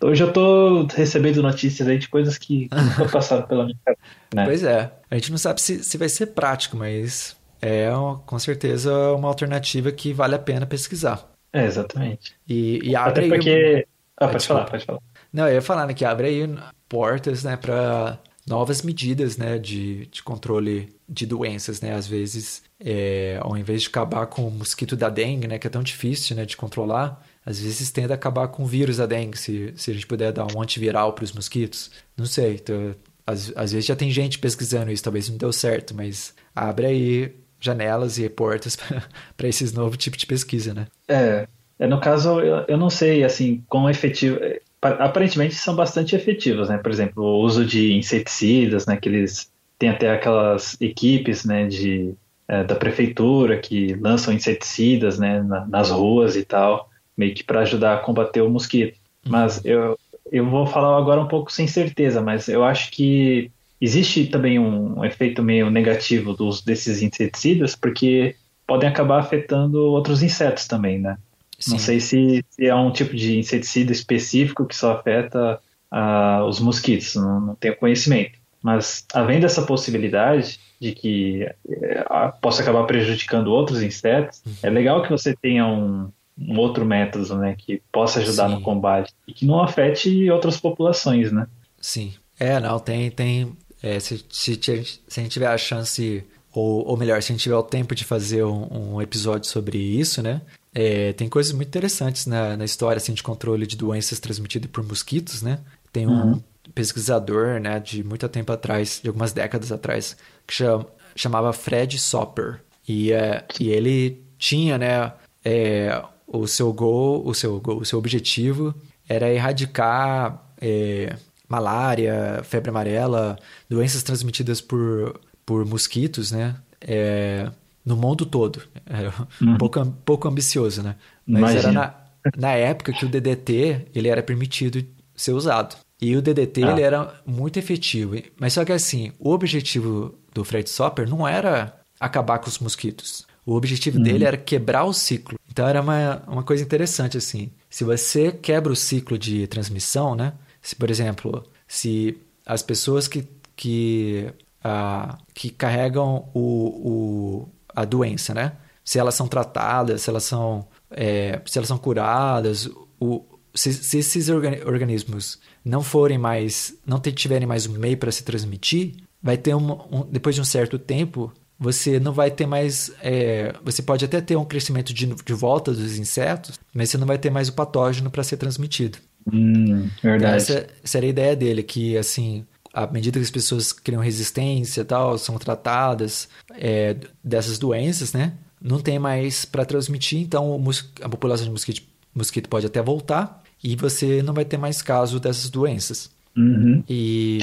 Hoje 0.00 0.22
eu 0.22 0.32
tô 0.32 0.86
recebendo 0.86 1.42
notícias 1.42 1.88
aí 1.88 1.98
de 1.98 2.08
coisas 2.08 2.38
que 2.38 2.68
nunca 2.72 3.10
passaram 3.10 3.46
pela 3.46 3.64
minha 3.64 3.76
cabeça. 3.84 4.02
Né? 4.34 4.44
Pois 4.44 4.62
é. 4.62 4.92
A 5.10 5.14
gente 5.16 5.30
não 5.30 5.38
sabe 5.38 5.60
se, 5.60 5.82
se 5.82 5.98
vai 5.98 6.08
ser 6.08 6.26
prático, 6.26 6.76
mas 6.76 7.36
é 7.60 7.88
com 8.24 8.38
certeza 8.38 8.92
uma 9.12 9.28
alternativa 9.28 9.90
que 9.90 10.12
vale 10.12 10.34
a 10.34 10.38
pena 10.38 10.64
pesquisar. 10.64 11.28
É, 11.52 11.64
exatamente. 11.64 12.34
E, 12.48 12.80
e 12.82 12.96
abre 12.96 13.26
Até 13.26 13.28
porque... 13.34 13.50
Aí... 13.50 13.86
Ah, 14.16 14.28
pode 14.28 14.46
falar, 14.46 14.64
pode 14.64 14.84
falar. 14.84 15.00
Não, 15.32 15.46
eu 15.46 15.54
ia 15.54 15.62
falar 15.62 15.86
né, 15.86 15.94
que 15.94 16.04
abre 16.04 16.26
aí 16.28 16.58
portas 16.88 17.44
né, 17.44 17.56
para 17.56 18.18
novas 18.48 18.82
medidas 18.82 19.36
né, 19.36 19.58
de, 19.58 20.06
de 20.06 20.22
controle 20.22 20.88
de 21.08 21.26
doenças, 21.26 21.80
né? 21.80 21.94
Às 21.94 22.06
vezes, 22.06 22.62
é, 22.80 23.38
ao 23.40 23.56
invés 23.56 23.82
de 23.82 23.88
acabar 23.88 24.26
com 24.26 24.46
o 24.46 24.50
mosquito 24.50 24.96
da 24.96 25.08
dengue, 25.08 25.46
né, 25.46 25.58
que 25.58 25.66
é 25.66 25.70
tão 25.70 25.82
difícil 25.82 26.34
né, 26.34 26.44
de 26.44 26.56
controlar, 26.56 27.24
às 27.44 27.60
vezes 27.60 27.90
tende 27.90 28.12
a 28.12 28.14
acabar 28.14 28.48
com 28.48 28.64
o 28.64 28.66
vírus 28.66 28.96
da 28.98 29.06
dengue, 29.06 29.38
se, 29.38 29.72
se 29.76 29.90
a 29.90 29.94
gente 29.94 30.06
puder 30.06 30.32
dar 30.32 30.46
um 30.54 30.60
antiviral 30.60 31.12
para 31.12 31.24
os 31.24 31.32
mosquitos. 31.32 31.90
Não 32.16 32.26
sei, 32.26 32.54
então, 32.54 32.94
às, 33.26 33.52
às 33.54 33.72
vezes 33.72 33.86
já 33.86 33.96
tem 33.96 34.10
gente 34.10 34.38
pesquisando 34.38 34.90
isso, 34.90 35.04
talvez 35.04 35.28
não 35.28 35.36
deu 35.36 35.52
certo, 35.52 35.94
mas 35.94 36.34
abre 36.54 36.86
aí 36.86 37.36
janelas 37.60 38.18
e 38.18 38.28
portas 38.28 38.76
para 39.36 39.48
esses 39.48 39.72
novos 39.72 39.98
tipos 39.98 40.18
de 40.18 40.26
pesquisa, 40.26 40.74
né? 40.74 40.86
É, 41.08 41.46
é 41.78 41.86
no 41.86 42.00
caso, 42.00 42.40
eu, 42.40 42.64
eu 42.68 42.76
não 42.76 42.90
sei, 42.90 43.24
assim, 43.24 43.62
quão 43.68 43.88
efetivo... 43.88 44.38
Aparentemente 44.80 45.54
são 45.54 45.74
bastante 45.74 46.14
efetivos, 46.14 46.68
né? 46.68 46.78
Por 46.78 46.90
exemplo, 46.90 47.24
o 47.24 47.40
uso 47.40 47.64
de 47.64 47.94
inseticidas, 47.94 48.86
né? 48.86 48.96
Que 48.96 49.08
eles 49.08 49.50
tem 49.78 49.88
até 49.90 50.10
aquelas 50.10 50.76
equipes 50.80 51.44
né, 51.44 51.66
de, 51.66 52.14
é, 52.48 52.64
da 52.64 52.74
prefeitura 52.74 53.58
que 53.58 53.94
lançam 53.94 54.34
inseticidas 54.34 55.18
né, 55.18 55.40
na, 55.42 55.64
nas 55.66 55.90
ruas 55.90 56.34
e 56.34 56.44
tal, 56.44 56.90
meio 57.16 57.34
que 57.34 57.44
para 57.44 57.60
ajudar 57.60 57.94
a 57.94 57.98
combater 57.98 58.42
o 58.42 58.50
mosquito. 58.50 58.98
Uhum. 59.24 59.32
Mas 59.32 59.64
eu, 59.64 59.96
eu 60.32 60.44
vou 60.44 60.66
falar 60.66 60.98
agora 60.98 61.20
um 61.20 61.28
pouco 61.28 61.52
sem 61.52 61.68
certeza, 61.68 62.20
mas 62.20 62.48
eu 62.48 62.64
acho 62.64 62.90
que 62.90 63.50
existe 63.80 64.26
também 64.26 64.58
um 64.58 65.04
efeito 65.04 65.42
meio 65.42 65.70
negativo 65.70 66.34
do 66.34 66.46
uso 66.46 66.66
desses 66.66 67.00
inseticidas, 67.00 67.76
porque 67.76 68.34
podem 68.66 68.88
acabar 68.88 69.20
afetando 69.20 69.80
outros 69.80 70.22
insetos 70.22 70.66
também, 70.66 70.98
né? 70.98 71.16
Sim. 71.58 71.72
Não 71.72 71.78
sei 71.78 72.00
se, 72.00 72.44
se, 72.48 72.66
é 72.66 72.74
um 72.74 72.92
tipo 72.92 73.16
de 73.16 73.38
inseticida 73.38 73.92
específico 73.92 74.64
que 74.64 74.76
só 74.76 74.92
afeta 74.92 75.60
uh, 75.92 76.44
os 76.44 76.60
mosquitos, 76.60 77.14
não, 77.16 77.40
não 77.40 77.54
tenho 77.56 77.76
conhecimento. 77.76 78.38
Mas 78.62 79.04
havendo 79.12 79.46
essa 79.46 79.62
possibilidade 79.62 80.60
de 80.80 80.92
que 80.92 81.42
é, 81.68 82.04
possa 82.40 82.62
acabar 82.62 82.84
prejudicando 82.84 83.48
outros 83.48 83.82
insetos, 83.82 84.40
uhum. 84.46 84.52
é 84.62 84.70
legal 84.70 85.02
que 85.02 85.10
você 85.10 85.34
tenha 85.34 85.66
um, 85.66 86.10
um 86.38 86.58
outro 86.58 86.84
método, 86.84 87.36
né, 87.36 87.54
que 87.56 87.82
possa 87.90 88.20
ajudar 88.20 88.48
Sim. 88.48 88.54
no 88.56 88.60
combate 88.60 89.12
e 89.26 89.32
que 89.32 89.44
não 89.44 89.60
afete 89.60 90.30
outras 90.30 90.56
populações, 90.56 91.32
né? 91.32 91.46
Sim. 91.80 92.14
É, 92.38 92.60
não, 92.60 92.78
tem, 92.78 93.10
tem, 93.10 93.52
é, 93.82 93.98
se, 93.98 94.24
se, 94.30 94.54
se, 94.54 95.20
a 95.20 95.22
gente 95.22 95.32
tiver 95.32 95.48
a 95.48 95.58
chance, 95.58 96.24
ou, 96.52 96.86
ou 96.86 96.96
melhor, 96.96 97.20
se 97.20 97.32
a 97.32 97.34
gente 97.34 97.42
tiver 97.42 97.56
o 97.56 97.62
tempo 97.62 97.94
de 97.94 98.04
fazer 98.04 98.44
um, 98.44 98.94
um 98.94 99.02
episódio 99.02 99.48
sobre 99.48 99.78
isso, 99.78 100.22
né, 100.22 100.40
é, 100.74 101.12
tem 101.14 101.28
coisas 101.28 101.52
muito 101.52 101.68
interessantes 101.68 102.26
na, 102.26 102.56
na 102.56 102.64
história, 102.64 102.98
assim, 102.98 103.14
de 103.14 103.22
controle 103.22 103.66
de 103.66 103.76
doenças 103.76 104.20
transmitidas 104.20 104.70
por 104.70 104.84
mosquitos, 104.84 105.42
né? 105.42 105.60
Tem 105.92 106.06
um, 106.06 106.32
uhum 106.32 106.42
pesquisador, 106.74 107.60
né, 107.60 107.80
de 107.80 108.04
muito 108.04 108.28
tempo 108.28 108.52
atrás, 108.52 109.00
de 109.02 109.08
algumas 109.08 109.32
décadas 109.32 109.72
atrás, 109.72 110.16
que 110.46 110.54
chama, 110.54 110.86
chamava 111.16 111.52
Fred 111.52 111.98
Sopper. 111.98 112.60
E, 112.86 113.12
é, 113.12 113.44
e 113.58 113.68
ele 113.68 114.22
tinha, 114.38 114.78
né, 114.78 115.12
é, 115.44 116.02
o 116.26 116.46
seu 116.46 116.72
gol, 116.72 117.26
o 117.26 117.34
seu 117.34 117.60
o 117.64 117.84
seu 117.84 117.98
objetivo 117.98 118.74
era 119.08 119.32
erradicar 119.32 120.42
é, 120.60 121.16
malária, 121.48 122.42
febre 122.44 122.70
amarela, 122.70 123.38
doenças 123.68 124.02
transmitidas 124.02 124.60
por, 124.60 125.20
por 125.44 125.64
mosquitos, 125.66 126.30
né, 126.30 126.54
é, 126.80 127.50
no 127.88 127.96
mundo 127.96 128.26
todo. 128.26 128.62
Era 128.86 129.12
um 129.40 129.52
uhum. 129.52 129.58
pouco, 129.58 129.86
pouco 130.04 130.28
ambicioso, 130.28 130.82
né? 130.82 130.96
Mas 131.26 131.40
Imagina. 131.40 131.68
era 131.68 131.72
na, 131.72 131.94
na 132.36 132.52
época 132.52 132.92
que 132.92 133.04
o 133.04 133.08
DDT 133.08 133.86
ele 133.94 134.08
era 134.08 134.22
permitido 134.22 134.84
ser 135.16 135.32
usado. 135.32 135.76
E 136.00 136.14
o 136.14 136.22
DDT 136.22 136.62
ah. 136.64 136.70
ele 136.70 136.82
era 136.82 137.14
muito 137.26 137.58
efetivo. 137.58 138.14
Mas 138.38 138.52
só 138.52 138.64
que 138.64 138.72
assim, 138.72 139.12
o 139.18 139.30
objetivo 139.30 140.14
do 140.32 140.44
Fred 140.44 140.68
Sopper 140.68 141.08
não 141.08 141.26
era 141.26 141.74
acabar 141.98 142.38
com 142.38 142.48
os 142.48 142.58
mosquitos. 142.58 143.26
O 143.44 143.54
objetivo 143.54 143.96
uhum. 143.96 144.04
dele 144.04 144.24
era 144.24 144.36
quebrar 144.36 144.84
o 144.84 144.92
ciclo. 144.92 145.38
Então 145.50 145.66
era 145.66 145.80
uma, 145.80 146.22
uma 146.28 146.42
coisa 146.42 146.62
interessante 146.62 147.16
assim. 147.16 147.50
Se 147.70 147.82
você 147.82 148.30
quebra 148.30 148.72
o 148.72 148.76
ciclo 148.76 149.18
de 149.18 149.46
transmissão, 149.46 150.14
né? 150.14 150.34
Se, 150.60 150.76
por 150.76 150.90
exemplo, 150.90 151.44
se 151.66 152.18
as 152.44 152.62
pessoas 152.62 153.08
que, 153.08 153.26
que, 153.56 154.30
ah, 154.62 155.18
que 155.34 155.50
carregam 155.50 156.28
o, 156.34 156.40
o, 156.40 157.48
a 157.80 157.84
doença, 157.84 158.34
né? 158.34 158.52
Se 158.84 158.98
elas 158.98 159.14
são 159.14 159.28
tratadas, 159.28 160.02
se 160.02 160.10
elas 160.10 160.24
são, 160.24 160.66
é, 160.90 161.40
se 161.46 161.58
elas 161.58 161.68
são 161.68 161.78
curadas, 161.78 162.68
o, 162.98 163.24
se, 163.54 163.72
se 163.72 163.98
esses 163.98 164.28
organismos 164.28 165.38
não 165.64 165.82
forem 165.82 166.18
mais, 166.18 166.74
não 166.86 166.98
tiverem 167.00 167.46
mais 167.46 167.66
um 167.66 167.78
meio 167.78 167.96
para 167.96 168.10
se 168.10 168.24
transmitir, 168.24 168.94
vai 169.22 169.36
ter 169.36 169.54
um, 169.54 169.72
um, 169.72 170.06
depois 170.10 170.34
de 170.34 170.40
um 170.40 170.44
certo 170.44 170.78
tempo, 170.78 171.32
você 171.58 172.00
não 172.00 172.12
vai 172.12 172.30
ter 172.30 172.46
mais, 172.46 172.90
é, 173.02 173.54
você 173.64 173.82
pode 173.82 174.04
até 174.04 174.20
ter 174.20 174.36
um 174.36 174.44
crescimento 174.44 174.92
de, 174.94 175.06
de 175.06 175.32
volta 175.34 175.72
dos 175.72 175.98
insetos, 175.98 176.58
mas 176.72 176.90
você 176.90 176.98
não 176.98 177.06
vai 177.06 177.18
ter 177.18 177.30
mais 177.30 177.48
o 177.48 177.52
patógeno 177.52 178.10
para 178.10 178.24
ser 178.24 178.36
transmitido. 178.36 178.98
Hum, 179.30 179.88
verdade. 180.02 180.36
Essa, 180.36 180.66
essa 180.82 180.98
era 180.98 181.06
a 181.06 181.10
ideia 181.10 181.36
dele, 181.36 181.62
que 181.62 181.96
assim, 181.98 182.46
à 182.84 182.86
medida 182.92 183.18
que 183.18 183.24
as 183.24 183.30
pessoas 183.30 183.72
criam 183.72 184.00
resistência 184.00 184.84
tal, 184.84 185.18
são 185.18 185.36
tratadas 185.36 186.28
é, 186.50 186.96
dessas 187.22 187.58
doenças, 187.58 188.12
né? 188.12 188.34
Não 188.60 188.78
tem 188.78 188.98
mais 188.98 189.44
para 189.44 189.64
transmitir, 189.64 190.20
então 190.20 190.60
a 191.02 191.08
população 191.08 191.46
de 191.46 191.50
mosquito, 191.50 191.82
mosquito 192.14 192.48
pode 192.48 192.66
até 192.66 192.80
voltar, 192.80 193.42
e 193.62 193.74
você 193.74 194.22
não 194.22 194.32
vai 194.32 194.44
ter 194.44 194.56
mais 194.56 194.80
caso 194.80 195.18
dessas 195.18 195.50
doenças. 195.50 196.10
Uhum. 196.36 196.84
E, 196.88 197.38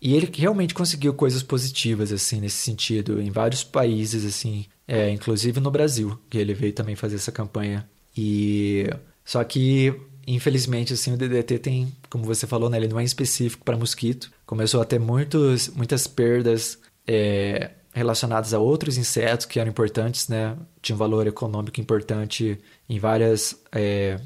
e 0.00 0.14
ele 0.14 0.30
realmente 0.32 0.74
conseguiu 0.74 1.12
coisas 1.12 1.42
positivas, 1.42 2.12
assim, 2.12 2.40
nesse 2.40 2.58
sentido, 2.58 3.20
em 3.20 3.30
vários 3.30 3.64
países, 3.64 4.24
assim, 4.24 4.66
é, 4.86 5.10
inclusive 5.10 5.58
no 5.58 5.70
Brasil, 5.70 6.16
que 6.30 6.38
ele 6.38 6.54
veio 6.54 6.72
também 6.72 6.94
fazer 6.94 7.16
essa 7.16 7.32
campanha. 7.32 7.88
E 8.16 8.88
só 9.24 9.42
que, 9.42 9.94
infelizmente, 10.34 10.92
assim, 10.92 11.12
o 11.12 11.16
DDT 11.16 11.58
tem, 11.58 11.92
como 12.10 12.24
você 12.24 12.46
falou, 12.46 12.68
né, 12.70 12.76
ele 12.76 12.88
não 12.88 13.00
é 13.00 13.04
específico 13.04 13.64
para 13.64 13.76
mosquito. 13.76 14.30
Começou 14.46 14.80
a 14.80 14.84
ter 14.84 14.98
muitos, 14.98 15.68
muitas 15.68 16.06
perdas 16.06 16.78
é, 17.06 17.70
relacionadas 17.92 18.52
a 18.54 18.58
outros 18.58 18.96
insetos 18.98 19.46
que 19.46 19.58
eram 19.58 19.70
importantes, 19.70 20.28
né? 20.28 20.56
Tinha 20.82 20.94
um 20.94 20.98
valor 20.98 21.26
econômico 21.26 21.80
importante 21.80 22.58
em 22.88 22.98
várias 22.98 23.60
é, 23.72 24.20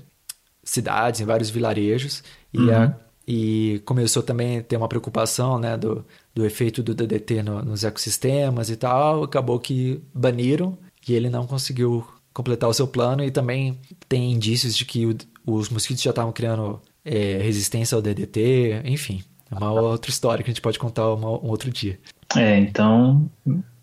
cidades, 0.64 1.20
em 1.20 1.24
vários 1.24 1.50
vilarejos. 1.50 2.22
E, 2.52 2.58
a- 2.70 2.96
e 3.26 3.80
começou 3.84 4.22
também 4.22 4.58
a 4.58 4.62
ter 4.62 4.76
uma 4.76 4.88
preocupação, 4.88 5.58
né, 5.58 5.76
do, 5.76 6.04
do 6.34 6.44
efeito 6.44 6.82
do 6.82 6.94
DDT 6.94 7.42
no- 7.42 7.62
nos 7.64 7.84
ecossistemas 7.84 8.68
e 8.70 8.76
tal. 8.76 9.22
Acabou 9.24 9.58
que 9.60 10.02
baniram 10.12 10.76
e 11.06 11.14
ele 11.14 11.30
não 11.30 11.46
conseguiu 11.46 12.04
completar 12.32 12.68
o 12.68 12.74
seu 12.74 12.86
plano. 12.88 13.22
E 13.24 13.30
também 13.30 13.78
tem 14.08 14.32
indícios 14.32 14.76
de 14.76 14.84
que 14.84 15.06
o- 15.06 15.16
os 15.46 15.68
mosquitos 15.68 16.02
já 16.02 16.10
estavam 16.10 16.32
criando 16.32 16.80
é, 17.04 17.38
resistência 17.42 17.96
ao 17.96 18.02
DDT. 18.02 18.82
Enfim, 18.84 19.22
é 19.50 19.54
uma 19.56 19.72
outra 19.72 20.10
história 20.10 20.42
que 20.44 20.50
a 20.50 20.52
gente 20.54 20.62
pode 20.62 20.78
contar 20.78 21.12
uma- 21.14 21.30
um 21.30 21.48
outro 21.48 21.70
dia. 21.70 21.98
É, 22.36 22.58
então 22.58 23.28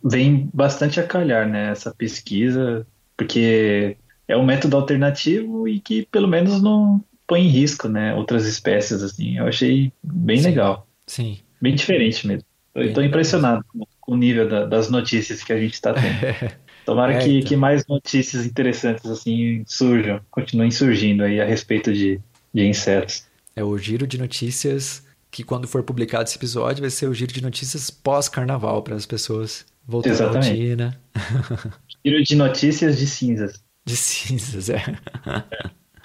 vem 0.03 0.49
bastante 0.53 0.99
a 0.99 1.03
calhar, 1.05 1.47
né, 1.47 1.71
essa 1.71 1.93
pesquisa, 1.93 2.87
porque 3.17 3.97
é 4.27 4.37
um 4.37 4.45
método 4.45 4.77
alternativo 4.77 5.67
e 5.67 5.79
que 5.79 6.05
pelo 6.11 6.27
menos 6.27 6.61
não 6.61 7.03
põe 7.27 7.41
em 7.41 7.49
risco, 7.49 7.87
né, 7.89 8.15
outras 8.15 8.45
espécies, 8.45 9.03
assim. 9.03 9.37
Eu 9.37 9.45
achei 9.47 9.91
bem 10.01 10.37
Sim. 10.37 10.43
legal, 10.45 10.87
Sim. 11.05 11.37
bem 11.61 11.75
diferente 11.75 12.25
mesmo. 12.25 12.43
Eu 12.73 12.85
estou 12.85 13.03
impressionado 13.03 13.63
com 13.67 13.85
com 14.01 14.13
o 14.13 14.17
nível 14.17 14.49
da- 14.49 14.65
das 14.65 14.89
notícias 14.89 15.43
que 15.43 15.53
a 15.53 15.59
gente 15.59 15.73
está 15.75 15.93
tendo. 15.93 16.01
Tomara 16.85 17.13
É, 17.13 17.19
que, 17.19 17.37
então. 17.37 17.47
que 17.49 17.55
mais 17.55 17.85
notícias 17.87 18.45
interessantes 18.45 19.05
assim 19.05 19.63
surjam, 19.67 20.19
continuem 20.29 20.71
surgindo 20.71 21.23
aí 21.23 21.39
a 21.39 21.45
respeito 21.45 21.93
de, 21.93 22.19
de 22.53 22.67
insetos. 22.67 23.23
É 23.55 23.63
o 23.63 23.77
giro 23.77 24.07
de 24.07 24.17
notícias 24.17 25.03
que, 25.31 25.43
quando 25.43 25.67
for 25.67 25.83
publicado 25.83 26.23
esse 26.23 26.37
episódio, 26.37 26.81
vai 26.81 26.89
ser 26.89 27.07
o 27.07 27.13
giro 27.13 27.31
de 27.31 27.41
notícias 27.41 27.89
pós-carnaval 27.89 28.81
para 28.81 28.95
as 28.95 29.05
pessoas 29.05 29.65
voltarem 29.85 30.21
à 30.21 30.27
rotina. 30.27 31.01
Giro 32.05 32.23
de 32.23 32.35
notícias 32.35 32.97
de 32.97 33.05
cinzas. 33.05 33.61
De 33.83 33.95
cinzas, 33.97 34.69
é. 34.69 34.81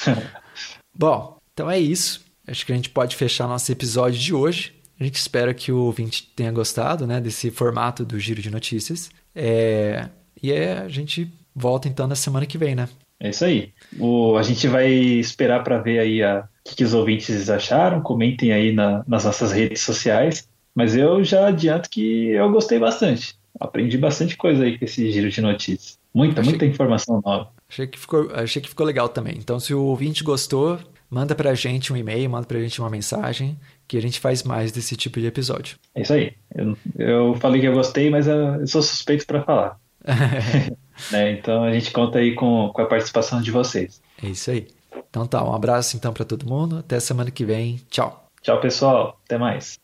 Bom, 0.96 1.38
então 1.52 1.70
é 1.70 1.78
isso. 1.78 2.24
Acho 2.46 2.66
que 2.66 2.72
a 2.72 2.76
gente 2.76 2.90
pode 2.90 3.14
fechar 3.14 3.46
nosso 3.46 3.70
episódio 3.70 4.18
de 4.18 4.34
hoje. 4.34 4.74
A 4.98 5.04
gente 5.04 5.16
espera 5.16 5.54
que 5.54 5.70
o 5.70 5.78
ouvinte 5.78 6.32
tenha 6.34 6.50
gostado 6.52 7.06
né, 7.06 7.20
desse 7.20 7.50
formato 7.50 8.04
do 8.04 8.18
giro 8.18 8.42
de 8.42 8.50
notícias. 8.50 9.10
É, 9.34 10.08
E 10.42 10.52
é, 10.52 10.78
a 10.78 10.88
gente 10.88 11.30
volta 11.54 11.88
então 11.88 12.06
na 12.06 12.14
semana 12.16 12.46
que 12.46 12.58
vem, 12.58 12.74
né? 12.74 12.88
É 13.20 13.30
isso 13.30 13.44
aí. 13.44 13.72
O, 13.98 14.36
a 14.36 14.42
gente 14.42 14.66
vai 14.68 14.90
esperar 14.92 15.62
para 15.62 15.78
ver 15.78 15.98
aí 16.00 16.22
a, 16.22 16.40
o 16.40 16.68
que, 16.68 16.76
que 16.76 16.84
os 16.84 16.92
ouvintes 16.94 17.48
acharam. 17.48 18.00
Comentem 18.02 18.52
aí 18.52 18.72
na- 18.72 19.04
nas 19.06 19.24
nossas 19.24 19.52
redes 19.52 19.80
sociais. 19.82 20.48
Mas 20.74 20.96
eu 20.96 21.22
já 21.22 21.46
adianto 21.46 21.88
que 21.88 22.28
eu 22.30 22.50
gostei 22.50 22.78
bastante. 22.78 23.34
Aprendi 23.58 23.96
bastante 23.96 24.36
coisa 24.36 24.64
aí 24.64 24.76
com 24.76 24.84
esse 24.84 25.10
giro 25.12 25.30
de 25.30 25.40
notícias. 25.40 25.96
Muita, 26.12 26.40
Achei- 26.40 26.50
muita 26.52 26.66
informação 26.66 27.20
nova. 27.24 27.50
Achei 27.68 27.86
que 27.86 27.98
ficou, 27.98 28.28
achei 28.34 28.60
que 28.60 28.68
ficou 28.68 28.84
legal 28.84 29.08
também. 29.08 29.34
Então, 29.38 29.58
se 29.60 29.72
o 29.72 29.80
ouvinte 29.84 30.22
gostou, 30.24 30.78
manda 31.08 31.34
pra 31.34 31.54
gente 31.54 31.92
um 31.92 31.96
e-mail, 31.96 32.28
manda 32.28 32.46
pra 32.46 32.58
gente 32.60 32.80
uma 32.80 32.90
mensagem, 32.90 33.56
que 33.86 33.96
a 33.96 34.02
gente 34.02 34.18
faz 34.18 34.42
mais 34.42 34.72
desse 34.72 34.96
tipo 34.96 35.20
de 35.20 35.26
episódio. 35.26 35.76
É 35.94 36.02
isso 36.02 36.12
aí. 36.12 36.32
Eu, 36.54 36.76
eu 36.98 37.34
falei 37.36 37.60
que 37.60 37.66
eu 37.68 37.72
gostei, 37.72 38.10
mas 38.10 38.26
eu, 38.26 38.36
eu 38.36 38.66
sou 38.66 38.82
suspeito 38.82 39.24
para 39.26 39.42
falar. 39.42 39.78
né? 41.10 41.32
Então 41.32 41.64
a 41.64 41.72
gente 41.72 41.90
conta 41.90 42.18
aí 42.18 42.34
com, 42.34 42.70
com 42.72 42.82
a 42.82 42.86
participação 42.86 43.40
de 43.40 43.50
vocês. 43.50 44.00
É 44.22 44.28
isso 44.28 44.50
aí. 44.50 44.68
Então 45.10 45.26
tá, 45.26 45.44
um 45.44 45.54
abraço 45.54 45.96
então 45.96 46.12
pra 46.12 46.24
todo 46.24 46.46
mundo. 46.46 46.78
Até 46.78 47.00
semana 47.00 47.30
que 47.30 47.44
vem. 47.44 47.80
Tchau. 47.90 48.28
Tchau, 48.42 48.60
pessoal. 48.60 49.20
Até 49.24 49.38
mais. 49.38 49.83